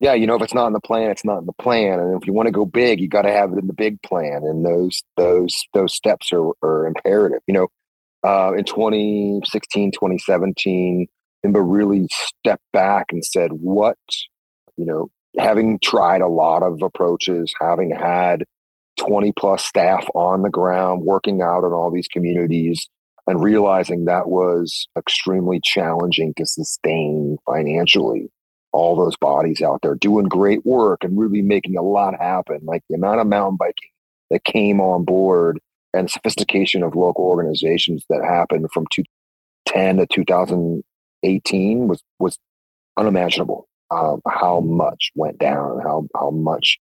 Yeah, 0.00 0.14
you 0.14 0.26
know, 0.26 0.34
if 0.34 0.42
it's 0.42 0.54
not 0.54 0.66
in 0.66 0.72
the 0.72 0.80
plan, 0.80 1.10
it's 1.10 1.24
not 1.24 1.38
in 1.38 1.46
the 1.46 1.52
plan. 1.52 2.00
And 2.00 2.20
if 2.20 2.26
you 2.26 2.32
want 2.32 2.46
to 2.46 2.52
go 2.52 2.64
big, 2.64 3.00
you 3.00 3.08
got 3.08 3.22
to 3.22 3.30
have 3.30 3.52
it 3.52 3.58
in 3.58 3.68
the 3.68 3.72
big 3.72 4.02
plan. 4.02 4.42
And 4.42 4.64
those 4.64 5.02
those 5.16 5.54
those 5.74 5.94
steps 5.94 6.32
are, 6.32 6.50
are 6.62 6.86
imperative. 6.86 7.40
You 7.46 7.54
know, 7.54 7.68
uh, 8.24 8.52
in 8.56 8.64
2016, 8.64 9.92
2017, 9.92 11.06
IMBA 11.44 11.62
really 11.64 12.06
stepped 12.10 12.64
back 12.72 13.06
and 13.10 13.24
said, 13.24 13.50
what, 13.52 13.96
you 14.76 14.86
know, 14.86 15.10
having 15.38 15.78
tried 15.82 16.20
a 16.20 16.28
lot 16.28 16.62
of 16.62 16.82
approaches, 16.82 17.52
having 17.60 17.90
had 17.90 18.44
20 18.98 19.32
plus 19.36 19.64
staff 19.64 20.06
on 20.14 20.42
the 20.42 20.50
ground 20.50 21.02
working 21.02 21.42
out 21.42 21.64
in 21.64 21.72
all 21.72 21.90
these 21.90 22.08
communities 22.08 22.88
and 23.26 23.42
realizing 23.42 24.04
that 24.04 24.28
was 24.28 24.86
extremely 24.96 25.60
challenging 25.62 26.34
to 26.36 26.46
sustain 26.46 27.38
financially 27.46 28.28
all 28.72 28.96
those 28.96 29.16
bodies 29.16 29.60
out 29.60 29.80
there 29.82 29.94
doing 29.94 30.26
great 30.26 30.64
work 30.64 31.04
and 31.04 31.18
really 31.18 31.42
making 31.42 31.76
a 31.76 31.82
lot 31.82 32.14
happen 32.18 32.58
like 32.64 32.82
the 32.88 32.94
amount 32.94 33.20
of 33.20 33.26
mountain 33.26 33.56
biking 33.56 33.90
that 34.30 34.44
came 34.44 34.80
on 34.80 35.04
board 35.04 35.58
and 35.94 36.10
sophistication 36.10 36.82
of 36.82 36.94
local 36.94 37.24
organizations 37.24 38.04
that 38.08 38.24
happened 38.24 38.68
from 38.72 38.86
2010 38.92 39.98
to 39.98 40.06
2018 40.06 41.88
was 41.88 42.02
was 42.18 42.38
unimaginable 42.96 43.68
um, 43.90 44.20
how 44.28 44.60
much 44.60 45.10
went 45.14 45.38
down 45.38 45.80
how 45.82 46.06
how 46.14 46.30
much 46.30 46.78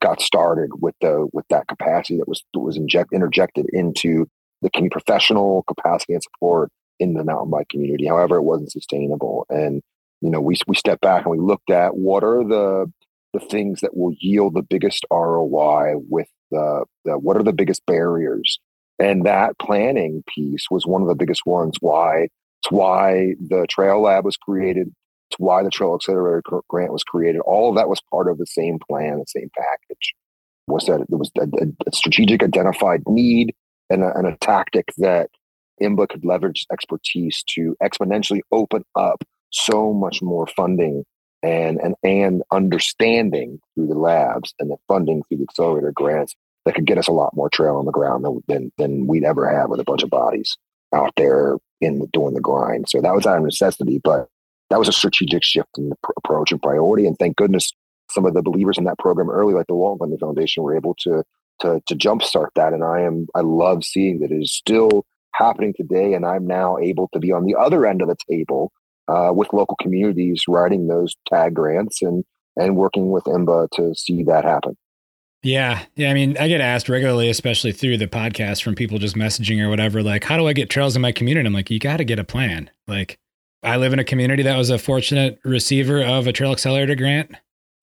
got 0.00 0.20
started 0.20 0.70
with 0.80 0.94
the 1.00 1.26
with 1.32 1.46
that 1.48 1.66
capacity 1.68 2.18
that 2.18 2.28
was 2.28 2.42
was 2.54 2.76
inject 2.76 3.12
interjected 3.12 3.66
into 3.72 4.26
the 4.62 4.70
professional 4.90 5.64
capacity 5.64 6.14
and 6.14 6.22
support 6.22 6.70
in 6.98 7.14
the 7.14 7.24
mountain 7.24 7.50
bike 7.50 7.68
community. 7.68 8.06
However, 8.06 8.36
it 8.36 8.42
wasn't 8.42 8.72
sustainable, 8.72 9.46
and 9.50 9.82
you 10.20 10.30
know 10.30 10.40
we 10.40 10.56
we 10.66 10.76
stepped 10.76 11.02
back 11.02 11.24
and 11.24 11.30
we 11.30 11.38
looked 11.38 11.70
at 11.70 11.96
what 11.96 12.24
are 12.24 12.44
the 12.44 12.90
the 13.32 13.40
things 13.40 13.80
that 13.80 13.96
will 13.96 14.14
yield 14.18 14.54
the 14.54 14.62
biggest 14.62 15.06
ROI 15.10 15.94
with 16.08 16.28
the, 16.52 16.84
the 17.04 17.18
what 17.18 17.36
are 17.36 17.42
the 17.42 17.52
biggest 17.52 17.84
barriers, 17.86 18.60
and 18.98 19.26
that 19.26 19.58
planning 19.58 20.22
piece 20.32 20.66
was 20.70 20.86
one 20.86 21.02
of 21.02 21.08
the 21.08 21.16
biggest 21.16 21.44
ones. 21.44 21.76
Why 21.80 22.28
it's 22.62 22.70
why 22.70 23.34
the 23.40 23.66
Trail 23.68 24.02
Lab 24.02 24.24
was 24.24 24.36
created 24.36 24.92
it's 25.32 25.38
why 25.38 25.62
the 25.62 25.70
Trail 25.70 25.94
Accelerator 25.94 26.42
grant 26.68 26.92
was 26.92 27.04
created. 27.04 27.40
All 27.40 27.70
of 27.70 27.76
that 27.76 27.88
was 27.88 28.02
part 28.10 28.28
of 28.28 28.36
the 28.36 28.46
same 28.46 28.78
plan, 28.78 29.18
the 29.18 29.24
same 29.26 29.50
package. 29.56 30.14
Was 30.66 30.84
that 30.86 31.00
it 31.00 31.08
was 31.08 31.30
a, 31.38 31.46
a 31.86 31.92
strategic 31.92 32.42
identified 32.42 33.02
need 33.06 33.54
and 33.88 34.02
a, 34.02 34.14
and 34.14 34.26
a 34.26 34.36
tactic 34.42 34.90
that 34.98 35.30
IMBA 35.80 36.10
could 36.10 36.24
leverage 36.24 36.66
expertise 36.70 37.42
to 37.54 37.74
exponentially 37.82 38.40
open 38.52 38.84
up 38.94 39.24
so 39.50 39.92
much 39.94 40.20
more 40.20 40.46
funding 40.46 41.04
and 41.42 41.78
and 41.80 41.94
and 42.04 42.42
understanding 42.52 43.58
through 43.74 43.86
the 43.86 43.98
labs 43.98 44.54
and 44.60 44.70
the 44.70 44.76
funding 44.86 45.22
through 45.24 45.38
the 45.38 45.44
accelerator 45.44 45.92
grants 45.92 46.36
that 46.64 46.74
could 46.74 46.86
get 46.86 46.98
us 46.98 47.08
a 47.08 47.12
lot 47.12 47.34
more 47.34 47.50
trail 47.50 47.76
on 47.76 47.86
the 47.86 47.92
ground 47.92 48.24
than 48.24 48.42
than, 48.48 48.72
than 48.78 49.06
we'd 49.06 49.24
ever 49.24 49.48
have 49.48 49.70
with 49.70 49.80
a 49.80 49.84
bunch 49.84 50.02
of 50.02 50.10
bodies 50.10 50.56
out 50.94 51.12
there 51.16 51.56
in 51.80 52.06
doing 52.12 52.34
the 52.34 52.40
grind. 52.40 52.88
So 52.88 53.00
that 53.00 53.14
was 53.14 53.26
out 53.26 53.38
of 53.38 53.44
necessity, 53.44 54.00
but 54.02 54.28
that 54.70 54.78
was 54.78 54.88
a 54.88 54.92
strategic 54.92 55.42
shift 55.42 55.70
in 55.76 55.88
the 55.90 55.96
pr- 56.02 56.12
approach 56.16 56.52
and 56.52 56.62
priority. 56.62 57.06
And 57.06 57.18
thank 57.18 57.36
goodness 57.36 57.72
some 58.10 58.26
of 58.26 58.34
the 58.34 58.42
believers 58.42 58.78
in 58.78 58.84
that 58.84 58.98
program 58.98 59.30
early, 59.30 59.54
like 59.54 59.66
the 59.66 59.74
Walton 59.74 59.98
Family 59.98 60.18
Foundation, 60.18 60.62
were 60.62 60.76
able 60.76 60.94
to 61.00 61.22
to 61.60 61.80
to 61.86 61.94
jumpstart 61.94 62.48
that. 62.54 62.72
And 62.72 62.84
I 62.84 63.00
am 63.00 63.26
I 63.34 63.40
love 63.40 63.84
seeing 63.84 64.20
that 64.20 64.30
it 64.30 64.42
is 64.42 64.52
still 64.52 65.04
happening 65.34 65.74
today, 65.76 66.14
and 66.14 66.26
I'm 66.26 66.46
now 66.46 66.78
able 66.78 67.08
to 67.12 67.18
be 67.18 67.32
on 67.32 67.44
the 67.44 67.54
other 67.54 67.86
end 67.86 68.02
of 68.02 68.08
the 68.08 68.16
table 68.30 68.72
uh, 69.08 69.30
with 69.34 69.52
local 69.52 69.76
communities 69.80 70.44
writing 70.48 70.86
those 70.86 71.16
TAG 71.28 71.54
grants 71.54 72.02
and 72.02 72.24
and 72.56 72.76
working 72.76 73.10
with 73.10 73.24
IMBA 73.24 73.70
to 73.76 73.94
see 73.94 74.22
that 74.24 74.44
happen. 74.44 74.76
Yeah. 75.42 75.84
Yeah. 75.96 76.10
I 76.10 76.14
mean, 76.14 76.36
I 76.38 76.46
get 76.46 76.60
asked 76.60 76.88
regularly, 76.88 77.28
especially 77.28 77.72
through 77.72 77.98
the 77.98 78.06
podcast 78.06 78.62
from 78.62 78.74
people 78.74 78.98
just 78.98 79.16
messaging 79.16 79.60
or 79.60 79.68
whatever, 79.68 80.02
like, 80.02 80.22
how 80.22 80.36
do 80.36 80.46
I 80.46 80.52
get 80.52 80.70
trails 80.70 80.94
in 80.94 81.02
my 81.02 81.10
community? 81.12 81.46
I'm 81.46 81.52
like, 81.52 81.70
you 81.70 81.80
got 81.80 81.96
to 81.96 82.04
get 82.04 82.20
a 82.20 82.24
plan. 82.24 82.70
Like, 82.86 83.18
I 83.64 83.76
live 83.76 83.92
in 83.92 83.98
a 83.98 84.04
community 84.04 84.42
that 84.44 84.56
was 84.56 84.70
a 84.70 84.78
fortunate 84.78 85.40
receiver 85.44 86.02
of 86.02 86.26
a 86.26 86.32
trail 86.32 86.52
accelerator 86.52 86.94
grant. 86.94 87.34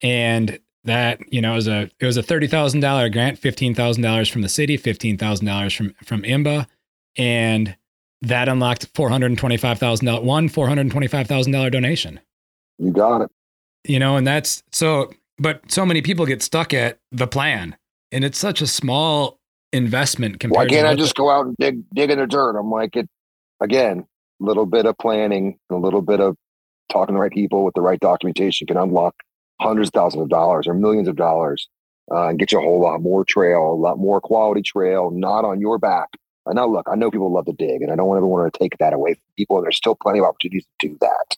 And 0.01 0.59
that, 0.85 1.19
you 1.31 1.41
know, 1.41 1.51
it 1.51 1.55
was 1.55 1.67
a 1.67 1.89
it 1.99 2.05
was 2.05 2.15
a 2.15 2.23
thirty 2.23 2.47
thousand 2.47 2.79
dollar 2.79 3.09
grant, 3.09 3.37
fifteen 3.37 3.75
thousand 3.75 4.03
dollars 4.03 4.29
from 4.29 4.41
the 4.41 4.49
city, 4.49 4.77
fifteen 4.77 5.17
thousand 5.17 5.45
dollars 5.45 5.73
from 5.73 5.93
from 6.03 6.21
IMBA. 6.23 6.65
And 7.17 7.75
that 8.21 8.47
unlocked 8.47 8.87
four 8.95 9.09
hundred 9.09 9.27
and 9.27 9.37
twenty-five 9.37 9.77
thousand 9.77 10.05
dollars 10.05 10.23
one 10.23 10.47
four 10.47 10.67
hundred 10.67 10.81
and 10.81 10.91
twenty-five 10.91 11.27
thousand 11.27 11.51
dollar 11.51 11.69
donation. 11.69 12.21
You 12.77 12.91
got 12.91 13.21
it. 13.21 13.31
You 13.85 13.99
know, 13.99 14.15
and 14.15 14.25
that's 14.25 14.63
so. 14.71 15.11
But 15.39 15.71
so 15.71 15.85
many 15.85 16.01
people 16.01 16.25
get 16.25 16.41
stuck 16.41 16.73
at 16.73 16.99
the 17.11 17.27
plan, 17.27 17.77
and 18.11 18.23
it's 18.23 18.37
such 18.37 18.61
a 18.61 18.67
small 18.67 19.39
investment 19.71 20.39
compared. 20.39 20.57
Why 20.57 20.67
can't 20.67 20.85
to 20.85 20.91
I 20.91 20.95
just 20.95 21.15
go 21.15 21.29
out 21.29 21.45
and 21.45 21.55
dig 21.57 21.83
dig 21.93 22.11
in 22.11 22.19
the 22.19 22.27
dirt? 22.27 22.57
I'm 22.57 22.71
like 22.71 22.95
it 22.95 23.07
again. 23.59 24.05
A 24.41 24.45
little 24.45 24.65
bit 24.65 24.85
of 24.85 24.97
planning, 24.97 25.57
and 25.69 25.77
a 25.77 25.81
little 25.81 26.01
bit 26.01 26.19
of 26.19 26.35
talking 26.89 27.13
to 27.13 27.17
the 27.17 27.21
right 27.21 27.31
people 27.31 27.63
with 27.63 27.75
the 27.75 27.81
right 27.81 27.99
documentation 27.99 28.67
can 28.67 28.77
unlock 28.77 29.15
hundreds 29.61 29.89
of 29.89 29.93
thousands 29.93 30.23
of 30.23 30.29
dollars 30.29 30.65
or 30.67 30.73
millions 30.73 31.07
of 31.07 31.15
dollars 31.15 31.67
uh, 32.11 32.29
and 32.29 32.39
get 32.39 32.51
you 32.51 32.57
a 32.57 32.61
whole 32.61 32.81
lot 32.81 33.01
more 33.01 33.25
trail, 33.25 33.71
a 33.71 33.75
lot 33.75 33.99
more 33.99 34.21
quality 34.21 34.61
trail, 34.61 35.11
not 35.11 35.43
on 35.43 35.59
your 35.59 35.77
back, 35.77 36.07
and 36.49 36.55
now, 36.55 36.67
look, 36.67 36.87
I 36.91 36.95
know 36.95 37.11
people 37.11 37.31
love 37.31 37.45
to 37.45 37.53
dig, 37.53 37.83
and 37.83 37.91
I 37.91 37.95
don't 37.95 38.17
ever 38.17 38.25
want 38.25 38.51
to 38.51 38.57
take 38.57 38.77
that 38.79 38.93
away 38.93 39.13
from 39.13 39.21
people. 39.37 39.57
And 39.57 39.65
there's 39.65 39.77
still 39.77 39.95
plenty 39.95 40.19
of 40.19 40.25
opportunities 40.25 40.65
to 40.79 40.87
do 40.87 40.97
that. 40.99 41.37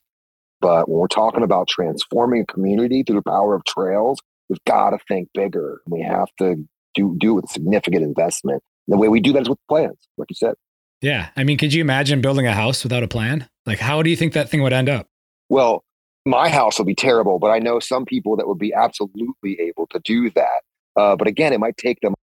But 0.62 0.88
when 0.88 1.00
we're 1.00 1.08
talking 1.08 1.44
about 1.44 1.68
transforming 1.68 2.42
a 2.42 2.46
community 2.46 3.04
through 3.04 3.18
the 3.18 3.30
power 3.30 3.56
of 3.56 3.64
trails, 3.66 4.20
we've 4.48 4.64
got 4.66 4.92
to 4.92 5.00
think 5.08 5.30
bigger. 5.34 5.82
We 5.88 6.02
have 6.02 6.28
to 6.40 6.64
do 6.94 7.16
do 7.20 7.32
it 7.32 7.42
with 7.42 7.50
significant 7.50 8.04
investment. 8.04 8.62
And 8.88 8.94
the 8.94 8.98
way 8.98 9.08
we 9.08 9.20
do 9.20 9.34
that 9.34 9.42
is 9.42 9.50
with 9.50 9.60
plans, 9.68 9.98
like 10.18 10.30
you 10.30 10.36
said. 10.36 10.54
Yeah, 11.02 11.30
I 11.36 11.44
mean, 11.44 11.58
could 11.58 11.74
you 11.74 11.82
imagine 11.82 12.22
building 12.22 12.46
a 12.46 12.54
house 12.54 12.84
without 12.84 13.02
a 13.02 13.08
plan? 13.08 13.50
Like, 13.66 13.80
how 13.80 14.04
do 14.04 14.10
you 14.10 14.16
think 14.16 14.34
that 14.34 14.50
thing 14.50 14.62
would 14.62 14.74
end 14.74 14.88
up? 14.88 15.08
Well, 15.50 15.84
my 16.26 16.50
house 16.50 16.78
will 16.78 16.86
be 16.86 16.96
terrible, 16.96 17.40
but 17.40 17.50
I 17.50 17.58
know 17.58 17.80
some 17.80 18.06
people 18.06 18.36
that 18.38 18.48
would 18.48 18.60
be 18.60 18.74
absolutely 18.74 19.60
able 19.60 19.88
to 19.88 20.00
do 20.04 20.30
that. 20.32 20.62
Uh, 20.96 21.16
but 21.16 21.28
again, 21.28 21.54
it 21.54 21.60
might 21.60 21.78
take 21.78 22.00
them 22.02 22.14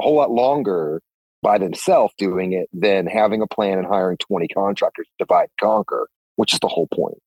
a 0.00 0.02
whole 0.02 0.16
lot 0.16 0.30
longer 0.30 1.00
by 1.42 1.56
themselves 1.58 2.12
doing 2.18 2.52
it 2.52 2.68
than 2.72 3.06
having 3.06 3.40
a 3.40 3.46
plan 3.46 3.78
and 3.78 3.86
hiring 3.86 4.18
20 4.18 4.48
contractors 4.48 5.06
to 5.06 5.24
divide 5.24 5.44
and 5.44 5.58
conquer, 5.60 6.08
which 6.36 6.52
is 6.52 6.60
the 6.60 6.68
whole 6.68 6.88
point. 6.92 7.18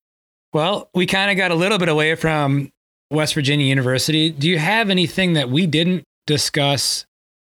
Well, 0.52 0.90
we 0.94 1.06
kind 1.06 1.30
of 1.30 1.36
got 1.36 1.50
a 1.50 1.54
little 1.54 1.78
bit 1.78 1.88
away 1.88 2.14
from 2.16 2.72
West 3.10 3.34
Virginia 3.34 3.66
University. 3.66 4.30
Do 4.30 4.48
you 4.48 4.58
have 4.58 4.90
anything 4.90 5.34
that 5.34 5.48
we 5.48 5.66
didn't 5.66 6.04
discuss 6.26 7.06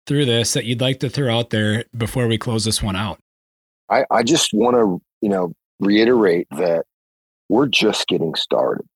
through 0.06 0.26
this 0.26 0.52
that 0.52 0.64
you'd 0.64 0.80
like 0.80 1.00
to 1.00 1.08
throw 1.08 1.38
out 1.38 1.50
there 1.50 1.84
before 1.96 2.26
we 2.26 2.36
close 2.36 2.64
this 2.64 2.82
one 2.82 2.96
out? 2.96 3.18
I, 3.88 4.04
I 4.10 4.22
just 4.22 4.50
want 4.52 4.76
to, 4.76 5.00
you 5.22 5.28
know, 5.28 5.52
reiterate 5.80 6.46
that 6.50 6.84
we're 7.48 7.66
just 7.66 8.06
getting 8.06 8.34
started. 8.34 8.86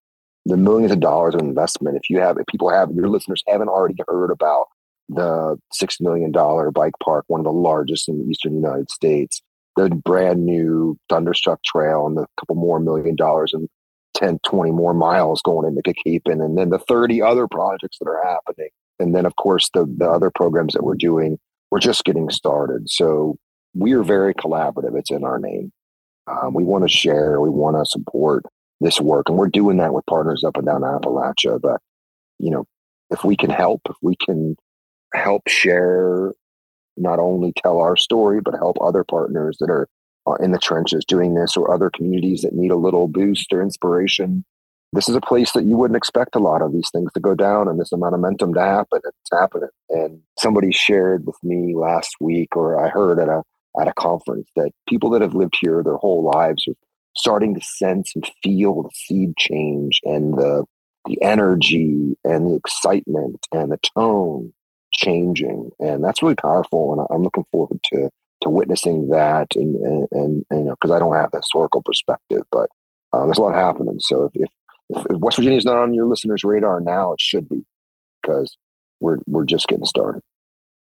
The 0.46 0.56
millions 0.56 0.92
of 0.92 1.00
dollars 1.00 1.34
of 1.34 1.40
investment, 1.40 1.96
if 1.96 2.10
you 2.10 2.20
have, 2.20 2.36
if 2.38 2.46
people 2.46 2.70
have, 2.70 2.90
your 2.92 3.08
listeners 3.08 3.42
haven't 3.48 3.68
already 3.68 3.94
heard 4.06 4.30
about 4.30 4.66
the 5.08 5.58
$6 5.82 6.00
million 6.00 6.30
bike 6.72 6.92
park, 7.02 7.24
one 7.28 7.40
of 7.40 7.44
the 7.44 7.52
largest 7.52 8.08
in 8.08 8.18
the 8.18 8.30
eastern 8.30 8.54
United 8.54 8.90
States, 8.90 9.42
the 9.76 9.88
brand 9.88 10.44
new 10.44 10.98
Thunderstruck 11.08 11.62
Trail, 11.64 12.06
and 12.06 12.16
the 12.16 12.26
couple 12.38 12.54
more 12.54 12.78
million 12.80 13.16
dollars 13.16 13.52
and 13.54 13.68
10, 14.14 14.40
20 14.44 14.70
more 14.70 14.94
miles 14.94 15.42
going 15.42 15.66
into 15.66 15.82
Kickeepin, 15.82 16.44
and 16.44 16.56
then 16.56 16.70
the 16.70 16.78
30 16.78 17.22
other 17.22 17.46
projects 17.48 17.98
that 17.98 18.08
are 18.08 18.22
happening. 18.24 18.70
And 18.98 19.14
then, 19.14 19.26
of 19.26 19.36
course, 19.36 19.70
the, 19.74 19.86
the 19.98 20.08
other 20.08 20.30
programs 20.30 20.72
that 20.74 20.84
we're 20.84 20.94
doing, 20.94 21.38
we're 21.70 21.80
just 21.80 22.04
getting 22.04 22.30
started. 22.30 22.88
So 22.88 23.36
we 23.74 23.92
are 23.92 24.04
very 24.04 24.34
collaborative. 24.34 24.96
It's 24.96 25.10
in 25.10 25.24
our 25.24 25.38
name. 25.38 25.72
Um, 26.26 26.54
we 26.54 26.64
want 26.64 26.84
to 26.84 26.88
share, 26.88 27.40
we 27.40 27.50
want 27.50 27.76
to 27.76 27.84
support 27.84 28.44
this 28.80 29.00
work. 29.00 29.28
And 29.28 29.36
we're 29.36 29.48
doing 29.48 29.78
that 29.78 29.92
with 29.92 30.06
partners 30.06 30.44
up 30.44 30.56
and 30.56 30.66
down 30.66 30.82
Appalachia. 30.82 31.60
But, 31.60 31.80
you 32.38 32.50
know, 32.50 32.66
if 33.10 33.24
we 33.24 33.36
can 33.36 33.50
help, 33.50 33.82
if 33.90 33.96
we 34.00 34.16
can 34.24 34.56
help 35.12 35.42
share, 35.48 36.32
not 36.96 37.18
only 37.18 37.52
tell 37.56 37.80
our 37.80 37.96
story, 37.96 38.40
but 38.40 38.54
help 38.54 38.76
other 38.80 39.04
partners 39.04 39.56
that 39.60 39.70
are 39.70 39.88
Uh, 40.26 40.34
in 40.36 40.52
the 40.52 40.58
trenches 40.58 41.04
doing 41.04 41.34
this 41.34 41.54
or 41.54 41.70
other 41.70 41.90
communities 41.90 42.40
that 42.40 42.54
need 42.54 42.70
a 42.70 42.76
little 42.76 43.08
boost 43.08 43.52
or 43.52 43.60
inspiration. 43.60 44.42
This 44.94 45.06
is 45.06 45.16
a 45.16 45.20
place 45.20 45.52
that 45.52 45.64
you 45.64 45.76
wouldn't 45.76 45.98
expect 45.98 46.34
a 46.34 46.38
lot 46.38 46.62
of 46.62 46.72
these 46.72 46.88
things 46.90 47.12
to 47.12 47.20
go 47.20 47.34
down 47.34 47.68
and 47.68 47.78
this 47.78 47.92
amount 47.92 48.14
of 48.14 48.20
momentum 48.20 48.54
to 48.54 48.60
happen. 48.60 49.00
It's 49.04 49.30
happening. 49.30 49.68
And 49.90 50.20
somebody 50.38 50.72
shared 50.72 51.26
with 51.26 51.36
me 51.42 51.74
last 51.74 52.16
week, 52.20 52.56
or 52.56 52.82
I 52.82 52.88
heard 52.88 53.18
at 53.18 53.28
a 53.28 53.42
at 53.78 53.88
a 53.88 53.92
conference 53.94 54.48
that 54.56 54.70
people 54.88 55.10
that 55.10 55.20
have 55.20 55.34
lived 55.34 55.58
here 55.60 55.82
their 55.82 55.96
whole 55.96 56.24
lives 56.24 56.64
are 56.68 56.74
starting 57.16 57.54
to 57.54 57.60
sense 57.60 58.12
and 58.14 58.26
feel 58.42 58.82
the 58.82 58.90
seed 58.94 59.36
change 59.36 60.00
and 60.04 60.38
the 60.38 60.64
the 61.06 61.20
energy 61.20 62.16
and 62.24 62.46
the 62.46 62.54
excitement 62.54 63.46
and 63.52 63.70
the 63.70 63.78
tone 63.94 64.54
changing, 64.94 65.70
and 65.80 66.02
that's 66.02 66.22
really 66.22 66.34
powerful. 66.36 66.92
And 66.92 67.06
I'm 67.10 67.22
looking 67.22 67.44
forward 67.52 67.80
to 67.92 68.08
to 68.44 68.50
witnessing 68.50 69.08
that, 69.08 69.48
and 69.56 69.74
and, 69.76 70.08
and, 70.12 70.44
you 70.50 70.64
know, 70.64 70.76
because 70.80 70.90
I 70.90 70.98
don't 70.98 71.14
have 71.14 71.30
the 71.32 71.38
historical 71.38 71.82
perspective, 71.82 72.42
but 72.50 72.70
uh, 73.12 73.24
there's 73.24 73.38
a 73.38 73.42
lot 73.42 73.54
happening. 73.54 73.98
So 74.00 74.30
if, 74.32 74.48
if, 74.90 75.06
if 75.10 75.18
West 75.18 75.36
Virginia 75.36 75.58
is 75.58 75.64
not 75.64 75.76
on 75.76 75.94
your 75.94 76.06
listeners' 76.06 76.44
radar 76.44 76.80
now, 76.80 77.12
it 77.12 77.20
should 77.20 77.48
be 77.48 77.64
because 78.22 78.56
we're 79.00 79.18
we're 79.26 79.44
just 79.44 79.66
getting 79.66 79.86
started. 79.86 80.22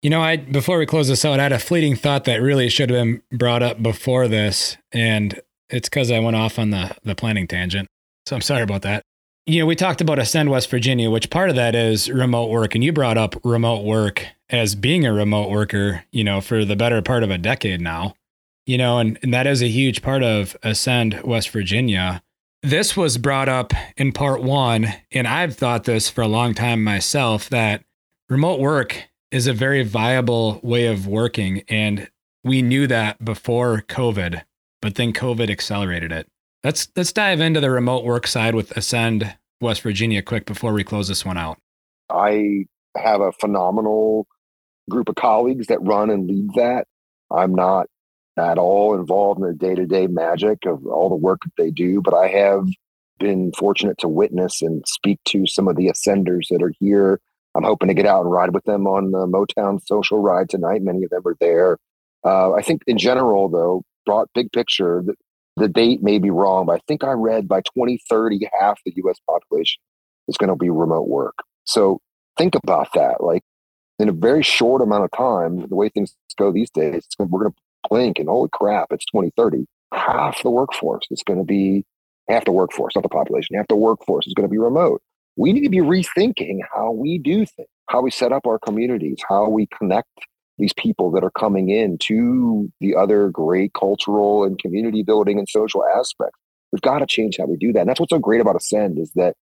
You 0.01 0.09
know, 0.11 0.21
I 0.21 0.37
before 0.37 0.77
we 0.77 0.85
close 0.85 1.07
this 1.07 1.25
out, 1.25 1.39
I 1.39 1.43
had 1.43 1.51
a 1.51 1.59
fleeting 1.59 1.95
thought 1.95 2.25
that 2.25 2.41
really 2.41 2.69
should 2.69 2.89
have 2.91 3.03
been 3.03 3.21
brought 3.31 3.63
up 3.63 3.81
before 3.81 4.27
this, 4.27 4.77
and 4.91 5.41
it's 5.69 5.89
because 5.89 6.11
I 6.11 6.19
went 6.19 6.35
off 6.35 6.59
on 6.59 6.69
the 6.69 6.95
the 7.03 7.15
planning 7.15 7.47
tangent. 7.47 7.87
So 8.27 8.35
I'm 8.35 8.41
sorry 8.41 8.63
about 8.63 8.83
that 8.83 9.03
you 9.45 9.59
know, 9.59 9.65
we 9.65 9.75
talked 9.75 10.01
about 10.01 10.17
Ascend 10.17 10.49
West 10.49 10.69
Virginia, 10.69 11.11
which 11.11 11.29
part 11.29 11.49
of 11.49 11.55
that 11.55 11.75
is 11.75 12.09
remote 12.09 12.49
work. 12.49 12.73
And 12.73 12.83
you 12.83 12.91
brought 12.91 13.17
up 13.17 13.35
remote 13.43 13.83
work 13.83 14.25
as 14.49 14.73
being 14.73 15.05
a 15.05 15.13
remote 15.13 15.49
worker, 15.49 16.03
you 16.11 16.23
know, 16.23 16.41
for 16.41 16.65
the 16.65 16.75
better 16.75 17.01
part 17.01 17.23
of 17.23 17.29
a 17.29 17.37
decade 17.37 17.79
now, 17.79 18.15
you 18.65 18.77
know, 18.77 18.97
and, 18.97 19.19
and 19.21 19.33
that 19.33 19.45
is 19.45 19.61
a 19.61 19.67
huge 19.67 20.01
part 20.01 20.23
of 20.23 20.57
Ascend 20.63 21.21
West 21.23 21.49
Virginia. 21.49 22.23
This 22.63 22.97
was 22.97 23.19
brought 23.19 23.47
up 23.47 23.73
in 23.97 24.11
part 24.11 24.41
one, 24.41 24.87
and 25.11 25.27
I've 25.27 25.55
thought 25.55 25.83
this 25.83 26.09
for 26.09 26.21
a 26.21 26.27
long 26.27 26.55
time 26.55 26.83
myself 26.83 27.47
that 27.49 27.83
remote 28.29 28.59
work 28.59 29.03
is 29.29 29.45
a 29.45 29.53
very 29.53 29.83
viable 29.83 30.59
way 30.63 30.87
of 30.87 31.05
working. 31.05 31.63
And 31.69 32.09
we 32.43 32.63
knew 32.63 32.87
that 32.87 33.23
before 33.23 33.83
COVID, 33.87 34.43
but 34.81 34.95
then 34.95 35.13
COVID 35.13 35.51
accelerated 35.51 36.11
it. 36.11 36.27
Let's 36.65 36.87
let's 36.95 37.13
dive 37.13 37.41
into 37.41 37.59
the 37.59 37.69
remote 37.69 38.05
work 38.05 38.25
side 38.25 38.55
with 38.55 38.75
Ascend 38.75 39.37
West 39.61 39.83
Virginia 39.83 40.23
quick 40.23 40.47
before 40.47 40.73
we 40.73 40.83
close 40.83 41.07
this 41.07 41.23
one 41.23 41.37
out. 41.37 41.59
I 42.09 42.65
have 42.97 43.21
a 43.21 43.31
phenomenal 43.33 44.25
group 44.89 45.07
of 45.07 45.13
colleagues 45.13 45.67
that 45.67 45.77
run 45.83 46.09
and 46.09 46.27
lead 46.27 46.49
that. 46.55 46.85
I'm 47.29 47.53
not 47.53 47.85
at 48.35 48.57
all 48.57 48.95
involved 48.95 49.41
in 49.41 49.45
the 49.45 49.53
day-to-day 49.53 50.07
magic 50.07 50.65
of 50.65 50.83
all 50.87 51.09
the 51.09 51.15
work 51.15 51.41
that 51.43 51.51
they 51.55 51.69
do, 51.69 52.01
but 52.01 52.15
I 52.15 52.29
have 52.29 52.65
been 53.19 53.51
fortunate 53.55 53.99
to 53.99 54.07
witness 54.07 54.63
and 54.63 54.83
speak 54.87 55.19
to 55.25 55.45
some 55.45 55.67
of 55.67 55.75
the 55.75 55.91
ascenders 55.91 56.47
that 56.49 56.63
are 56.63 56.73
here. 56.79 57.19
I'm 57.53 57.63
hoping 57.63 57.89
to 57.89 57.93
get 57.93 58.07
out 58.07 58.23
and 58.23 58.31
ride 58.31 58.55
with 58.55 58.63
them 58.63 58.87
on 58.87 59.11
the 59.11 59.27
Motown 59.27 59.79
social 59.85 60.17
ride 60.17 60.49
tonight. 60.49 60.81
Many 60.81 61.03
of 61.03 61.11
them 61.11 61.21
are 61.27 61.37
there. 61.39 61.77
Uh, 62.25 62.53
I 62.53 62.63
think 62.63 62.81
in 62.87 62.97
general, 62.97 63.49
though, 63.49 63.83
broad 64.07 64.29
big 64.33 64.51
picture, 64.51 65.03
the 65.05 65.13
date 65.69 66.03
may 66.03 66.19
be 66.19 66.29
wrong, 66.29 66.65
but 66.65 66.75
I 66.77 66.81
think 66.87 67.03
I 67.03 67.11
read 67.11 67.47
by 67.47 67.61
2030, 67.61 68.49
half 68.59 68.79
the 68.85 68.93
US 69.05 69.17
population 69.29 69.81
is 70.27 70.37
going 70.37 70.49
to 70.49 70.55
be 70.55 70.69
remote 70.69 71.07
work. 71.07 71.35
So 71.65 71.99
think 72.37 72.55
about 72.55 72.89
that. 72.93 73.23
Like 73.23 73.43
in 73.99 74.09
a 74.09 74.13
very 74.13 74.43
short 74.43 74.81
amount 74.81 75.05
of 75.05 75.11
time, 75.11 75.67
the 75.67 75.75
way 75.75 75.89
things 75.89 76.15
go 76.37 76.51
these 76.51 76.69
days, 76.69 77.05
we're 77.17 77.27
going 77.27 77.51
to 77.51 77.57
blink 77.89 78.19
and 78.19 78.27
holy 78.27 78.49
crap, 78.51 78.87
it's 78.91 79.05
2030. 79.05 79.65
Half 79.93 80.43
the 80.43 80.49
workforce 80.49 81.05
is 81.11 81.23
going 81.25 81.39
to 81.39 81.45
be 81.45 81.85
half 82.29 82.45
the 82.45 82.51
workforce, 82.51 82.95
not 82.95 83.03
the 83.03 83.09
population, 83.09 83.55
half 83.55 83.67
the 83.67 83.75
workforce 83.75 84.27
is 84.27 84.33
going 84.33 84.47
to 84.47 84.51
be 84.51 84.57
remote. 84.57 85.01
We 85.37 85.53
need 85.53 85.63
to 85.63 85.69
be 85.69 85.79
rethinking 85.79 86.59
how 86.73 86.91
we 86.91 87.17
do 87.17 87.45
things, 87.45 87.69
how 87.87 88.01
we 88.01 88.11
set 88.11 88.31
up 88.31 88.45
our 88.47 88.59
communities, 88.59 89.19
how 89.27 89.49
we 89.49 89.67
connect 89.77 90.09
these 90.57 90.73
people 90.73 91.11
that 91.11 91.23
are 91.23 91.31
coming 91.31 91.69
in 91.69 91.97
to 91.99 92.71
the 92.79 92.95
other 92.95 93.29
great 93.29 93.73
cultural 93.73 94.43
and 94.43 94.59
community 94.59 95.03
building 95.03 95.37
and 95.37 95.49
social 95.49 95.83
aspects. 95.85 96.39
We've 96.71 96.81
got 96.81 96.99
to 96.99 97.05
change 97.05 97.37
how 97.37 97.45
we 97.45 97.57
do 97.57 97.73
that. 97.73 97.81
And 97.81 97.89
that's 97.89 97.99
what's 97.99 98.11
so 98.11 98.19
great 98.19 98.41
about 98.41 98.55
Ascend 98.55 98.99
is 98.99 99.11
that 99.15 99.35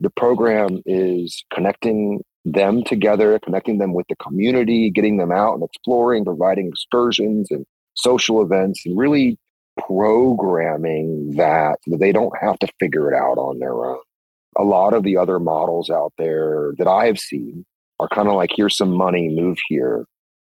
the 0.00 0.10
program 0.10 0.82
is 0.84 1.44
connecting 1.52 2.22
them 2.44 2.82
together, 2.82 3.38
connecting 3.38 3.78
them 3.78 3.94
with 3.94 4.06
the 4.08 4.16
community, 4.16 4.90
getting 4.90 5.16
them 5.16 5.30
out 5.30 5.54
and 5.54 5.62
exploring, 5.62 6.24
providing 6.24 6.68
excursions 6.68 7.50
and 7.50 7.64
social 7.94 8.42
events, 8.42 8.84
and 8.84 8.98
really 8.98 9.38
programming 9.86 11.32
that 11.36 11.78
so 11.84 11.92
that 11.92 12.00
they 12.00 12.12
don't 12.12 12.32
have 12.40 12.58
to 12.58 12.68
figure 12.80 13.12
it 13.12 13.16
out 13.16 13.38
on 13.38 13.58
their 13.58 13.84
own. 13.84 14.00
A 14.58 14.64
lot 14.64 14.92
of 14.92 15.02
the 15.02 15.16
other 15.16 15.38
models 15.38 15.88
out 15.88 16.12
there 16.18 16.72
that 16.78 16.88
I 16.88 17.06
have 17.06 17.18
seen 17.18 17.64
are 18.00 18.08
kind 18.08 18.28
of 18.28 18.34
like, 18.34 18.50
here's 18.54 18.76
some 18.76 18.92
money, 18.92 19.28
move 19.28 19.58
here. 19.68 20.04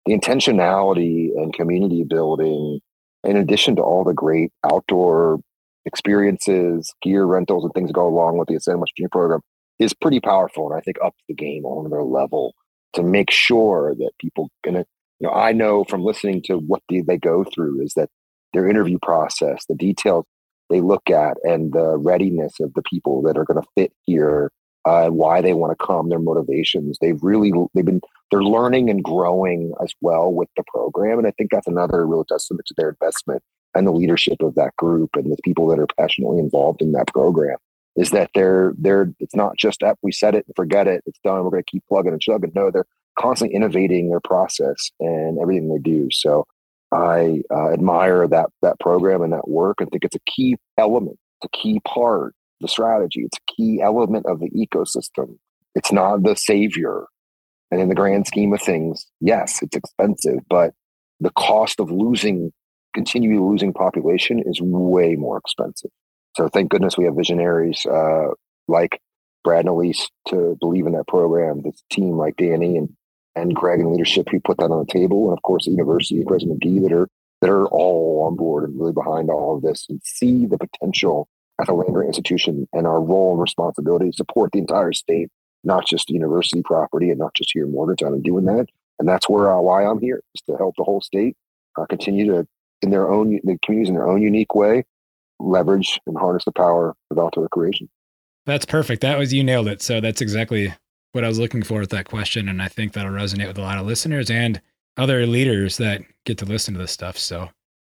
The 0.06 0.18
intentionality 0.18 1.30
and 1.36 1.54
community 1.54 2.04
building, 2.04 2.80
in 3.24 3.38
addition 3.38 3.76
to 3.78 3.82
all 3.82 4.04
the 4.04 4.14
great 4.14 4.52
outdoor 4.64 5.40
experiences, 5.86 6.94
gear 7.02 7.26
rentals, 7.26 7.64
and 7.64 7.74
things 7.74 7.90
that 7.90 7.94
go 7.94 8.08
along 8.08 8.38
with 8.38 8.48
the 8.48 8.56
Ascend 8.56 8.80
West 8.80 8.94
Virginia 8.96 9.10
program, 9.10 9.42
is 9.80 9.94
pretty 9.94 10.20
powerful. 10.20 10.70
And 10.70 10.78
I 10.78 10.82
think 10.82 10.98
ups 11.04 11.22
the 11.28 11.34
game 11.34 11.66
on 11.66 11.90
their 11.90 12.04
level 12.04 12.54
to 12.94 13.04
make 13.04 13.30
sure 13.32 13.94
that 13.96 14.12
people 14.20 14.50
gonna, 14.64 14.86
you 15.20 15.28
know, 15.28 15.34
I 15.34 15.52
know 15.52 15.84
from 15.84 16.04
listening 16.04 16.42
to 16.44 16.58
what 16.58 16.82
they 16.90 17.18
go 17.18 17.44
through 17.44 17.82
is 17.82 17.94
that 17.96 18.10
their 18.54 18.68
interview 18.70 18.98
process, 19.02 19.66
the 19.68 19.76
details 19.76 20.26
they 20.70 20.82
look 20.82 21.10
at, 21.10 21.38
and 21.44 21.74
the 21.74 21.98
readiness 21.98 22.54
of 22.60 22.74
the 22.74 22.82
people 22.82 23.22
that 23.24 23.38
are 23.38 23.46
going 23.46 23.62
to 23.62 23.68
fit 23.78 23.92
here, 24.06 24.52
uh, 24.86 25.10
why 25.10 25.42
they 25.42 25.54
want 25.54 25.78
to 25.78 25.86
come, 25.86 26.10
their 26.10 26.20
motivations. 26.20 26.98
They've 27.00 27.22
really 27.22 27.52
they've 27.74 27.86
been 27.86 28.02
they're 28.32 28.44
learning 28.44 28.90
and 28.90 29.04
growing 29.04 29.74
as 29.84 29.94
well 30.02 30.32
with 30.32 30.50
the 30.56 30.64
program, 30.68 31.18
and 31.18 31.28
I 31.28 31.32
think 31.32 31.52
that's 31.52 31.68
another 31.68 32.06
real 32.06 32.26
testament 32.26 32.66
to 32.68 32.74
their 32.78 32.90
investment 32.90 33.44
and 33.76 33.86
the 33.86 33.92
leadership 33.92 34.42
of 34.42 34.56
that 34.56 34.76
group 34.78 35.12
and 35.16 35.32
the 35.32 35.38
people 35.44 35.68
that 35.68 35.80
are 35.80 35.88
passionately 36.00 36.40
involved 36.40 36.82
in 36.82 36.94
that 36.94 37.08
program 37.08 37.58
is 37.96 38.12
that 38.12 38.32
they're 38.34 38.74
they're 38.78 39.14
it's 39.20 39.36
not 39.36 39.58
just 39.58 39.84
up 39.84 40.00
we 40.02 40.12
set 40.12 40.34
it 40.34 40.46
and 40.48 40.56
forget 40.56 40.88
it 40.88 41.04
it's 41.06 41.20
done 41.24 41.44
we're 41.44 41.52
going 41.52 41.64
to 41.64 41.72
keep 41.72 41.84
plugging 41.88 42.14
and 42.14 42.22
chugging. 42.22 42.52
No 42.56 42.72
they're 42.72 42.86
constantly 43.20 43.56
innovating 43.56 44.10
their 44.10 44.20
process 44.20 44.92
and 45.00 45.40
everything 45.40 45.70
they 45.70 45.80
do. 45.80 46.08
So 46.12 46.46
i 46.92 47.42
uh, 47.52 47.72
admire 47.74 48.28
that 48.28 48.50
that 48.62 48.80
program 48.80 49.22
and 49.22 49.34
that 49.34 49.48
work. 49.48 49.78
And 49.80 49.90
think 49.92 50.06
it's 50.06 50.16
a 50.16 50.32
key 50.32 50.56
element 50.78 51.18
it's 51.42 51.54
a 51.54 51.58
key 51.58 51.82
part 51.86 52.34
the 52.66 52.72
strategy. 52.72 53.22
It's 53.22 53.38
a 53.38 53.54
key 53.54 53.82
element 53.82 54.26
of 54.26 54.40
the 54.40 54.50
ecosystem. 54.50 55.38
It's 55.76 55.92
not 55.92 56.24
the 56.24 56.36
savior. 56.36 57.06
And 57.72 57.82
in 57.82 57.90
the 57.90 57.96
grand 57.96 58.28
scheme 58.28 58.54
of 58.54 58.62
things 58.62 59.06
yes 59.20 59.62
it's 59.62 59.76
expensive 59.76 60.40
but 60.50 60.74
the 61.20 61.32
cost 61.32 61.80
of 61.80 61.92
losing 61.92 62.54
continually 62.96 63.40
losing 63.40 63.74
population 63.74 64.42
is 64.44 64.60
way 64.62 65.16
more 65.16 65.38
expensive. 65.38 65.92
So 66.36 66.50
thank 66.50 66.72
goodness 66.72 66.98
we 66.98 67.06
have 67.06 67.16
visionaries 67.16 67.86
uh, 67.86 68.30
like 68.68 69.00
Brad 69.44 69.66
and 69.66 69.70
Alys 69.70 70.08
to 70.30 70.58
believe 70.60 70.88
in 70.88 70.94
that 70.94 71.08
program. 71.08 71.62
This 71.62 71.84
team 71.92 72.18
like 72.18 72.38
Danny 72.38 72.78
and 72.78 72.90
and 73.38 73.54
Greg 73.54 73.82
and 73.82 73.92
leadership 73.92 74.28
who 74.32 74.40
put 74.40 74.58
that 74.58 74.72
on 74.72 74.86
the 74.86 74.92
table, 74.92 75.26
and 75.26 75.38
of 75.38 75.44
course 75.44 75.66
the 75.66 75.72
university 75.72 76.24
President 76.26 76.62
McGee 76.62 76.82
that 76.84 76.94
are 76.94 77.08
that 77.42 77.50
are 77.50 77.68
all 77.68 78.26
on 78.28 78.36
board 78.36 78.64
and 78.64 78.80
really 78.80 78.94
behind 78.94 79.30
all 79.30 79.58
of 79.58 79.62
this 79.62 79.86
and 79.90 80.02
see 80.04 80.46
the 80.46 80.58
potential 80.58 81.28
as 81.62 81.68
a 81.68 81.74
land 81.74 81.94
grant 81.94 82.10
institution 82.10 82.68
and 82.74 82.86
our 82.86 83.02
role 83.02 83.32
and 83.32 83.42
responsibility 83.42 84.12
to 84.12 84.16
support 84.16 84.52
the 84.52 84.60
entire 84.60 84.94
state, 84.94 85.30
not 85.64 85.86
just 85.88 86.08
the 86.08 86.14
university 86.14 86.62
property 86.62 87.10
and 87.10 87.20
not 87.20 87.34
just 87.34 87.52
here 87.54 87.66
in 87.66 87.72
Morgantown 87.72 88.14
and 88.14 88.24
doing 88.24 88.46
that. 88.46 88.68
And 89.00 89.08
that's 89.08 89.30
where 89.30 89.52
uh, 89.52 89.60
why 89.60 89.86
I'm 89.86 90.00
here 90.00 90.22
is 90.34 90.42
to 90.44 90.58
help 90.58 90.76
the 90.78 90.84
whole 90.84 91.02
state 91.02 91.36
uh, 91.78 91.86
continue 91.86 92.26
to 92.32 92.48
in 92.82 92.92
their 92.92 93.10
own 93.10 93.40
the 93.44 93.58
communities 93.64 93.90
in 93.90 93.96
their 93.96 94.08
own 94.08 94.22
unique 94.22 94.54
way 94.54 94.84
leverage 95.40 96.00
and 96.08 96.18
harness 96.18 96.46
the 96.46 96.52
power 96.52 96.96
of 97.12 97.20
outdoor 97.20 97.44
recreation. 97.44 97.90
That's 98.46 98.66
perfect. 98.66 99.02
That 99.02 99.18
was 99.18 99.34
you 99.34 99.44
nailed 99.44 99.68
it. 99.68 99.82
So 99.82 100.00
that's 100.00 100.22
exactly 100.22 100.74
what 101.12 101.24
I 101.24 101.28
was 101.28 101.40
looking 101.40 101.64
for 101.64 101.80
with 101.80 101.90
that 101.92 102.10
question, 102.10 102.50
and 102.50 102.62
I 102.62 102.68
think 102.68 102.94
that'll 102.94 103.12
resonate 103.12 103.48
with 103.48 103.58
a 103.58 103.62
lot 103.62 103.78
of 103.78 103.86
listeners 103.86 104.30
and 104.30 104.62
other 104.98 105.26
leaders 105.26 105.78
that 105.78 106.02
get 106.26 106.38
to 106.40 106.46
listen 106.46 106.74
to 106.74 106.80
this 106.80 106.92
stuff. 106.92 107.18
So 107.18 107.50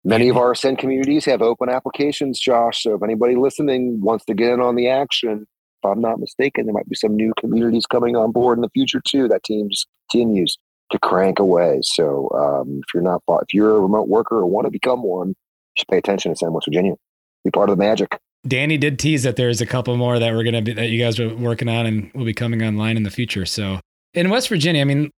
many 0.03 0.29
of 0.29 0.37
our 0.37 0.51
Ascend 0.51 0.77
communities 0.77 1.25
have 1.25 1.41
open 1.41 1.69
applications, 1.69 2.39
Josh. 2.39 2.83
So 2.83 2.95
if 2.95 3.03
anybody 3.03 3.35
listening 3.35 4.01
wants 4.01 4.25
to 4.25 4.33
get 4.33 4.51
in 4.51 4.61
on 4.61 4.75
the 4.75 4.89
action, 4.89 5.45
if 5.83 5.89
I'm 5.89 6.01
not 6.01 6.19
mistaken, 6.19 6.65
there 6.65 6.73
might 6.73 6.89
be 6.89 6.95
some 6.95 7.15
new 7.15 7.33
communities 7.39 7.85
coming 7.85 8.15
on 8.15 8.31
board 8.31 8.57
in 8.57 8.61
the 8.61 8.69
future 8.69 9.01
too. 9.05 9.27
That 9.27 9.43
team 9.43 9.69
just 9.69 9.87
continues 10.11 10.57
to 10.91 10.99
crank 10.99 11.39
away. 11.39 11.79
So 11.83 12.29
um, 12.33 12.81
if 12.85 12.93
you're 12.93 13.03
not, 13.03 13.21
if 13.27 13.53
you're 13.53 13.75
a 13.75 13.79
remote 13.79 14.07
worker 14.07 14.37
or 14.37 14.45
want 14.45 14.65
to 14.65 14.71
become 14.71 15.03
one, 15.03 15.35
just 15.77 15.87
pay 15.89 15.97
attention 15.97 16.31
to 16.31 16.33
Ascend 16.33 16.53
West 16.53 16.67
Virginia 16.67 16.95
be 17.43 17.51
part 17.51 17.69
of 17.69 17.77
the 17.77 17.83
magic. 17.83 18.17
Danny 18.47 18.77
did 18.77 18.99
tease 18.99 19.23
that 19.23 19.35
there's 19.35 19.61
a 19.61 19.65
couple 19.65 19.95
more 19.97 20.17
that 20.17 20.33
we're 20.33 20.43
gonna 20.43 20.61
be 20.61 20.73
that 20.73 20.89
you 20.89 20.99
guys 20.99 21.19
are 21.19 21.33
working 21.35 21.67
on 21.67 21.85
and 21.85 22.11
will 22.13 22.25
be 22.25 22.33
coming 22.33 22.63
online 22.63 22.95
in 22.95 23.03
the 23.03 23.09
future. 23.09 23.45
So 23.45 23.79
in 24.13 24.29
West 24.29 24.47
Virginia, 24.49 24.81
I 24.81 24.85
mean, 24.85 25.11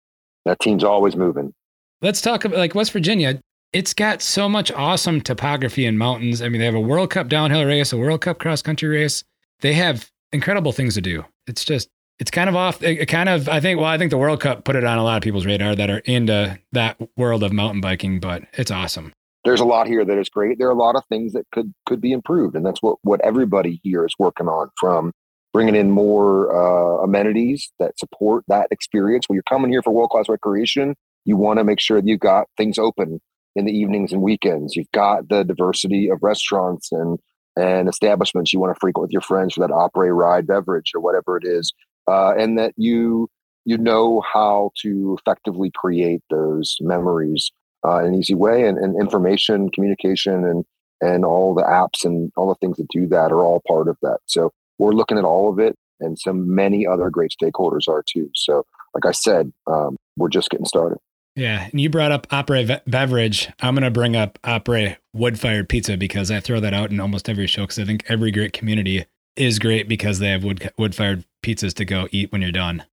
that 0.46 0.60
team's 0.60 0.84
always 0.84 1.16
moving. 1.16 1.54
Let's 2.02 2.22
talk 2.22 2.46
about 2.46 2.58
like 2.58 2.76
West 2.76 2.92
Virginia. 2.94 3.42
It's 3.72 3.94
got 3.94 4.22
so 4.22 4.50
much 4.50 4.72
awesome 4.72 5.22
topography 5.22 5.86
and 5.86 6.00
mountains. 6.00 6.42
I 6.42 6.50
mean, 6.50 6.60
they 6.60 6.66
have 6.66 6.76
a 6.76 6.80
World 6.80 7.12
Cup 7.12 7.28
downhill 7.28 7.66
race, 7.66 7.94
a 7.94 7.98
World 7.98 8.22
Cup 8.22 8.40
cross 8.40 8.62
country 8.62 8.90
race. 8.90 9.24
They 9.62 9.74
have 9.74 10.10
incredible 10.32 10.72
things 10.72 10.96
to 10.96 11.02
do. 11.02 11.24
It's 11.46 11.64
just 11.64 11.90
it's 12.20 12.32
kind 12.32 12.50
of 12.50 12.56
off. 12.56 12.82
It 12.82 13.06
kind 13.06 13.30
of 13.30 13.48
I 13.48 13.60
think 13.60 13.80
well, 13.80 13.90
I 13.90 13.98
think 13.98 14.12
the 14.12 14.18
World 14.18 14.42
Cup 14.42 14.64
put 14.64 14.76
it 14.76 14.84
on 14.84 14.98
a 14.98 15.04
lot 15.04 15.18
of 15.18 15.24
people's 15.24 15.46
radar 15.46 15.76
that 15.76 15.90
are 15.90 16.00
into 16.00 16.60
that 16.72 17.00
world 17.16 17.44
of 17.44 17.54
mountain 17.54 17.82
biking. 17.82 18.20
But 18.20 18.44
it's 18.54 18.72
awesome 18.72 19.14
there's 19.46 19.62
a 19.62 19.66
lot 19.66 19.88
here 19.88 20.04
that 20.06 20.18
is 20.18 20.30
great. 20.30 20.58
There 20.58 20.68
are 20.68 20.72
a 20.72 20.76
lot 20.76 20.96
of 20.96 21.04
things 21.10 21.34
that 21.34 21.46
could 21.52 21.74
could 21.86 22.02
be 22.02 22.12
improved, 22.12 22.56
and 22.56 22.66
that's 22.66 22.82
what 22.82 22.98
what 23.04 23.22
everybody 23.22 23.80
here 23.84 24.06
is 24.06 24.14
working 24.20 24.48
on. 24.48 24.70
From 24.80 25.12
bringing 25.54 25.76
in 25.76 25.92
more 25.92 26.54
uh, 26.54 27.04
amenities 27.04 27.72
that 27.80 27.98
support 27.98 28.44
that 28.48 28.68
experience. 28.72 29.28
When 29.28 29.36
you're 29.36 29.44
coming 29.44 29.72
here 29.72 29.82
for 29.82 29.92
world 29.92 30.12
class 30.12 30.30
recreation, 30.30 30.96
you 31.26 31.38
want 31.38 31.58
to 31.58 31.64
make 31.64 31.80
sure 31.80 32.00
that 32.00 32.08
you've 32.08 32.20
got 32.20 32.48
things 32.58 32.78
open 32.78 33.20
in 33.56 33.66
the 33.66 33.72
evenings 33.72 34.12
and 34.12 34.22
weekends. 34.22 34.76
You've 34.76 34.92
got 34.92 35.30
the 35.30 35.44
diversity 35.44 36.10
of 36.10 36.20
restaurants 36.22 36.92
and 36.92 37.20
and 37.56 37.90
establishments 37.90 38.54
you 38.54 38.60
want 38.60 38.74
to 38.74 38.80
frequent 38.80 39.02
with 39.02 39.12
your 39.12 39.22
friends 39.22 39.54
for 39.54 39.62
that 39.62 39.72
après 39.74 40.16
ride 40.16 40.48
beverage 40.48 40.92
or 40.96 41.02
whatever 41.02 41.36
it 41.36 41.44
is, 41.46 41.74
uh, 42.08 42.34
and 42.38 42.58
that 42.58 42.74
you 42.78 43.30
you 43.66 43.78
know 43.78 44.22
how 44.22 44.72
to 44.82 45.18
effectively 45.20 45.72
create 45.76 46.22
those 46.30 46.78
memories 46.80 47.52
uh, 47.86 48.04
an 48.04 48.16
easy 48.16 48.36
way. 48.36 48.66
And, 48.68 48.78
and 48.78 49.00
information, 49.00 49.70
communication, 49.70 50.46
and 50.46 50.66
and 51.02 51.24
all 51.24 51.56
the 51.56 51.64
apps 51.64 52.04
and 52.04 52.30
all 52.36 52.50
the 52.50 52.56
things 52.56 52.76
that 52.78 52.90
do 52.90 53.08
that 53.08 53.32
are 53.32 53.42
all 53.42 53.62
part 53.66 53.88
of 53.88 53.98
that. 54.02 54.20
So 54.26 54.52
we're 54.80 54.92
looking 54.92 55.18
at 55.18 55.24
all 55.24 55.50
of 55.50 55.58
it, 55.60 55.78
and 56.02 56.20
so 56.20 56.34
many 56.34 56.86
other 56.86 57.10
great 57.10 57.34
stakeholders 57.42 57.88
are 57.88 58.04
too. 58.06 58.30
So, 58.36 58.66
like 58.94 59.06
I 59.06 59.12
said, 59.12 59.54
um, 59.68 59.96
we're 60.18 60.30
just 60.30 60.50
getting 60.50 60.66
started. 60.66 60.98
Yeah, 61.36 61.70
and 61.72 61.80
you 61.80 61.90
brought 61.90 62.12
up 62.12 62.28
Après 62.30 62.66
Ve- 62.66 62.82
Beverage. 62.86 63.50
I'm 63.62 63.76
to 63.76 63.92
bring 63.92 64.16
up 64.16 64.40
Après 64.44 64.98
Wood 65.14 65.40
Fired 65.40 65.70
Pizza 65.70 65.96
because 65.96 66.32
I 66.32 66.40
throw 66.40 66.60
that 66.60 66.74
out 66.74 66.92
in 66.92 67.00
almost 67.00 67.30
every 67.30 67.48
show 67.48 67.64
because 67.64 67.80
I 67.80 67.86
think 67.86 68.04
every 68.08 68.32
great 68.32 68.52
community 68.52 69.06
is 69.40 69.58
great 69.58 69.88
because 69.88 70.20
they 70.20 70.30
have 70.30 70.44
wood 70.44 70.72
wood 70.78 70.94
fired 70.94 71.24
pizzas 71.44 71.74
to 71.76 71.86
go 71.86 72.08
eat 72.12 72.32
when 72.32 72.42
you're 72.42 72.52
done. 72.52 72.84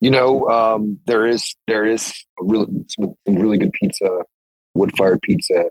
You 0.00 0.10
know, 0.10 0.48
um, 0.48 0.98
there 1.06 1.26
is 1.26 1.54
there 1.66 1.84
is 1.84 2.14
really 2.38 2.66
some 2.88 3.14
really 3.26 3.58
good 3.58 3.72
pizza, 3.72 4.22
wood 4.74 4.96
fired 4.96 5.20
pizza. 5.22 5.64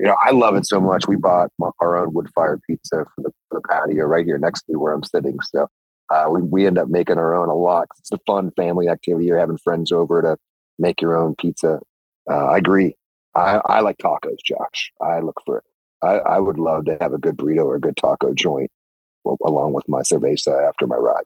You 0.00 0.06
know, 0.06 0.16
I 0.24 0.30
love 0.30 0.56
it 0.56 0.66
so 0.66 0.80
much. 0.80 1.06
We 1.06 1.16
bought 1.16 1.50
our 1.80 1.96
own 1.96 2.12
wood 2.12 2.28
fired 2.34 2.60
pizza 2.66 3.04
for 3.14 3.22
the, 3.22 3.30
for 3.48 3.60
the 3.60 3.68
patio 3.68 4.04
right 4.04 4.26
here 4.26 4.38
next 4.38 4.62
to 4.62 4.72
me 4.72 4.76
where 4.76 4.92
I'm 4.92 5.04
sitting. 5.04 5.38
So 5.42 5.68
uh, 6.10 6.26
we 6.30 6.42
we 6.42 6.66
end 6.66 6.78
up 6.78 6.88
making 6.88 7.18
our 7.18 7.34
own 7.34 7.48
a 7.48 7.54
lot. 7.54 7.88
It's 7.98 8.12
a 8.12 8.18
fun 8.26 8.50
family 8.56 8.88
activity. 8.88 9.26
You're 9.26 9.38
having 9.38 9.58
friends 9.58 9.92
over 9.92 10.22
to 10.22 10.36
make 10.78 11.00
your 11.00 11.16
own 11.16 11.34
pizza. 11.36 11.80
Uh, 12.30 12.46
I 12.46 12.58
agree. 12.58 12.96
I, 13.34 13.60
I 13.64 13.80
like 13.80 13.98
tacos, 13.98 14.38
Josh. 14.44 14.92
I 15.00 15.20
look 15.20 15.40
for 15.44 15.58
it. 15.58 15.64
I, 16.02 16.18
I 16.18 16.38
would 16.38 16.58
love 16.58 16.86
to 16.86 16.96
have 17.00 17.12
a 17.12 17.18
good 17.18 17.36
burrito 17.36 17.64
or 17.64 17.76
a 17.76 17.80
good 17.80 17.96
taco 17.96 18.34
joint 18.34 18.70
along 19.44 19.72
with 19.72 19.88
my 19.88 20.02
cerveza 20.02 20.68
after 20.68 20.86
my 20.86 20.96
ride. 20.96 21.24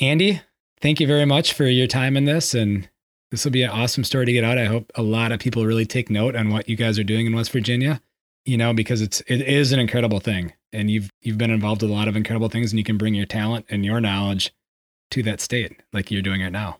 Andy, 0.00 0.40
thank 0.80 1.00
you 1.00 1.06
very 1.06 1.26
much 1.26 1.52
for 1.52 1.64
your 1.66 1.86
time 1.86 2.16
in 2.16 2.24
this. 2.24 2.54
And 2.54 2.88
this 3.30 3.44
will 3.44 3.52
be 3.52 3.62
an 3.62 3.70
awesome 3.70 4.04
story 4.04 4.26
to 4.26 4.32
get 4.32 4.44
out. 4.44 4.58
I 4.58 4.64
hope 4.64 4.90
a 4.94 5.02
lot 5.02 5.32
of 5.32 5.40
people 5.40 5.66
really 5.66 5.86
take 5.86 6.10
note 6.10 6.34
on 6.34 6.50
what 6.50 6.68
you 6.68 6.76
guys 6.76 6.98
are 6.98 7.04
doing 7.04 7.26
in 7.26 7.36
West 7.36 7.52
Virginia, 7.52 8.00
you 8.44 8.56
know, 8.56 8.72
because 8.72 9.02
it's, 9.02 9.20
it 9.26 9.42
is 9.42 9.72
an 9.72 9.80
incredible 9.80 10.20
thing. 10.20 10.52
And 10.72 10.90
you've, 10.90 11.10
you've 11.20 11.38
been 11.38 11.50
involved 11.50 11.82
with 11.82 11.90
a 11.90 11.94
lot 11.94 12.08
of 12.08 12.16
incredible 12.16 12.48
things 12.48 12.72
and 12.72 12.78
you 12.78 12.84
can 12.84 12.96
bring 12.96 13.14
your 13.14 13.26
talent 13.26 13.66
and 13.68 13.84
your 13.84 14.00
knowledge 14.00 14.52
to 15.10 15.22
that 15.24 15.40
state 15.40 15.82
like 15.92 16.10
you're 16.10 16.22
doing 16.22 16.40
it 16.40 16.50
now. 16.50 16.78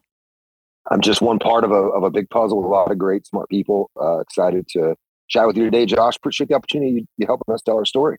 I'm 0.90 1.00
just 1.00 1.22
one 1.22 1.38
part 1.38 1.64
of 1.64 1.70
a, 1.70 1.74
of 1.74 2.02
a 2.02 2.10
big 2.10 2.28
puzzle 2.30 2.58
with 2.58 2.66
a 2.66 2.68
lot 2.68 2.90
of 2.90 2.98
great, 2.98 3.26
smart 3.26 3.48
people, 3.48 3.90
uh, 4.00 4.18
excited 4.18 4.66
to 4.70 4.96
chat 5.28 5.46
with 5.46 5.56
you 5.56 5.64
today, 5.64 5.86
Josh. 5.86 6.16
Appreciate 6.16 6.48
the 6.48 6.54
opportunity 6.54 7.06
you, 7.16 7.26
helping 7.26 7.54
us 7.54 7.62
tell 7.62 7.76
our 7.76 7.84
story. 7.84 8.16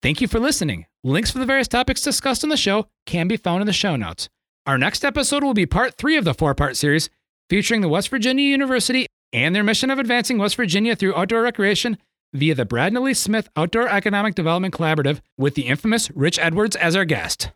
Thank 0.00 0.20
you 0.20 0.28
for 0.28 0.38
listening. 0.38 0.86
Links 1.02 1.32
for 1.32 1.40
the 1.40 1.46
various 1.46 1.66
topics 1.66 2.02
discussed 2.02 2.44
on 2.44 2.50
the 2.50 2.56
show 2.56 2.86
can 3.06 3.26
be 3.26 3.36
found 3.36 3.60
in 3.60 3.66
the 3.66 3.72
show 3.72 3.96
notes. 3.96 4.28
Our 4.66 4.78
next 4.78 5.04
episode 5.04 5.42
will 5.42 5.54
be 5.54 5.66
part 5.66 5.96
three 5.96 6.16
of 6.16 6.24
the 6.24 6.34
four 6.34 6.54
part 6.54 6.76
series 6.76 7.10
featuring 7.50 7.80
the 7.80 7.88
West 7.88 8.08
Virginia 8.08 8.44
University 8.44 9.06
and 9.32 9.54
their 9.54 9.64
mission 9.64 9.90
of 9.90 9.98
advancing 9.98 10.38
West 10.38 10.56
Virginia 10.56 10.94
through 10.94 11.16
outdoor 11.16 11.42
recreation 11.42 11.98
via 12.32 12.54
the 12.54 12.64
Brad 12.64 12.88
and 12.88 12.98
Alys 12.98 13.18
Smith 13.18 13.48
Outdoor 13.56 13.88
Economic 13.88 14.34
Development 14.34 14.72
Collaborative 14.72 15.20
with 15.36 15.54
the 15.54 15.66
infamous 15.66 16.10
Rich 16.12 16.38
Edwards 16.38 16.76
as 16.76 16.94
our 16.94 17.04
guest. 17.04 17.50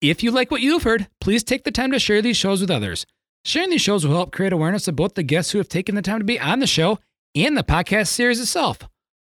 If 0.00 0.22
you 0.22 0.30
like 0.30 0.50
what 0.50 0.60
you've 0.60 0.84
heard, 0.84 1.08
please 1.20 1.42
take 1.42 1.64
the 1.64 1.70
time 1.70 1.90
to 1.90 1.98
share 1.98 2.22
these 2.22 2.36
shows 2.36 2.60
with 2.60 2.70
others. 2.70 3.06
Sharing 3.46 3.70
these 3.70 3.80
shows 3.80 4.04
will 4.04 4.16
help 4.16 4.32
create 4.32 4.52
awareness 4.52 4.88
of 4.88 4.96
both 4.96 5.14
the 5.14 5.22
guests 5.22 5.52
who 5.52 5.58
have 5.58 5.68
taken 5.68 5.94
the 5.94 6.02
time 6.02 6.18
to 6.18 6.24
be 6.24 6.40
on 6.40 6.58
the 6.58 6.66
show 6.66 6.98
and 7.36 7.56
the 7.56 7.62
podcast 7.62 8.08
series 8.08 8.40
itself. 8.40 8.80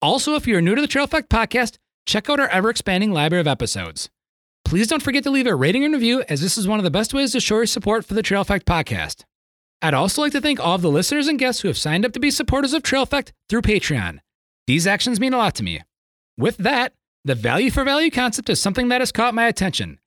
Also, 0.02 0.34
if 0.34 0.46
you're 0.46 0.60
new 0.60 0.74
to 0.74 0.82
the 0.82 0.86
Trail 0.86 1.06
Effect 1.06 1.30
podcast, 1.30 1.78
check 2.04 2.28
out 2.28 2.38
our 2.38 2.48
ever 2.48 2.68
expanding 2.68 3.12
library 3.12 3.40
of 3.40 3.46
episodes. 3.46 4.10
Please 4.66 4.86
don't 4.86 5.02
forget 5.02 5.24
to 5.24 5.30
leave 5.30 5.46
a 5.46 5.54
rating 5.54 5.82
and 5.82 5.94
review, 5.94 6.22
as 6.28 6.42
this 6.42 6.58
is 6.58 6.68
one 6.68 6.78
of 6.78 6.84
the 6.84 6.90
best 6.90 7.14
ways 7.14 7.32
to 7.32 7.40
show 7.40 7.54
your 7.54 7.64
support 7.64 8.04
for 8.04 8.12
the 8.12 8.20
Trail 8.20 8.42
Effect 8.42 8.66
podcast. 8.66 9.24
I'd 9.80 9.94
also 9.94 10.20
like 10.20 10.32
to 10.32 10.42
thank 10.42 10.60
all 10.60 10.74
of 10.74 10.82
the 10.82 10.90
listeners 10.90 11.26
and 11.26 11.38
guests 11.38 11.62
who 11.62 11.68
have 11.68 11.78
signed 11.78 12.04
up 12.04 12.12
to 12.12 12.20
be 12.20 12.30
supporters 12.30 12.74
of 12.74 12.82
Trail 12.82 13.04
Effect 13.04 13.32
through 13.48 13.62
Patreon. 13.62 14.18
These 14.66 14.86
actions 14.86 15.20
mean 15.20 15.32
a 15.32 15.38
lot 15.38 15.54
to 15.54 15.62
me. 15.62 15.80
With 16.36 16.58
that, 16.58 16.92
the 17.24 17.34
value 17.34 17.70
for 17.70 17.82
value 17.82 18.10
concept 18.10 18.50
is 18.50 18.60
something 18.60 18.88
that 18.88 19.00
has 19.00 19.10
caught 19.10 19.32
my 19.32 19.46
attention. 19.46 20.00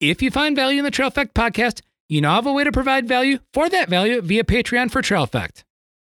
If 0.00 0.20
you 0.20 0.32
find 0.32 0.56
value 0.56 0.80
in 0.80 0.84
the 0.84 0.90
Trail 0.90 1.06
Effect 1.06 1.32
podcast, 1.32 1.80
you 2.08 2.20
now 2.20 2.36
have 2.36 2.46
a 2.46 2.52
way 2.52 2.64
to 2.64 2.72
provide 2.72 3.08
value 3.08 3.38
for 3.52 3.68
that 3.68 3.88
value 3.88 4.20
via 4.20 4.44
Patreon 4.44 4.90
for 4.90 5.02
Trail 5.02 5.22
Effect. 5.22 5.64